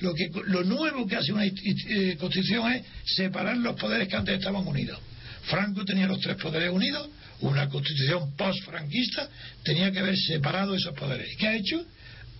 Lo, 0.00 0.14
que, 0.14 0.30
lo 0.46 0.64
nuevo 0.64 1.06
que 1.06 1.16
hace 1.16 1.32
una 1.32 1.46
eh, 1.46 2.16
constitución 2.18 2.72
es 2.72 2.84
separar 3.04 3.56
los 3.56 3.78
poderes 3.78 4.08
que 4.08 4.16
antes 4.16 4.38
estaban 4.38 4.66
unidos. 4.66 4.98
Franco 5.44 5.84
tenía 5.84 6.06
los 6.06 6.20
tres 6.20 6.36
poderes 6.36 6.70
unidos, 6.70 7.08
una 7.40 7.68
constitución 7.68 8.34
post-franquista 8.36 9.28
tenía 9.64 9.90
que 9.90 9.98
haber 9.98 10.16
separado 10.16 10.74
esos 10.74 10.94
poderes. 10.94 11.32
¿Y 11.32 11.36
qué 11.36 11.48
ha 11.48 11.56
hecho? 11.56 11.84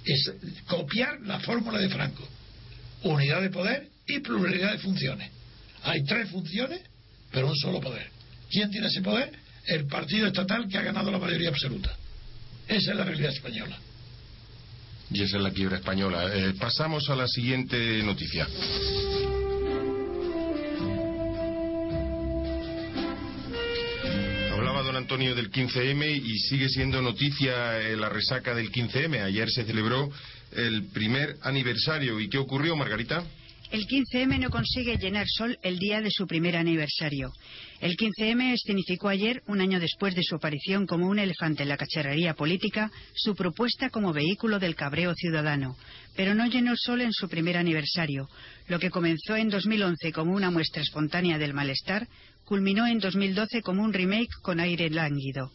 Es 0.04 0.32
copiar 0.66 1.20
la 1.22 1.40
fórmula 1.40 1.78
de 1.78 1.88
Franco. 1.88 2.26
Unidad 3.04 3.42
de 3.42 3.50
poder 3.50 3.88
y 4.06 4.20
pluralidad 4.20 4.72
de 4.72 4.78
funciones. 4.78 5.30
Hay 5.82 6.04
tres 6.04 6.30
funciones, 6.30 6.80
pero 7.30 7.48
un 7.48 7.56
solo 7.56 7.80
poder. 7.80 8.08
¿Quién 8.50 8.70
tiene 8.70 8.86
ese 8.88 9.02
poder? 9.02 9.32
El 9.66 9.86
partido 9.86 10.26
estatal 10.26 10.68
que 10.68 10.78
ha 10.78 10.82
ganado 10.82 11.10
la 11.10 11.18
mayoría 11.18 11.48
absoluta. 11.48 11.96
Esa 12.68 12.90
es 12.92 12.96
la 12.96 13.04
realidad 13.04 13.32
española. 13.32 13.78
Y 15.10 15.22
esa 15.22 15.36
es 15.36 15.42
la 15.42 15.50
quiebra 15.50 15.76
española. 15.76 16.30
Eh, 16.34 16.54
pasamos 16.58 17.08
a 17.10 17.16
la 17.16 17.28
siguiente 17.28 18.02
noticia. 18.02 18.46
Antonio 25.02 25.34
del 25.34 25.50
15M 25.50 26.22
y 26.24 26.38
sigue 26.38 26.68
siendo 26.68 27.02
noticia 27.02 27.80
eh, 27.80 27.96
la 27.96 28.08
resaca 28.08 28.54
del 28.54 28.70
15M. 28.70 29.20
Ayer 29.20 29.50
se 29.50 29.64
celebró 29.64 30.08
el 30.52 30.84
primer 30.92 31.38
aniversario. 31.42 32.20
¿Y 32.20 32.28
qué 32.28 32.38
ocurrió, 32.38 32.76
Margarita? 32.76 33.24
El 33.72 33.86
15M 33.86 34.38
no 34.38 34.50
consigue 34.50 34.98
llenar 34.98 35.26
sol 35.26 35.58
el 35.62 35.78
día 35.78 36.00
de 36.00 36.10
su 36.10 36.26
primer 36.26 36.56
aniversario. 36.56 37.32
El 37.80 37.96
15M 37.96 38.52
escenificó 38.52 39.08
ayer, 39.08 39.42
un 39.46 39.60
año 39.60 39.80
después 39.80 40.14
de 40.14 40.22
su 40.22 40.36
aparición 40.36 40.86
como 40.86 41.08
un 41.08 41.18
elefante 41.18 41.64
en 41.64 41.70
la 41.70 41.76
cacharrería 41.78 42.34
política, 42.34 42.92
su 43.14 43.34
propuesta 43.34 43.90
como 43.90 44.12
vehículo 44.12 44.60
del 44.60 44.76
cabreo 44.76 45.14
ciudadano. 45.14 45.76
Pero 46.14 46.34
no 46.34 46.46
llenó 46.46 46.74
sol 46.76 47.00
en 47.00 47.12
su 47.12 47.28
primer 47.28 47.56
aniversario. 47.56 48.28
Lo 48.68 48.78
que 48.78 48.90
comenzó 48.90 49.34
en 49.34 49.48
2011 49.48 50.12
como 50.12 50.32
una 50.32 50.50
muestra 50.50 50.82
espontánea 50.82 51.38
del 51.38 51.54
malestar 51.54 52.06
culminó 52.44 52.86
en 52.86 52.98
2012 52.98 53.62
como 53.62 53.82
un 53.82 53.92
remake 53.92 54.30
con 54.42 54.60
aire 54.60 54.90
lánguido. 54.90 55.50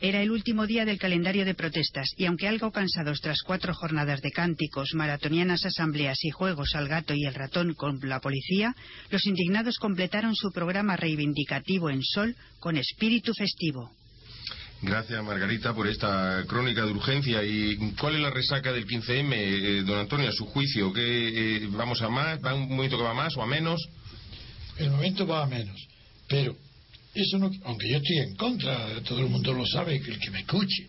Era 0.00 0.20
el 0.20 0.30
último 0.30 0.66
día 0.66 0.84
del 0.84 0.98
calendario 0.98 1.44
de 1.44 1.54
protestas 1.54 2.10
y 2.16 2.26
aunque 2.26 2.48
algo 2.48 2.72
cansados 2.72 3.20
tras 3.20 3.42
cuatro 3.42 3.72
jornadas 3.74 4.20
de 4.20 4.32
cánticos, 4.32 4.92
maratonianas 4.94 5.64
asambleas 5.64 6.22
y 6.24 6.30
juegos 6.30 6.74
al 6.74 6.88
gato 6.88 7.14
y 7.14 7.24
el 7.24 7.34
ratón 7.34 7.74
con 7.74 8.00
la 8.02 8.20
policía, 8.20 8.74
los 9.10 9.24
indignados 9.24 9.78
completaron 9.78 10.34
su 10.34 10.50
programa 10.52 10.96
reivindicativo 10.96 11.90
en 11.90 12.02
sol 12.02 12.34
con 12.58 12.76
espíritu 12.76 13.32
festivo. 13.32 13.92
Gracias, 14.82 15.24
Margarita, 15.24 15.72
por 15.72 15.86
esta 15.86 16.44
crónica 16.46 16.84
de 16.84 16.92
urgencia. 16.92 17.42
¿Y 17.42 17.92
cuál 17.98 18.16
es 18.16 18.20
la 18.20 18.30
resaca 18.30 18.72
del 18.72 18.86
15M, 18.86 19.32
eh, 19.32 19.82
don 19.84 19.98
Antonio, 19.98 20.28
a 20.28 20.32
su 20.32 20.44
juicio? 20.44 20.92
¿Qué, 20.92 21.62
eh, 21.62 21.68
¿Vamos 21.70 22.02
a 22.02 22.10
más? 22.10 22.38
¿Va 22.44 22.54
un 22.54 22.68
momento 22.68 22.98
que 22.98 23.04
va 23.04 23.14
más 23.14 23.34
o 23.38 23.42
a 23.42 23.46
menos? 23.46 23.80
El 24.76 24.90
momento 24.90 25.26
va 25.26 25.44
a 25.44 25.46
menos. 25.46 25.93
Pero 26.28 26.56
eso 27.14 27.38
no, 27.38 27.50
aunque 27.64 27.88
yo 27.88 27.98
estoy 27.98 28.18
en 28.18 28.34
contra, 28.34 29.00
todo 29.04 29.20
el 29.20 29.28
mundo 29.28 29.52
lo 29.52 29.64
sabe, 29.66 30.00
que 30.00 30.10
el 30.10 30.18
que 30.18 30.30
me 30.30 30.40
escuche, 30.40 30.88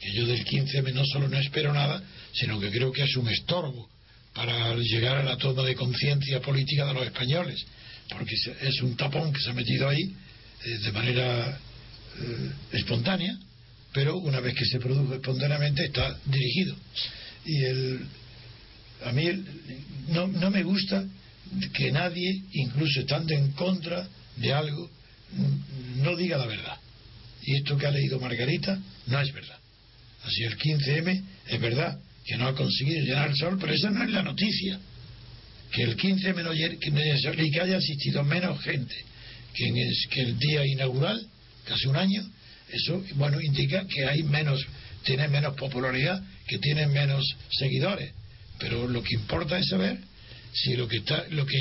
que 0.00 0.12
yo 0.12 0.26
del 0.26 0.44
15M 0.44 0.92
no 0.92 1.04
solo 1.04 1.28
no 1.28 1.38
espero 1.38 1.72
nada, 1.72 2.02
sino 2.32 2.58
que 2.58 2.70
creo 2.70 2.90
que 2.90 3.02
es 3.02 3.16
un 3.16 3.28
estorbo 3.28 3.88
para 4.34 4.74
llegar 4.76 5.18
a 5.18 5.22
la 5.22 5.36
toma 5.36 5.62
de 5.62 5.74
conciencia 5.74 6.40
política 6.40 6.86
de 6.86 6.94
los 6.94 7.04
españoles, 7.04 7.64
porque 8.08 8.34
es 8.34 8.82
un 8.82 8.96
tapón 8.96 9.32
que 9.32 9.40
se 9.40 9.50
ha 9.50 9.54
metido 9.54 9.88
ahí 9.88 10.02
eh, 10.02 10.78
de 10.78 10.92
manera 10.92 11.58
eh, 12.20 12.50
espontánea, 12.72 13.38
pero 13.92 14.16
una 14.18 14.40
vez 14.40 14.54
que 14.54 14.64
se 14.64 14.78
produjo 14.78 15.14
espontáneamente 15.14 15.84
está 15.84 16.18
dirigido. 16.24 16.76
Y 17.44 17.64
el, 17.64 18.06
a 19.04 19.12
mí 19.12 19.24
no, 20.08 20.26
no 20.28 20.50
me 20.50 20.62
gusta 20.62 21.04
que 21.72 21.90
nadie, 21.90 22.42
incluso 22.52 23.00
estando 23.00 23.34
en 23.34 23.52
contra 23.52 24.08
de 24.36 24.52
algo, 24.52 24.90
no 25.96 26.16
diga 26.16 26.38
la 26.38 26.46
verdad. 26.46 26.76
Y 27.42 27.56
esto 27.56 27.76
que 27.76 27.86
ha 27.86 27.90
leído 27.90 28.20
Margarita 28.20 28.78
no 29.06 29.20
es 29.20 29.32
verdad. 29.32 29.58
Así 30.24 30.42
el 30.44 30.58
15M 30.58 31.22
es 31.48 31.60
verdad 31.60 31.98
que 32.24 32.36
no 32.36 32.46
ha 32.46 32.54
conseguido 32.54 33.02
llenar 33.02 33.30
el 33.30 33.36
sol, 33.36 33.56
pero 33.58 33.72
esa 33.72 33.90
no 33.90 34.04
es 34.04 34.10
la 34.10 34.22
noticia. 34.22 34.78
Que 35.72 35.82
el 35.82 35.96
15M 35.96 36.42
no, 36.42 36.50
que, 36.52 37.44
y 37.44 37.50
que 37.50 37.60
haya 37.60 37.76
asistido 37.76 38.24
menos 38.24 38.60
gente 38.60 38.94
que, 39.54 39.90
que 40.10 40.20
el 40.20 40.38
día 40.38 40.66
inaugural, 40.66 41.26
casi 41.64 41.86
un 41.86 41.96
año, 41.96 42.22
eso 42.68 43.04
bueno 43.14 43.40
indica 43.40 43.86
que 43.86 44.06
hay 44.06 44.22
menos, 44.22 44.64
tiene 45.04 45.28
menos 45.28 45.56
popularidad, 45.56 46.22
que 46.46 46.58
tiene 46.58 46.86
menos 46.86 47.24
seguidores. 47.50 48.12
Pero 48.58 48.86
lo 48.88 49.02
que 49.02 49.14
importa 49.14 49.58
es 49.58 49.68
saber 49.68 49.98
si 50.52 50.74
lo 50.76 50.86
que 50.86 50.98
está, 50.98 51.24
lo 51.30 51.46
que 51.46 51.58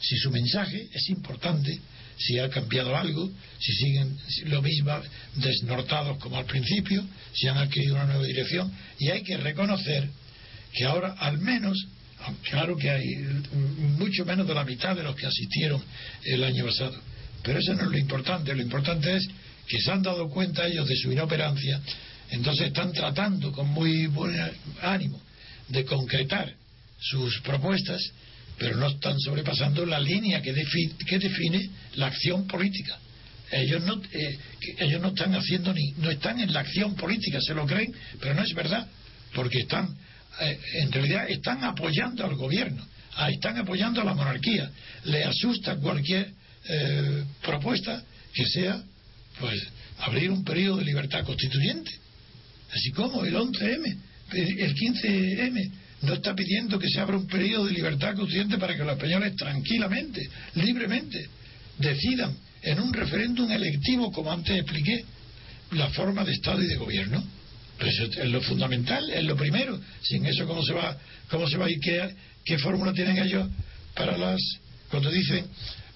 si 0.00 0.16
su 0.16 0.30
mensaje 0.30 0.88
es 0.92 1.08
importante, 1.10 1.78
si 2.18 2.38
ha 2.38 2.48
cambiado 2.48 2.96
algo, 2.96 3.30
si 3.60 3.72
siguen 3.72 4.16
lo 4.46 4.60
mismo 4.60 4.92
desnortados 5.36 6.18
como 6.18 6.36
al 6.36 6.46
principio, 6.46 7.04
si 7.32 7.46
han 7.46 7.58
adquirido 7.58 7.94
una 7.94 8.06
nueva 8.06 8.24
dirección, 8.24 8.72
y 8.98 9.08
hay 9.08 9.22
que 9.22 9.36
reconocer 9.36 10.08
que 10.72 10.84
ahora 10.84 11.12
al 11.18 11.38
menos, 11.38 11.76
claro 12.50 12.76
que 12.76 12.90
hay 12.90 13.06
mucho 13.98 14.24
menos 14.24 14.46
de 14.46 14.54
la 14.54 14.64
mitad 14.64 14.96
de 14.96 15.02
los 15.02 15.14
que 15.14 15.26
asistieron 15.26 15.82
el 16.24 16.42
año 16.42 16.66
pasado, 16.66 17.00
pero 17.42 17.60
eso 17.60 17.74
no 17.74 17.84
es 17.84 17.90
lo 17.90 17.98
importante, 17.98 18.54
lo 18.54 18.62
importante 18.62 19.16
es 19.16 19.28
que 19.66 19.80
se 19.80 19.90
han 19.90 20.02
dado 20.02 20.28
cuenta 20.28 20.66
ellos 20.66 20.88
de 20.88 20.96
su 20.96 21.12
inoperancia, 21.12 21.80
entonces 22.30 22.68
están 22.68 22.92
tratando 22.92 23.52
con 23.52 23.68
muy 23.68 24.06
buen 24.06 24.34
ánimo 24.82 25.20
de 25.68 25.84
concretar 25.84 26.52
sus 27.00 27.40
propuestas, 27.40 28.02
pero 28.58 28.76
no 28.76 28.88
están 28.88 29.18
sobrepasando 29.20 29.86
la 29.86 30.00
línea 30.00 30.42
que, 30.42 30.52
define, 30.52 30.94
que 31.06 31.18
define 31.18 31.70
la 31.94 32.06
acción 32.08 32.46
política. 32.46 32.98
Ellos 33.50 33.82
no, 33.84 34.02
eh, 34.12 34.38
ellos 34.78 35.00
no 35.00 35.08
están 35.08 35.34
haciendo 35.34 35.72
ni, 35.72 35.92
no 35.92 36.10
están 36.10 36.40
en 36.40 36.52
la 36.52 36.60
acción 36.60 36.94
política, 36.94 37.38
se 37.40 37.54
lo 37.54 37.66
creen, 37.66 37.94
pero 38.20 38.34
no 38.34 38.42
es 38.42 38.52
verdad, 38.54 38.86
porque 39.32 39.60
están, 39.60 39.96
eh, 40.40 40.58
en 40.74 40.92
realidad 40.92 41.30
están 41.30 41.64
apoyando 41.64 42.24
al 42.24 42.34
gobierno, 42.34 42.84
están 43.30 43.56
apoyando 43.56 44.02
a 44.02 44.04
la 44.04 44.14
monarquía. 44.14 44.70
Le 45.04 45.24
asusta 45.24 45.76
cualquier 45.76 46.32
eh, 46.68 47.24
propuesta 47.42 48.02
que 48.34 48.44
sea, 48.44 48.82
pues, 49.38 49.58
abrir 50.00 50.30
un 50.30 50.44
periodo 50.44 50.78
de 50.78 50.84
libertad 50.84 51.24
constituyente, 51.24 51.90
así 52.70 52.90
como 52.90 53.24
el 53.24 53.34
11M, 53.34 53.96
el 54.32 54.74
15M 54.74 55.70
no 56.02 56.14
está 56.14 56.34
pidiendo 56.34 56.78
que 56.78 56.88
se 56.88 57.00
abra 57.00 57.16
un 57.16 57.26
periodo 57.26 57.66
de 57.66 57.72
libertad 57.72 58.14
consciente 58.14 58.58
para 58.58 58.76
que 58.76 58.84
los 58.84 58.92
españoles 58.92 59.34
tranquilamente, 59.36 60.28
libremente, 60.54 61.26
decidan 61.78 62.36
en 62.62 62.80
un 62.80 62.92
referéndum 62.92 63.50
electivo, 63.50 64.10
como 64.12 64.32
antes 64.32 64.56
expliqué, 64.56 65.04
la 65.72 65.88
forma 65.90 66.24
de 66.24 66.32
Estado 66.32 66.62
y 66.62 66.66
de 66.66 66.76
gobierno. 66.76 67.22
Pues 67.78 67.96
es 67.98 68.28
lo 68.28 68.40
fundamental, 68.40 69.08
es 69.10 69.24
lo 69.24 69.36
primero. 69.36 69.78
Sin 70.02 70.26
eso, 70.26 70.46
¿cómo 70.46 70.62
se 70.62 70.72
va, 70.72 70.96
se 71.48 71.56
va 71.56 71.70
y 71.70 71.78
qué, 71.78 72.14
qué 72.44 72.58
fórmula 72.58 72.92
tienen 72.92 73.18
ellos 73.18 73.48
para 73.94 74.16
las. 74.16 74.40
cuando 74.90 75.10
dicen 75.10 75.44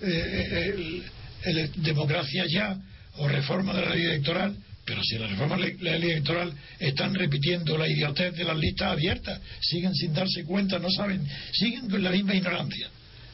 eh, 0.00 1.02
el, 1.44 1.72
democracia 1.82 2.44
ya 2.48 2.76
o 3.16 3.28
reforma 3.28 3.74
de 3.74 3.80
la 3.82 3.94
ley 3.94 4.04
electoral? 4.04 4.56
Pero 4.92 5.04
si 5.04 5.16
la 5.16 5.26
reforma 5.26 5.56
la 5.56 5.96
electoral 5.96 6.52
están 6.78 7.14
repitiendo 7.14 7.78
la 7.78 7.88
idiotez 7.88 8.36
de 8.36 8.44
las 8.44 8.58
listas 8.58 8.92
abiertas, 8.92 9.40
siguen 9.58 9.94
sin 9.94 10.12
darse 10.12 10.44
cuenta, 10.44 10.78
no 10.78 10.90
saben, 10.90 11.26
siguen 11.50 11.88
con 11.88 12.02
la 12.02 12.10
misma 12.10 12.34
ignorancia, 12.34 12.90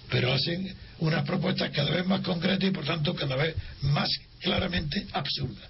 pero 0.08 0.32
hacen 0.32 0.72
unas 1.00 1.24
propuestas 1.24 1.72
cada 1.72 1.90
vez 1.90 2.06
más 2.06 2.20
concretas 2.20 2.68
y 2.68 2.70
por 2.70 2.84
tanto 2.84 3.12
cada 3.12 3.34
vez 3.34 3.56
más 3.82 4.08
claramente 4.40 5.04
absurdas. 5.10 5.68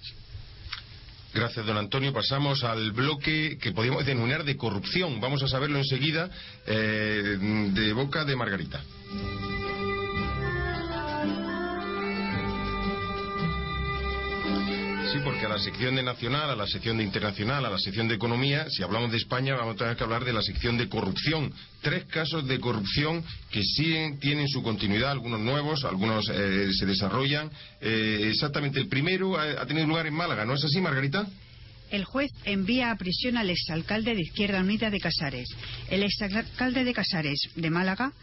Gracias, 1.33 1.65
don 1.65 1.77
Antonio. 1.77 2.13
Pasamos 2.13 2.63
al 2.63 2.91
bloque 2.91 3.57
que 3.59 3.71
podríamos 3.71 4.05
denominar 4.05 4.43
de 4.43 4.57
corrupción. 4.57 5.19
Vamos 5.19 5.41
a 5.41 5.47
saberlo 5.47 5.79
enseguida 5.79 6.29
eh, 6.67 7.35
de 7.73 7.93
boca 7.93 8.25
de 8.25 8.35
Margarita. 8.35 8.79
Sí, 15.11 15.17
porque 15.23 15.47
a 15.47 15.49
la 15.49 15.57
sección 15.57 15.95
de 15.95 16.03
nacional, 16.03 16.51
a 16.51 16.55
la 16.55 16.67
sección 16.67 16.97
de 16.97 17.03
internacional, 17.03 17.65
a 17.65 17.69
la 17.71 17.79
sección 17.79 18.07
de 18.07 18.13
economía, 18.13 18.69
si 18.69 18.83
hablamos 18.83 19.09
de 19.09 19.17
España, 19.17 19.55
vamos 19.55 19.73
a 19.73 19.77
tener 19.79 19.97
que 19.97 20.03
hablar 20.03 20.23
de 20.23 20.31
la 20.31 20.43
sección 20.43 20.77
de 20.77 20.87
corrupción. 20.87 21.51
Tres 21.81 22.05
casos 22.05 22.45
de 22.47 22.59
corrupción 22.59 23.23
que 23.49 23.63
siguen, 23.63 24.19
tienen 24.19 24.47
su 24.47 24.61
continuidad, 24.61 25.09
algunos 25.09 25.39
nuevos, 25.39 25.83
algunos 25.83 26.29
eh, 26.29 26.69
se 26.73 26.85
desarrollan. 26.85 27.49
Eh, 27.81 28.27
exactamente, 28.29 28.79
el 28.79 28.87
primero 28.87 29.35
ha, 29.35 29.65
tenido 29.65 29.87
lugar 29.87 30.05
en 30.05 30.13
Málaga, 30.13 30.45
¿no 30.45 30.53
es 30.53 30.63
así, 30.63 30.79
Margarita? 30.79 31.27
El 31.89 32.05
juez 32.05 32.29
envía 32.45 32.91
a 32.91 32.95
prisión 32.95 33.37
al 33.37 33.49
exalcalde 33.49 34.13
de 34.13 34.21
Izquierda 34.21 34.59
Unida 34.59 34.91
de 34.91 34.99
Casares. 34.99 35.49
El 35.89 36.03
exalcalde 36.03 36.83
de 36.83 36.93
Casares 36.93 37.49
de 37.55 37.69
Málaga 37.71 38.13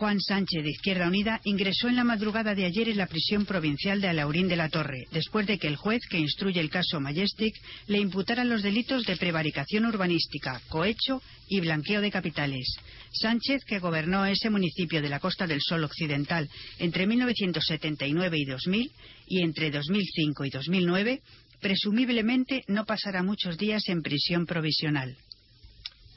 Juan 0.00 0.18
Sánchez, 0.18 0.64
de 0.64 0.70
Izquierda 0.70 1.08
Unida, 1.08 1.42
ingresó 1.44 1.86
en 1.86 1.96
la 1.96 2.04
madrugada 2.04 2.54
de 2.54 2.64
ayer 2.64 2.88
en 2.88 2.96
la 2.96 3.06
prisión 3.06 3.44
provincial 3.44 4.00
de 4.00 4.08
Alaurín 4.08 4.48
de 4.48 4.56
la 4.56 4.70
Torre, 4.70 5.06
después 5.12 5.46
de 5.46 5.58
que 5.58 5.66
el 5.66 5.76
juez 5.76 6.00
que 6.08 6.18
instruye 6.18 6.58
el 6.58 6.70
caso 6.70 7.00
Majestic 7.00 7.54
le 7.86 7.98
imputara 7.98 8.46
los 8.46 8.62
delitos 8.62 9.04
de 9.04 9.18
prevaricación 9.18 9.84
urbanística, 9.84 10.58
cohecho 10.70 11.20
y 11.48 11.60
blanqueo 11.60 12.00
de 12.00 12.10
capitales. 12.10 12.78
Sánchez, 13.12 13.62
que 13.66 13.78
gobernó 13.78 14.24
ese 14.24 14.48
municipio 14.48 15.02
de 15.02 15.10
la 15.10 15.20
Costa 15.20 15.46
del 15.46 15.60
Sol 15.60 15.84
Occidental 15.84 16.48
entre 16.78 17.06
1979 17.06 18.38
y 18.38 18.44
2000 18.46 18.92
y 19.26 19.42
entre 19.42 19.70
2005 19.70 20.46
y 20.46 20.48
2009, 20.48 21.20
presumiblemente 21.60 22.64
no 22.68 22.86
pasará 22.86 23.22
muchos 23.22 23.58
días 23.58 23.86
en 23.90 24.00
prisión 24.00 24.46
provisional. 24.46 25.14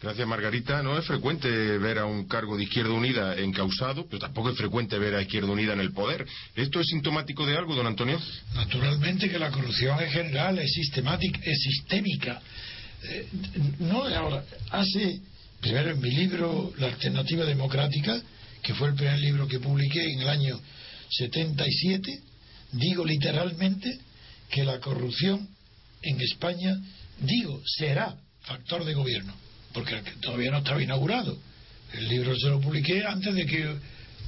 Gracias, 0.03 0.27
Margarita. 0.27 0.83
No 0.83 0.97
es 0.97 1.05
frecuente 1.05 1.47
ver 1.77 1.97
a 1.97 2.05
un 2.05 2.27
cargo 2.27 2.57
de 2.57 2.63
Izquierda 2.63 2.91
Unida 2.91 3.37
encausado, 3.37 4.05
pero 4.05 4.19
tampoco 4.19 4.49
es 4.49 4.57
frecuente 4.57 4.99
ver 4.99 5.15
a 5.15 5.21
Izquierda 5.21 5.49
Unida 5.49 5.71
en 5.71 5.79
el 5.79 5.93
poder. 5.93 6.27
¿Esto 6.57 6.81
es 6.81 6.87
sintomático 6.87 7.45
de 7.45 7.55
algo, 7.55 7.73
don 7.73 7.87
Antonio? 7.87 8.19
Naturalmente 8.53 9.29
que 9.29 9.39
la 9.39 9.49
corrupción 9.49 9.97
es 10.03 10.11
general, 10.11 10.59
es 10.59 10.73
sistemática, 10.73 11.39
es 11.45 11.57
sistémica. 11.57 12.41
Eh, 13.01 13.27
no 13.79 14.03
ahora. 14.03 14.43
Hace, 14.71 15.21
primero 15.61 15.91
en 15.91 16.01
mi 16.01 16.11
libro, 16.11 16.73
La 16.79 16.87
Alternativa 16.87 17.45
Democrática, 17.45 18.21
que 18.61 18.73
fue 18.73 18.89
el 18.89 18.95
primer 18.95 19.19
libro 19.19 19.47
que 19.47 19.61
publiqué 19.61 20.03
en 20.03 20.19
el 20.19 20.27
año 20.27 20.59
77, 21.11 22.19
digo 22.73 23.05
literalmente 23.05 23.99
que 24.49 24.65
la 24.65 24.81
corrupción 24.81 25.47
en 26.01 26.19
España, 26.19 26.77
digo, 27.21 27.61
será 27.65 28.17
factor 28.41 28.83
de 28.83 28.95
gobierno 28.95 29.42
porque 29.73 30.01
todavía 30.21 30.51
no 30.51 30.59
estaba 30.59 30.81
inaugurado. 30.81 31.37
El 31.93 32.07
libro 32.07 32.35
se 32.35 32.47
lo 32.47 32.59
publiqué 32.59 33.03
antes 33.05 33.33
de 33.33 33.45
que, 33.45 33.75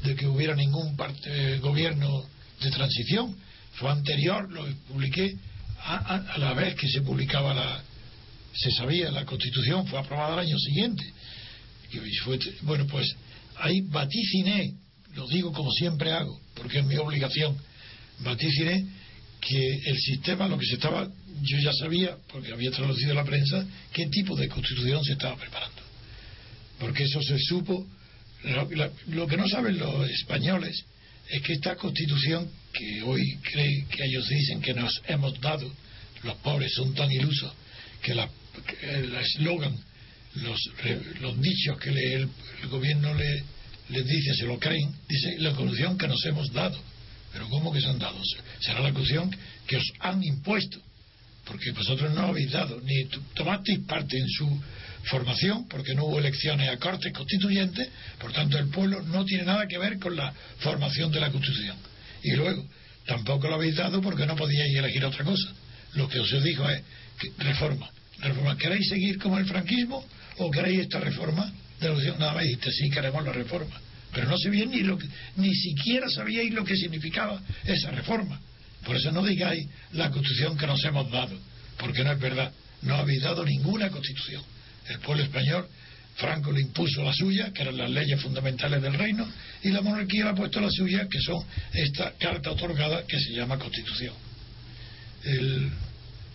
de 0.03 0.15
que 0.15 0.27
hubiera 0.27 0.55
ningún 0.55 0.95
parte, 0.95 1.57
gobierno 1.59 2.23
de 2.61 2.71
transición. 2.71 3.35
Fue 3.73 3.89
anterior, 3.89 4.51
lo 4.51 4.65
publiqué 4.87 5.35
a, 5.83 6.37
la 6.37 6.53
vez 6.53 6.75
que 6.75 6.87
se 6.87 7.01
publicaba 7.01 7.53
la. 7.53 7.81
Se 8.53 8.71
sabía, 8.71 9.11
la 9.11 9.25
Constitución 9.25 9.85
fue 9.87 9.99
aprobada 9.99 10.33
al 10.33 10.39
año 10.39 10.57
siguiente. 10.57 11.03
Y 11.91 11.99
bueno, 12.61 12.87
pues 12.87 13.07
ahí 13.57 13.81
vaticiné, 13.81 14.73
lo 15.13 15.27
digo 15.27 15.51
como 15.51 15.71
siempre 15.71 16.11
hago, 16.11 16.39
porque 16.55 16.79
es 16.79 16.85
mi 16.85 16.95
obligación, 16.95 17.57
vaticiné 18.19 18.85
que 19.47 19.79
el 19.85 19.97
sistema, 19.97 20.47
lo 20.47 20.57
que 20.57 20.65
se 20.65 20.75
estaba 20.75 21.07
yo 21.41 21.57
ya 21.59 21.73
sabía, 21.73 22.17
porque 22.31 22.51
había 22.53 22.71
traducido 22.71 23.13
la 23.13 23.23
prensa, 23.23 23.65
qué 23.93 24.07
tipo 24.07 24.35
de 24.35 24.47
constitución 24.47 25.03
se 25.03 25.13
estaba 25.13 25.35
preparando. 25.37 25.81
Porque 26.79 27.03
eso 27.03 27.21
se 27.21 27.37
supo. 27.39 27.85
Lo, 29.07 29.27
que 29.27 29.37
no 29.37 29.47
saben 29.47 29.77
los 29.77 30.09
españoles 30.09 30.83
es 31.29 31.41
que 31.41 31.53
esta 31.53 31.75
constitución 31.75 32.49
que 32.71 33.01
hoy 33.01 33.37
creen 33.41 33.87
que 33.87 34.05
ellos 34.05 34.27
dicen 34.27 34.61
que 34.61 34.73
nos 34.73 35.01
hemos 35.07 35.39
dado, 35.41 35.71
los 36.23 36.35
pobres 36.37 36.73
son 36.73 36.93
tan 36.93 37.11
ilusos 37.11 37.51
que, 38.01 38.13
la, 38.13 38.29
el 38.81 39.15
eslogan, 39.15 39.75
los, 40.35 40.59
los 41.21 41.41
dichos 41.41 41.79
que 41.79 41.89
el, 41.89 42.29
gobierno 42.69 43.13
le, 43.13 43.43
les 43.89 44.05
dice, 44.05 44.35
se 44.35 44.45
lo 44.45 44.59
creen, 44.59 44.93
dice 45.07 45.37
la 45.39 45.53
constitución 45.53 45.97
que 45.97 46.07
nos 46.07 46.23
hemos 46.25 46.51
dado. 46.51 46.79
Pero 47.35 47.49
¿cómo 47.49 47.73
que 47.73 47.81
se 47.81 47.89
han 47.89 47.99
dado? 47.99 48.17
Será 48.61 48.79
la 48.79 48.93
constitución 48.93 49.29
que 49.67 49.75
os 49.75 49.91
han 49.99 50.23
impuesto 50.23 50.79
porque 51.45 51.71
vosotros 51.71 52.13
no 52.13 52.27
habéis 52.27 52.51
dado, 52.51 52.81
ni 52.81 53.05
tomasteis 53.35 53.79
parte 53.85 54.17
en 54.17 54.27
su 54.27 54.61
formación, 55.03 55.67
porque 55.67 55.93
no 55.93 56.05
hubo 56.05 56.19
elecciones 56.19 56.69
a 56.69 56.77
cortes 56.77 57.13
constituyentes, 57.13 57.87
por 58.19 58.33
tanto 58.33 58.57
el 58.57 58.69
pueblo 58.69 59.01
no 59.03 59.23
tiene 59.25 59.43
nada 59.43 59.67
que 59.67 59.77
ver 59.77 59.99
con 59.99 60.15
la 60.15 60.33
formación 60.59 61.11
de 61.11 61.19
la 61.19 61.29
Constitución. 61.29 61.77
Y 62.23 62.31
luego, 62.31 62.65
tampoco 63.05 63.47
lo 63.47 63.55
habéis 63.55 63.75
dado 63.75 64.01
porque 64.01 64.25
no 64.25 64.35
podíais 64.35 64.75
elegir 64.75 65.05
otra 65.05 65.23
cosa. 65.23 65.53
Lo 65.93 66.09
que 66.09 66.19
os 66.19 66.43
dijo 66.43 66.67
es 66.67 66.81
que 67.19 67.31
reforma. 67.43 67.89
reforma. 68.19 68.57
¿Queréis 68.57 68.89
seguir 68.89 69.19
como 69.19 69.37
el 69.37 69.45
franquismo 69.45 70.03
o 70.37 70.49
queréis 70.49 70.81
esta 70.81 70.99
reforma 70.99 71.53
de 71.79 71.89
la? 71.89 72.17
Nada 72.17 72.33
más 72.33 72.43
dijiste, 72.43 72.71
sí, 72.71 72.89
queremos 72.89 73.23
la 73.23 73.31
reforma. 73.31 73.79
Pero 74.15 74.27
no 74.27 74.37
sabíais 74.37 74.69
ni, 74.69 74.79
lo 74.79 74.97
que, 74.97 75.07
ni 75.35 75.53
siquiera 75.53 76.09
sabíais 76.09 76.51
lo 76.51 76.63
que 76.63 76.75
significaba 76.75 77.39
esa 77.65 77.91
reforma. 77.91 78.39
Por 78.83 78.95
eso 78.95 79.11
no 79.11 79.23
digáis 79.23 79.67
la 79.91 80.09
Constitución 80.09 80.57
que 80.57 80.65
nos 80.65 80.83
hemos 80.85 81.11
dado, 81.11 81.37
porque 81.77 82.03
no 82.03 82.11
es 82.13 82.19
verdad. 82.19 82.51
No 82.81 82.95
habéis 82.95 83.21
dado 83.21 83.43
ninguna 83.45 83.89
Constitución 83.89 84.41
el 84.87 84.99
pueblo 84.99 85.23
español, 85.23 85.67
Franco 86.15 86.51
le 86.51 86.61
impuso 86.61 87.03
la 87.03 87.13
suya, 87.13 87.51
que 87.51 87.63
eran 87.63 87.77
las 87.77 87.89
leyes 87.89 88.21
fundamentales 88.21 88.81
del 88.81 88.93
reino, 88.93 89.27
y 89.63 89.69
la 89.69 89.81
monarquía 89.81 90.25
le 90.25 90.29
ha 90.29 90.35
puesto 90.35 90.61
la 90.61 90.69
suya, 90.69 91.07
que 91.09 91.19
son 91.19 91.43
esta 91.73 92.13
carta 92.13 92.51
otorgada 92.51 93.05
que 93.05 93.19
se 93.19 93.33
llama 93.33 93.57
Constitución. 93.57 94.13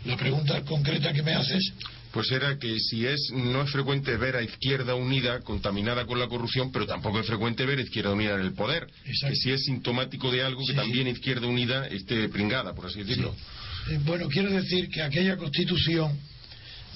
la 0.05 0.16
pregunta 0.16 0.61
concreta 0.62 1.12
que 1.12 1.22
me 1.22 1.35
haces 1.35 1.72
pues 2.13 2.31
era 2.33 2.59
que 2.59 2.79
si 2.81 3.07
es 3.07 3.31
no 3.33 3.63
es 3.63 3.71
frecuente 3.71 4.17
ver 4.17 4.37
a 4.37 4.43
Izquierda 4.43 4.95
Unida 4.95 5.41
contaminada 5.41 6.07
con 6.07 6.19
la 6.19 6.29
corrupción, 6.29 6.73
pero 6.73 6.87
tampoco 6.87 7.21
es 7.21 7.27
frecuente 7.27 7.65
ver 7.65 7.79
a 7.79 7.83
Izquierda 7.83 8.13
Unida 8.13 8.35
en 8.35 8.41
el 8.41 8.53
poder. 8.53 8.87
Que 9.05 9.37
si 9.37 9.51
es 9.51 9.65
sintomático 9.65 10.31
de 10.31 10.43
algo 10.43 10.65
que 10.67 10.75
también 10.75 11.07
Izquierda 11.07 11.47
Unida 11.47 11.87
esté 11.87 12.29
pringada, 12.29 12.75
por 12.75 12.87
así 12.87 13.01
decirlo. 13.01 13.35
Eh, 13.91 13.99
bueno, 14.05 14.29
quiero 14.29 14.51
decir 14.51 14.89
que 14.89 15.03
aquella 15.03 15.37
constitución 15.37 16.19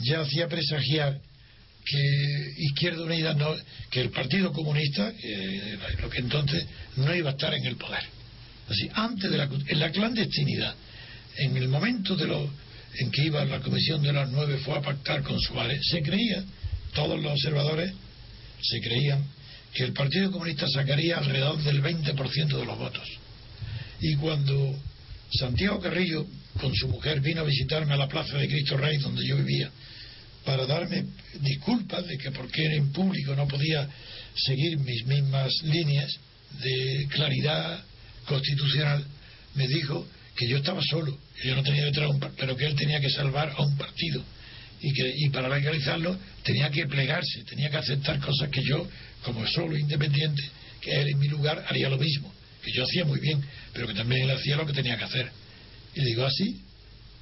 ya 0.01 0.21
hacía 0.21 0.49
presagiar 0.49 1.21
que 1.85 2.55
Izquierda 2.59 3.05
Unida 3.05 3.35
no, 3.35 3.55
que 3.91 4.01
el 4.01 4.11
Partido 4.11 4.53
Comunista, 4.53 5.12
lo 6.01 6.11
que 6.11 6.19
entonces 6.19 6.67
no 6.97 7.15
iba 7.15 7.31
a 7.31 7.33
estar 7.35 7.55
en 7.55 7.65
el 7.67 7.77
poder. 7.77 8.03
Así, 8.69 8.89
antes 8.95 9.31
de 9.31 9.37
la, 9.37 9.45
en 9.45 9.79
la 9.79 9.91
clandestinidad, 9.91 10.75
en 11.37 11.57
el 11.57 11.69
momento 11.69 12.17
de 12.17 12.27
lo, 12.27 12.51
en 12.99 13.11
que 13.11 13.24
iba 13.24 13.45
la 13.45 13.61
Comisión 13.61 14.03
de 14.03 14.12
las 14.12 14.30
Nueve 14.30 14.59
fue 14.59 14.76
a 14.76 14.82
pactar 14.82 15.22
con 15.22 15.38
Suárez, 15.40 15.80
se 15.90 16.03
creía, 16.03 16.45
todos 16.95 17.20
los 17.20 17.32
observadores 17.32 17.92
se 18.62 18.80
creían 18.80 19.24
que 19.72 19.84
el 19.84 19.92
Partido 19.92 20.30
Comunista 20.30 20.66
sacaría 20.68 21.18
alrededor 21.18 21.62
del 21.62 21.82
20% 21.82 22.59
de 22.59 22.64
los 22.64 22.78
votos. 22.78 23.09
Y 24.01 24.14
cuando 24.16 24.78
Santiago 25.32 25.80
Carrillo, 25.80 26.26
con 26.61 26.74
su 26.74 26.88
mujer, 26.88 27.20
vino 27.20 27.40
a 27.40 27.45
visitarme 27.45 27.95
a 27.95 27.97
la 27.97 28.09
Plaza 28.09 28.36
de 28.38 28.49
Cristo 28.49 28.76
Rey, 28.76 28.99
donde 28.99 29.26
yo 29.26 29.36
vivía, 29.36 29.70
para 30.45 30.66
darme 30.66 31.05
disculpas 31.40 32.07
de 32.07 32.18
que 32.18 32.30
porque 32.30 32.64
en 32.64 32.92
público 32.92 33.34
no 33.34 33.49
podía 33.49 33.88
seguir 34.36 34.78
mis 34.78 35.05
mismas 35.07 35.51
líneas 35.64 36.12
de 36.61 37.09
claridad 37.11 37.82
constitucional, 38.26 39.05
me 39.55 39.66
dijo 39.66 40.07
que 40.37 40.49
yo 40.49 40.59
estaba 40.59 40.80
solo, 40.82 41.18
que 41.41 41.49
yo 41.49 41.57
no 41.57 41.62
tenía 41.62 41.85
detrás 41.85 42.11
un 42.11 42.20
pero 42.37 42.57
que 42.57 42.66
él 42.66 42.74
tenía 42.74 43.01
que 43.01 43.11
salvar 43.11 43.53
a 43.57 43.62
un 43.62 43.76
partido 43.76 44.22
y 44.80 44.93
que 44.93 45.14
y 45.16 45.28
para 45.30 45.49
legalizarlo 45.49 46.18
tenía 46.43 46.70
que 46.70 46.87
plegarse, 46.87 47.45
tenía 47.45 47.70
que 47.70 47.76
aceptar 47.76 48.18
cosas 48.20 48.51
que 48.51 48.62
yo, 48.62 48.87
como 49.22 49.47
solo 49.47 49.76
independiente, 49.76 50.43
que 50.80 50.93
él 50.93 51.09
en 51.09 51.18
mi 51.18 51.28
lugar 51.28 51.64
haría 51.68 51.89
lo 51.89 51.99
mismo, 51.99 52.32
que 52.62 52.72
yo 52.72 52.85
hacía 52.85 53.05
muy 53.05 53.20
bien, 53.20 53.43
pero 53.72 53.87
que 53.87 53.95
también 53.95 54.22
él 54.22 54.30
hacía 54.30 54.57
lo 54.57 54.66
que 54.66 54.72
tenía 54.72 54.97
que 54.99 55.05
hacer. 55.05 55.30
Y 55.95 56.05
digo 56.05 56.26
así, 56.26 56.61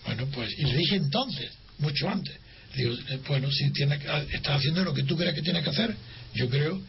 bueno, 0.07 0.27
pues, 0.33 0.51
y 0.59 0.65
le 0.65 0.77
dije 0.77 0.97
entonces, 0.97 1.51
mucho 1.79 2.09
antes, 2.09 2.37
Digo, 2.75 2.95
eh, 2.95 3.19
bueno, 3.29 3.51
si 3.51 3.71
tiene, 3.73 3.99
ah, 4.09 4.25
está 4.33 4.55
haciendo 4.55 4.83
lo 4.85 4.95
que 4.95 5.03
tú 5.03 5.17
crees 5.17 5.35
que 5.35 5.43
tiene 5.43 5.63
que 5.63 5.71
hacer, 5.71 5.95
yo 6.35 6.49
creo 6.49 6.81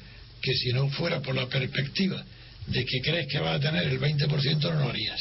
que 0.41 0.53
si 0.53 0.71
no 0.71 0.89
fuera 0.89 1.21
por 1.21 1.35
la 1.35 1.47
perspectiva 1.47 2.23
de 2.67 2.85
que 2.85 3.01
crees 3.01 3.27
que 3.27 3.39
va 3.39 3.55
a 3.55 3.59
tener 3.59 3.83
el 3.87 3.99
20%, 3.99 4.61
no 4.61 4.79
lo 4.79 4.89
harías. 4.89 5.19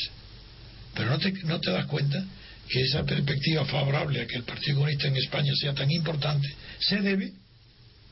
Pero 0.95 1.11
no 1.11 1.19
te, 1.19 1.33
no 1.45 1.61
te 1.61 1.71
das 1.71 1.87
cuenta 1.87 2.25
que 2.69 2.81
esa 2.83 3.05
perspectiva 3.05 3.65
favorable 3.65 4.21
a 4.21 4.27
que 4.27 4.37
el 4.37 4.45
Partido 4.45 4.77
Comunista 4.77 5.09
en 5.09 5.17
España 5.17 5.53
sea 5.61 5.75
tan 5.75 5.91
importante 5.91 6.49
se 6.79 7.01
debe 7.01 7.33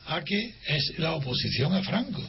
a 0.07 0.21
que 0.23 0.55
es 0.67 0.97
la 0.97 1.13
oposición 1.13 1.73
a 1.73 1.83
Franco. 1.83 2.23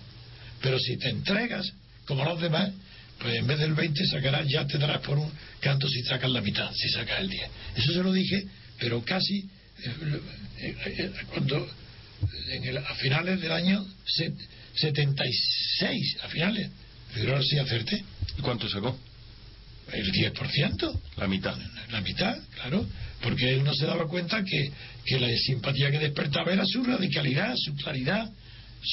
Pero 0.60 0.78
si 0.78 0.96
te 0.96 1.08
entregas, 1.08 1.72
como 2.06 2.24
los 2.24 2.40
demás, 2.40 2.70
pues 3.18 3.34
en 3.34 3.46
vez 3.46 3.58
del 3.58 3.74
20 3.74 4.06
sacarás, 4.06 4.46
ya 4.48 4.66
te 4.66 4.78
darás 4.78 5.00
por 5.00 5.18
un 5.18 5.30
canto 5.60 5.88
si 5.88 6.02
sacas 6.02 6.30
la 6.30 6.40
mitad, 6.40 6.70
si 6.74 6.88
sacas 6.88 7.20
el 7.20 7.28
10. 7.28 7.42
Eso 7.76 7.92
se 7.92 8.02
lo 8.02 8.12
dije, 8.12 8.44
pero 8.78 9.02
casi 9.02 9.48
cuando 11.30 11.68
en 12.50 12.78
a 12.78 12.94
finales 12.94 13.40
del 13.40 13.52
año 13.52 13.84
76, 14.74 16.16
a 16.22 16.28
finales, 16.28 16.70
pero 17.14 17.32
ahora 17.32 17.42
sí 17.42 17.58
acerté. 17.58 18.04
¿Y 18.38 18.42
cuánto 18.42 18.68
sacó? 18.68 18.96
El 19.92 20.10
10%. 20.10 21.00
La 21.16 21.28
mitad. 21.28 21.56
La 21.90 22.00
mitad, 22.00 22.36
claro, 22.54 22.86
porque 23.20 23.52
él 23.52 23.64
no 23.64 23.74
se 23.74 23.86
daba 23.86 24.08
cuenta 24.08 24.42
que, 24.42 24.72
que 25.04 25.20
la 25.20 25.28
simpatía 25.36 25.90
que 25.90 25.98
despertaba 25.98 26.52
era 26.52 26.64
su 26.66 26.82
radicalidad, 26.82 27.54
su 27.56 27.74
claridad. 27.76 28.30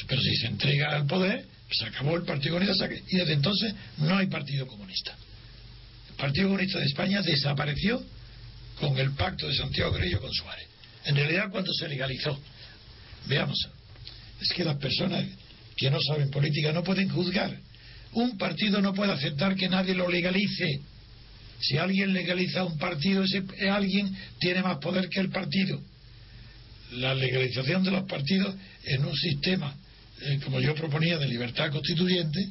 Pero 0.07 0.21
si 0.21 0.35
se 0.35 0.47
entrega 0.47 0.95
al 0.95 1.07
poder, 1.07 1.45
se 1.71 1.85
acabó 1.85 2.15
el 2.15 2.23
Partido 2.23 2.55
Comunista 2.55 2.87
y 3.07 3.17
desde 3.17 3.33
entonces 3.33 3.73
no 3.97 4.17
hay 4.17 4.27
Partido 4.27 4.67
Comunista. 4.67 5.15
El 6.09 6.15
Partido 6.15 6.47
Comunista 6.47 6.79
de 6.79 6.85
España 6.85 7.21
desapareció 7.21 8.03
con 8.79 8.97
el 8.97 9.11
pacto 9.11 9.47
de 9.47 9.55
Santiago 9.55 9.91
Grillo 9.91 10.19
con 10.19 10.31
Suárez. 10.33 10.67
En 11.05 11.15
realidad, 11.15 11.49
cuando 11.51 11.71
se 11.73 11.87
legalizó, 11.87 12.39
veamos, 13.27 13.57
es 14.41 14.49
que 14.49 14.63
las 14.63 14.77
personas 14.77 15.25
que 15.75 15.89
no 15.89 15.99
saben 16.01 16.29
política 16.29 16.71
no 16.71 16.83
pueden 16.83 17.09
juzgar. 17.09 17.57
Un 18.13 18.37
partido 18.37 18.81
no 18.81 18.93
puede 18.93 19.11
aceptar 19.11 19.55
que 19.55 19.69
nadie 19.69 19.93
lo 19.93 20.09
legalice. 20.09 20.81
Si 21.61 21.77
alguien 21.77 22.13
legaliza 22.13 22.63
un 22.63 22.77
partido, 22.77 23.23
ese 23.23 23.43
alguien 23.69 24.15
tiene 24.39 24.63
más 24.63 24.77
poder 24.77 25.09
que 25.09 25.19
el 25.19 25.29
partido. 25.29 25.81
La 26.93 27.13
legalización 27.13 27.83
de 27.83 27.91
los 27.91 28.05
partidos 28.05 28.55
en 28.85 29.05
un 29.05 29.15
sistema, 29.15 29.75
eh, 30.21 30.39
como 30.43 30.59
yo 30.59 30.73
proponía, 30.73 31.17
de 31.17 31.27
libertad 31.27 31.71
constituyente, 31.71 32.49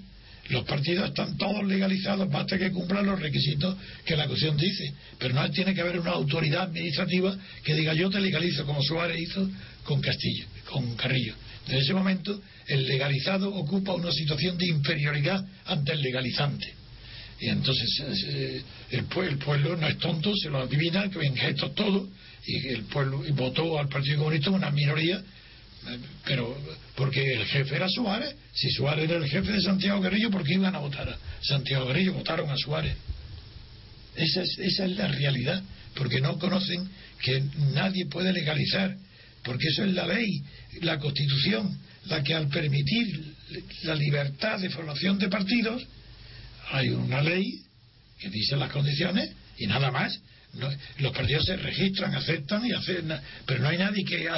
los 0.51 0.65
partidos 0.65 1.09
están 1.09 1.37
todos 1.37 1.65
legalizados, 1.67 2.31
basta 2.31 2.59
que 2.59 2.71
cumplan 2.71 3.05
los 3.05 3.21
requisitos 3.21 3.77
que 4.05 4.17
la 4.17 4.27
Constitución 4.27 4.57
dice. 4.57 4.95
Pero 5.19 5.35
no 5.35 5.51
tiene 5.51 5.75
que 5.75 5.83
haber 5.83 6.01
una 6.01 6.13
autoridad 6.13 6.63
administrativa 6.63 7.37
que 7.63 7.75
diga 7.75 7.93
yo 7.93 8.09
te 8.09 8.21
legalizo, 8.21 8.65
como 8.65 8.83
Suárez 8.83 9.21
hizo 9.21 9.49
con 9.85 10.01
Castillo, 10.01 10.47
con 10.71 10.97
Carrillo. 10.97 11.35
Desde 11.69 11.81
ese 11.83 11.95
momento, 11.95 12.41
el 12.67 12.87
legalizado 12.87 13.55
ocupa 13.55 13.95
una 13.95 14.11
situación 14.11 14.57
de 14.57 14.69
inferioridad 14.69 15.45
ante 15.67 15.93
el 15.93 16.01
legalizante. 16.01 16.73
Y 17.41 17.49
entonces 17.51 17.89
eh, 18.27 18.63
el, 18.91 19.05
pueblo 19.05 19.77
no 19.77 19.87
es 19.87 19.99
tonto, 19.99 20.33
se 20.35 20.49
lo 20.49 20.59
adivina, 20.59 21.09
que 21.11 21.21
en 21.21 21.37
gestos 21.37 21.75
todo, 21.75 22.09
y 22.47 22.69
el 22.69 22.85
pueblo 22.85 23.23
votó 23.35 23.79
al 23.79 23.89
Partido 23.89 24.19
Comunista 24.19 24.51
una 24.51 24.71
minoría 24.71 25.23
pero 26.25 26.57
porque 26.97 27.35
el 27.35 27.47
jefe 27.47 27.77
era 27.77 27.89
Suárez 27.89 28.35
si 28.53 28.71
Suárez 28.71 29.09
era 29.09 29.19
el 29.19 29.29
jefe 29.29 29.53
de 29.53 29.61
Santiago 29.61 30.01
Guerrillo 30.01 30.31
¿por 30.31 30.45
qué 30.45 30.55
iban 30.55 30.75
a 30.75 30.79
votar 30.79 31.09
a 31.09 31.17
Santiago 31.41 31.87
Guerrillo? 31.87 32.15
votaron 32.15 32.51
a 32.51 32.57
Suárez 32.57 32.97
esa 34.17 34.43
es, 34.43 34.59
esa 34.59 34.85
es 34.85 34.97
la 34.97 35.09
realidad 35.09 35.63
porque 35.95 36.21
no 36.21 36.39
conocen 36.39 36.89
que 37.21 37.43
nadie 37.73 38.07
puede 38.07 38.33
legalizar 38.33 38.97
porque 39.49 39.69
eso 39.69 39.85
es 39.85 39.95
la 39.95 40.07
ley 40.07 40.43
la 40.83 40.99
constitución 40.99 41.79
la 42.05 42.23
que 42.23 42.35
al 42.35 42.49
permitir 42.49 43.35
la 43.85 43.95
libertad 43.95 44.59
de 44.61 44.69
formación 44.69 45.19
de 45.19 45.29
partidos 45.29 45.87
hay 46.71 46.91
una 46.91 47.23
ley 47.23 47.63
que 48.19 48.29
dice 48.29 48.57
las 48.57 48.71
condiciones 48.71 49.31
y 49.57 49.67
nada 49.67 49.91
más 49.91 50.21
los 50.99 51.13
partidos 51.13 51.45
se 51.45 51.57
registran, 51.57 52.15
aceptan 52.15 52.65
y 52.67 52.73
hacen, 52.73 53.13
pero 53.47 53.61
no 53.61 53.69
hay 53.69 53.79
nadie 53.79 54.05
que, 54.05 54.29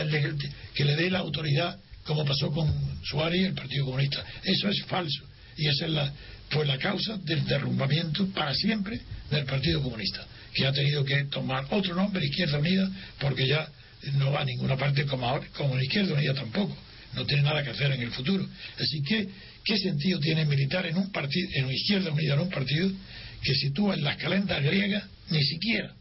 que 0.74 0.84
le 0.84 0.96
dé 0.96 1.10
la 1.10 1.20
autoridad 1.20 1.78
como 2.04 2.24
pasó 2.24 2.50
con 2.50 2.68
Suárez 3.04 3.40
y 3.40 3.44
el 3.44 3.54
Partido 3.54 3.84
Comunista. 3.86 4.24
Eso 4.42 4.68
es 4.68 4.82
falso 4.84 5.24
y 5.56 5.68
esa 5.68 5.86
es 5.86 5.92
la, 5.92 6.12
fue 6.50 6.66
la 6.66 6.78
causa 6.78 7.16
del 7.18 7.44
derrumbamiento 7.46 8.26
para 8.28 8.54
siempre 8.54 9.00
del 9.30 9.44
Partido 9.44 9.82
Comunista, 9.82 10.24
que 10.54 10.66
ha 10.66 10.72
tenido 10.72 11.04
que 11.04 11.24
tomar 11.24 11.66
otro 11.70 11.94
nombre, 11.94 12.24
Izquierda 12.24 12.58
Unida, 12.58 12.90
porque 13.18 13.46
ya 13.46 13.68
no 14.14 14.32
va 14.32 14.42
a 14.42 14.44
ninguna 14.44 14.76
parte 14.76 15.04
como 15.04 15.28
ahora, 15.28 15.46
como 15.56 15.76
la 15.76 15.82
Izquierda 15.82 16.14
Unida 16.14 16.34
tampoco. 16.34 16.76
No 17.14 17.26
tiene 17.26 17.42
nada 17.42 17.62
que 17.62 17.70
hacer 17.70 17.90
en 17.92 18.02
el 18.02 18.10
futuro. 18.12 18.46
Así 18.78 19.02
que, 19.02 19.28
¿qué 19.64 19.78
sentido 19.78 20.20
tiene 20.20 20.44
militar 20.44 20.86
en 20.86 20.96
un 20.96 21.10
partido, 21.10 21.48
en 21.54 21.64
una 21.64 21.74
Izquierda 21.74 22.12
Unida, 22.12 22.34
en 22.34 22.40
un 22.40 22.50
partido 22.50 22.90
que 23.42 23.54
sitúa 23.54 23.94
en 23.94 24.04
las 24.04 24.16
calendas 24.16 24.62
griegas 24.62 25.04
ni 25.30 25.42
siquiera 25.42 25.94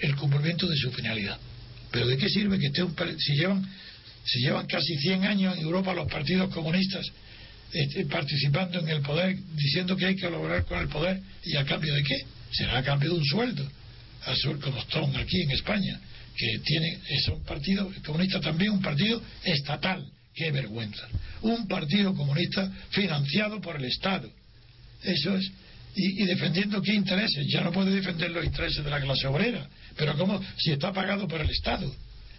el 0.00 0.16
cumplimiento 0.16 0.66
de 0.66 0.76
su 0.76 0.90
finalidad. 0.92 1.38
Pero 1.90 2.06
¿de 2.06 2.16
qué 2.16 2.28
sirve 2.28 2.58
que 2.58 2.66
esté 2.66 2.82
un, 2.82 2.94
si 3.18 3.34
llevan 3.34 3.68
si 4.24 4.40
llevan 4.40 4.66
casi 4.66 4.94
100 4.96 5.24
años 5.24 5.56
en 5.56 5.62
Europa 5.62 5.94
los 5.94 6.10
partidos 6.10 6.52
comunistas 6.52 7.06
este, 7.72 8.04
participando 8.06 8.78
en 8.80 8.88
el 8.88 9.00
poder, 9.00 9.36
diciendo 9.54 9.96
que 9.96 10.06
hay 10.06 10.16
que 10.16 10.28
lograr 10.28 10.64
con 10.64 10.78
el 10.80 10.88
poder 10.88 11.20
y 11.44 11.56
a 11.56 11.64
cambio 11.64 11.94
de 11.94 12.02
qué? 12.02 12.26
Será 12.52 12.78
a 12.78 12.82
cambio 12.82 13.12
de 13.12 13.18
un 13.18 13.24
sueldo, 13.24 13.70
azul 14.26 14.58
como 14.60 14.78
están 14.78 15.16
aquí 15.16 15.42
en 15.42 15.50
España, 15.50 16.00
que 16.38 16.58
tiene, 16.60 16.98
es 17.10 17.28
un 17.28 17.42
partido 17.42 17.92
comunista 18.06 18.40
también, 18.40 18.70
un 18.70 18.80
partido 18.80 19.20
estatal. 19.44 20.06
Qué 20.32 20.52
vergüenza. 20.52 21.08
Un 21.42 21.66
partido 21.66 22.14
comunista 22.14 22.70
financiado 22.90 23.60
por 23.60 23.74
el 23.74 23.84
Estado. 23.86 24.30
Eso 25.02 25.36
es. 25.36 25.50
Y, 25.96 26.22
y, 26.22 26.26
defendiendo 26.26 26.80
qué 26.80 26.94
intereses. 26.94 27.44
Ya 27.48 27.62
no 27.62 27.72
puede 27.72 27.90
defender 27.90 28.30
los 28.30 28.44
intereses 28.44 28.84
de 28.84 28.90
la 28.90 29.00
clase 29.00 29.26
obrera. 29.26 29.68
Pero 29.96 30.16
¿cómo? 30.16 30.40
Si 30.56 30.70
está 30.70 30.92
pagado 30.92 31.26
por 31.26 31.40
el 31.40 31.50
Estado. 31.50 31.92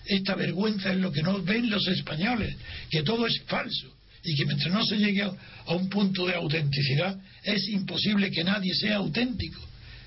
Esta 0.06 0.36
vergüenza 0.36 0.94
es 0.94 0.98
lo 0.98 1.12
que 1.12 1.22
no 1.22 1.42
ven 1.44 1.70
los 1.70 1.86
españoles, 1.88 2.56
que 2.90 3.04
todo 3.04 3.28
es 3.28 3.42
falso 3.48 3.94
y 4.24 4.36
que 4.36 4.46
mientras 4.46 4.74
no 4.74 4.84
se 4.84 4.98
llegue 4.98 5.24
a, 5.24 5.32
un 5.68 5.90
punto 5.90 6.26
de 6.26 6.36
autenticidad 6.36 7.18
es 7.44 7.68
imposible 7.70 8.32
que 8.32 8.44
nadie 8.44 8.74
sea 8.74 8.98
auténtico, 8.98 9.62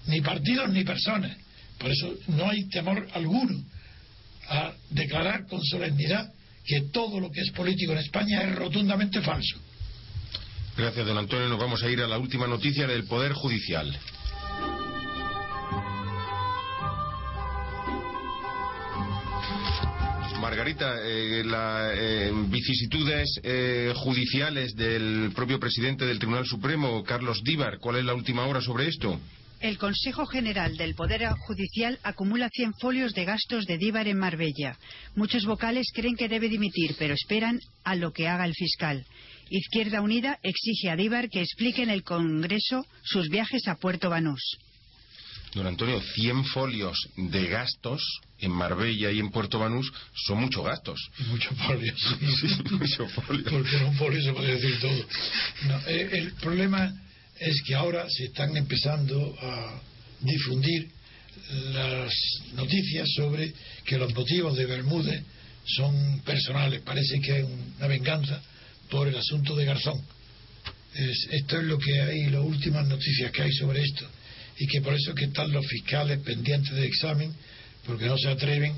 ni 0.07 0.20
partidos 0.20 0.70
ni 0.70 0.82
personas. 0.82 1.36
Por 1.78 1.90
eso 1.90 2.14
no 2.28 2.49
hay 2.49 2.64
temor 2.64 3.07
alguno 3.12 3.62
a 4.53 4.74
declarar 4.90 5.46
con 5.46 5.62
solemnidad 5.64 6.32
que 6.64 6.82
todo 6.92 7.18
lo 7.18 7.30
que 7.30 7.40
es 7.40 7.50
político 7.50 7.92
en 7.92 7.98
España 7.98 8.42
es 8.42 8.55
rotundamente 8.55 9.20
falso. 9.20 9.57
Gracias, 10.76 11.07
don 11.07 11.18
Antonio. 11.18 11.48
Nos 11.48 11.59
vamos 11.59 11.82
a 11.82 11.90
ir 11.90 12.00
a 12.00 12.07
la 12.07 12.18
última 12.18 12.46
noticia 12.46 12.86
del 12.86 13.05
Poder 13.05 13.32
Judicial. 13.32 13.98
Margarita, 20.40 20.96
eh, 21.05 21.44
las 21.44 21.92
eh, 21.94 22.32
vicisitudes 22.48 23.40
eh, 23.44 23.92
judiciales 23.94 24.74
del 24.74 25.30
propio 25.34 25.61
presidente 25.61 26.05
del 26.05 26.18
Tribunal 26.18 26.46
Supremo, 26.46 27.05
Carlos 27.05 27.42
Díbar, 27.44 27.78
¿cuál 27.78 27.96
es 27.96 28.05
la 28.05 28.14
última 28.14 28.44
hora 28.46 28.61
sobre 28.61 28.88
esto? 28.88 29.20
El 29.62 29.78
Consejo 29.78 30.26
General 30.26 30.76
del 30.76 30.96
Poder 30.96 31.24
Judicial 31.46 31.96
acumula 32.02 32.48
100 32.52 32.74
folios 32.80 33.14
de 33.14 33.24
gastos 33.24 33.64
de 33.64 33.78
Díbar 33.78 34.08
en 34.08 34.18
Marbella. 34.18 34.76
Muchos 35.14 35.44
vocales 35.44 35.86
creen 35.94 36.16
que 36.16 36.28
debe 36.28 36.48
dimitir, 36.48 36.96
pero 36.98 37.14
esperan 37.14 37.60
a 37.84 37.94
lo 37.94 38.12
que 38.12 38.26
haga 38.26 38.44
el 38.44 38.54
fiscal. 38.54 39.06
Izquierda 39.50 40.00
Unida 40.00 40.40
exige 40.42 40.90
a 40.90 40.96
Díbar 40.96 41.28
que 41.28 41.42
explique 41.42 41.80
en 41.80 41.90
el 41.90 42.02
Congreso 42.02 42.84
sus 43.04 43.28
viajes 43.28 43.68
a 43.68 43.76
Puerto 43.76 44.10
Banús. 44.10 44.58
Don 45.54 45.68
Antonio, 45.68 46.00
100 46.00 46.44
folios 46.46 46.98
de 47.16 47.46
gastos 47.46 48.02
en 48.40 48.50
Marbella 48.50 49.12
y 49.12 49.20
en 49.20 49.30
Puerto 49.30 49.60
Banús 49.60 49.92
son 50.26 50.40
muchos 50.40 50.64
gastos. 50.64 50.98
Muchos 51.28 51.56
folios. 51.58 52.00
sí, 52.40 52.48
muchos 52.72 53.12
folios. 53.12 53.48
Porque 53.48 53.76
en 53.76 53.84
un 53.84 53.94
folio 53.94 54.22
se 54.22 54.32
puede 54.32 54.56
decir 54.56 54.80
todo. 54.80 55.06
Eh, 55.86 56.08
el 56.14 56.32
problema 56.32 56.92
es 57.43 57.62
que 57.62 57.74
ahora 57.74 58.07
se 58.09 58.24
están 58.24 58.57
empezando 58.57 59.36
a 59.40 59.80
difundir 60.20 60.88
las 61.72 62.12
noticias 62.55 63.09
sobre 63.16 63.53
que 63.84 63.99
los 63.99 64.14
motivos 64.14 64.57
de 64.57 64.66
Bermúdez 64.66 65.22
son 65.64 66.20
personales. 66.20 66.82
Parece 66.82 67.20
que 67.20 67.32
hay 67.32 67.43
una 67.43 67.86
venganza 67.88 68.40
por 68.90 69.09
el 69.09 69.16
asunto 69.16 69.57
de 69.57 69.64
Garzón. 69.64 70.01
esto 70.95 71.59
es 71.59 71.64
lo 71.64 71.78
que 71.78 72.01
hay, 72.01 72.26
las 72.30 72.45
últimas 72.45 72.86
noticias 72.86 73.32
que 73.32 73.43
hay 73.43 73.53
sobre 73.53 73.82
esto 73.82 74.07
y 74.59 74.66
que 74.66 74.80
por 74.80 74.95
eso 74.95 75.14
que 75.14 75.24
están 75.24 75.51
los 75.51 75.66
fiscales 75.66 76.20
pendientes 76.20 76.72
de 76.72 76.86
examen, 76.86 77.34
porque 77.86 78.07
no 78.07 78.16
se 78.18 78.28
atreven 78.28 78.74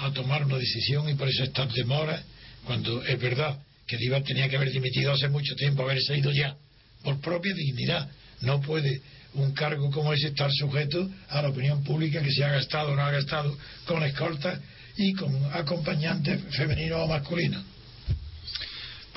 a, 0.00 0.12
tomar 0.12 0.44
una 0.44 0.58
decisión 0.58 1.08
y 1.08 1.14
por 1.14 1.28
eso 1.28 1.44
están 1.44 1.68
demoras, 1.72 2.22
cuando 2.64 3.02
es 3.04 3.18
verdad 3.18 3.58
que 3.86 3.96
Díaz 3.96 4.24
tenía 4.24 4.48
que 4.48 4.56
haber 4.56 4.72
dimitido 4.72 5.12
hace 5.12 5.28
mucho 5.28 5.54
tiempo, 5.54 5.82
haberse 5.82 6.18
ido 6.18 6.32
ya, 6.32 6.56
por 7.02 7.20
propia 7.20 7.54
dignidad. 7.54 8.08
No 8.40 8.60
puede 8.60 9.00
un 9.34 9.52
cargo 9.52 9.90
como 9.90 10.12
ese 10.12 10.28
estar 10.28 10.50
sujeto 10.52 11.08
a 11.28 11.42
la 11.42 11.48
opinión 11.48 11.82
pública 11.84 12.22
que 12.22 12.32
se 12.32 12.44
ha 12.44 12.50
gastado 12.50 12.92
o 12.92 12.96
no 12.96 13.02
ha 13.02 13.10
gastado 13.10 13.56
con 13.86 14.02
escoltas 14.02 14.60
y 14.96 15.12
con 15.12 15.32
acompañantes 15.52 16.40
femeninos 16.56 17.00
o 17.02 17.06
masculinos. 17.06 17.64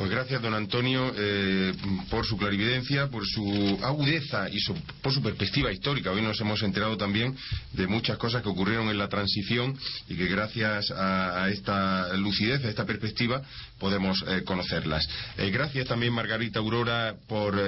Pues 0.01 0.09
gracias, 0.09 0.41
don 0.41 0.55
Antonio, 0.55 1.13
eh, 1.15 1.73
por 2.09 2.25
su 2.25 2.35
clarividencia, 2.35 3.07
por 3.09 3.23
su 3.23 3.77
agudeza 3.83 4.49
y 4.49 4.57
por 4.99 5.13
su 5.13 5.21
perspectiva 5.21 5.71
histórica. 5.71 6.09
Hoy 6.09 6.23
nos 6.23 6.41
hemos 6.41 6.63
enterado 6.63 6.97
también 6.97 7.37
de 7.73 7.85
muchas 7.85 8.17
cosas 8.17 8.41
que 8.41 8.49
ocurrieron 8.49 8.89
en 8.89 8.97
la 8.97 9.09
transición 9.09 9.77
y 10.09 10.15
que 10.15 10.25
gracias 10.25 10.89
a, 10.89 11.47
esta 11.51 12.17
lucidez, 12.17 12.65
a 12.65 12.69
esta 12.69 12.83
perspectiva, 12.83 13.43
podemos 13.77 14.25
eh, 14.27 14.41
conocerlas. 14.43 15.07
Eh, 15.37 15.51
gracias 15.51 15.87
también, 15.87 16.13
Margarita 16.13 16.57
Aurora, 16.57 17.13
por 17.27 17.61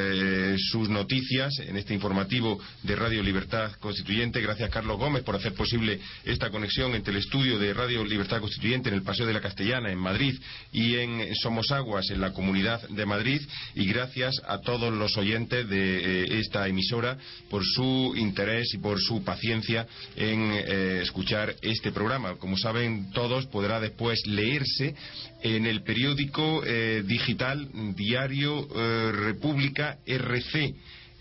sus 0.57 0.89
noticias 0.89 1.59
en 1.59 1.77
este 1.77 1.93
informativo 1.93 2.59
de 2.81 2.95
Radio 2.95 3.21
Libertad 3.21 3.73
Constituyente. 3.73 4.41
Gracias, 4.41 4.71
Carlos 4.71 4.97
Gómez, 4.97 5.21
por 5.21 5.35
hacer 5.35 5.53
posible 5.53 5.99
esta 6.25 6.49
conexión 6.49 6.95
entre 6.95 7.11
el 7.11 7.19
estudio 7.19 7.59
de 7.59 7.75
Radio 7.75 8.03
Libertad 8.03 8.39
Constituyente 8.39 8.89
en 8.89 8.95
el 8.95 9.03
Paseo 9.03 9.27
de 9.27 9.33
la 9.33 9.41
Castellana, 9.41 9.91
en 9.91 9.99
Madrid, 9.99 10.35
y 10.71 10.95
en 10.95 11.35
Somosaguas, 11.35 12.09
en 12.09 12.22
la 12.23 12.31
Comunidad 12.31 12.87
de 12.87 13.05
Madrid 13.05 13.41
y 13.75 13.85
gracias 13.85 14.41
a 14.47 14.59
todos 14.59 14.93
los 14.93 15.17
oyentes 15.17 15.67
de 15.67 15.97
eh, 16.23 16.39
esta 16.39 16.65
emisora 16.69 17.17
por 17.49 17.63
su 17.65 18.13
interés 18.15 18.73
y 18.73 18.77
por 18.77 19.01
su 19.01 19.23
paciencia 19.25 19.85
en 20.15 20.51
eh, 20.53 21.01
escuchar 21.01 21.53
este 21.61 21.91
programa. 21.91 22.35
Como 22.35 22.57
saben 22.57 23.11
todos, 23.11 23.45
podrá 23.47 23.81
después 23.81 24.25
leerse 24.25 24.95
en 25.41 25.65
el 25.65 25.83
periódico 25.83 26.63
eh, 26.65 27.03
digital 27.05 27.67
Diario 27.93 28.67
República 29.11 29.97
RC 30.05 30.75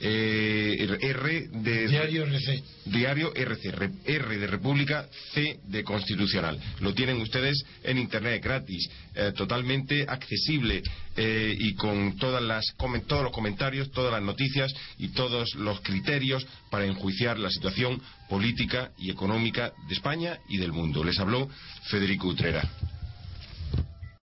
eh, 0.04 0.98
R 1.00 1.48
de 1.48 1.86
Diario 1.86 2.24
RC. 2.24 2.62
Diario 2.86 3.32
RC, 3.34 3.72
R 4.04 4.38
de 4.38 4.46
República, 4.48 5.06
C 5.32 5.60
de 5.64 5.84
Constitucional. 5.84 6.58
Lo 6.80 6.92
tienen 6.92 7.20
ustedes 7.20 7.64
en 7.84 7.98
Internet 7.98 8.42
gratis, 8.42 8.90
eh, 9.14 9.32
totalmente 9.36 10.04
accesible 10.08 10.82
eh, 11.16 11.54
y 11.56 11.74
con 11.74 12.16
todas 12.16 12.42
las, 12.42 12.74
todos 13.06 13.22
los 13.22 13.32
comentarios, 13.32 13.92
todas 13.92 14.12
las 14.12 14.22
noticias 14.22 14.74
y 14.98 15.08
todos 15.08 15.54
los 15.54 15.80
criterios 15.82 16.44
para 16.70 16.84
enjuiciar 16.84 17.38
la 17.38 17.50
situación 17.50 18.02
política 18.28 18.90
y 18.98 19.10
económica 19.10 19.72
de 19.86 19.94
España 19.94 20.38
y 20.48 20.58
del 20.58 20.72
mundo. 20.72 21.04
Les 21.04 21.18
habló 21.20 21.48
Federico 21.84 22.26
Utrera. 22.26 22.68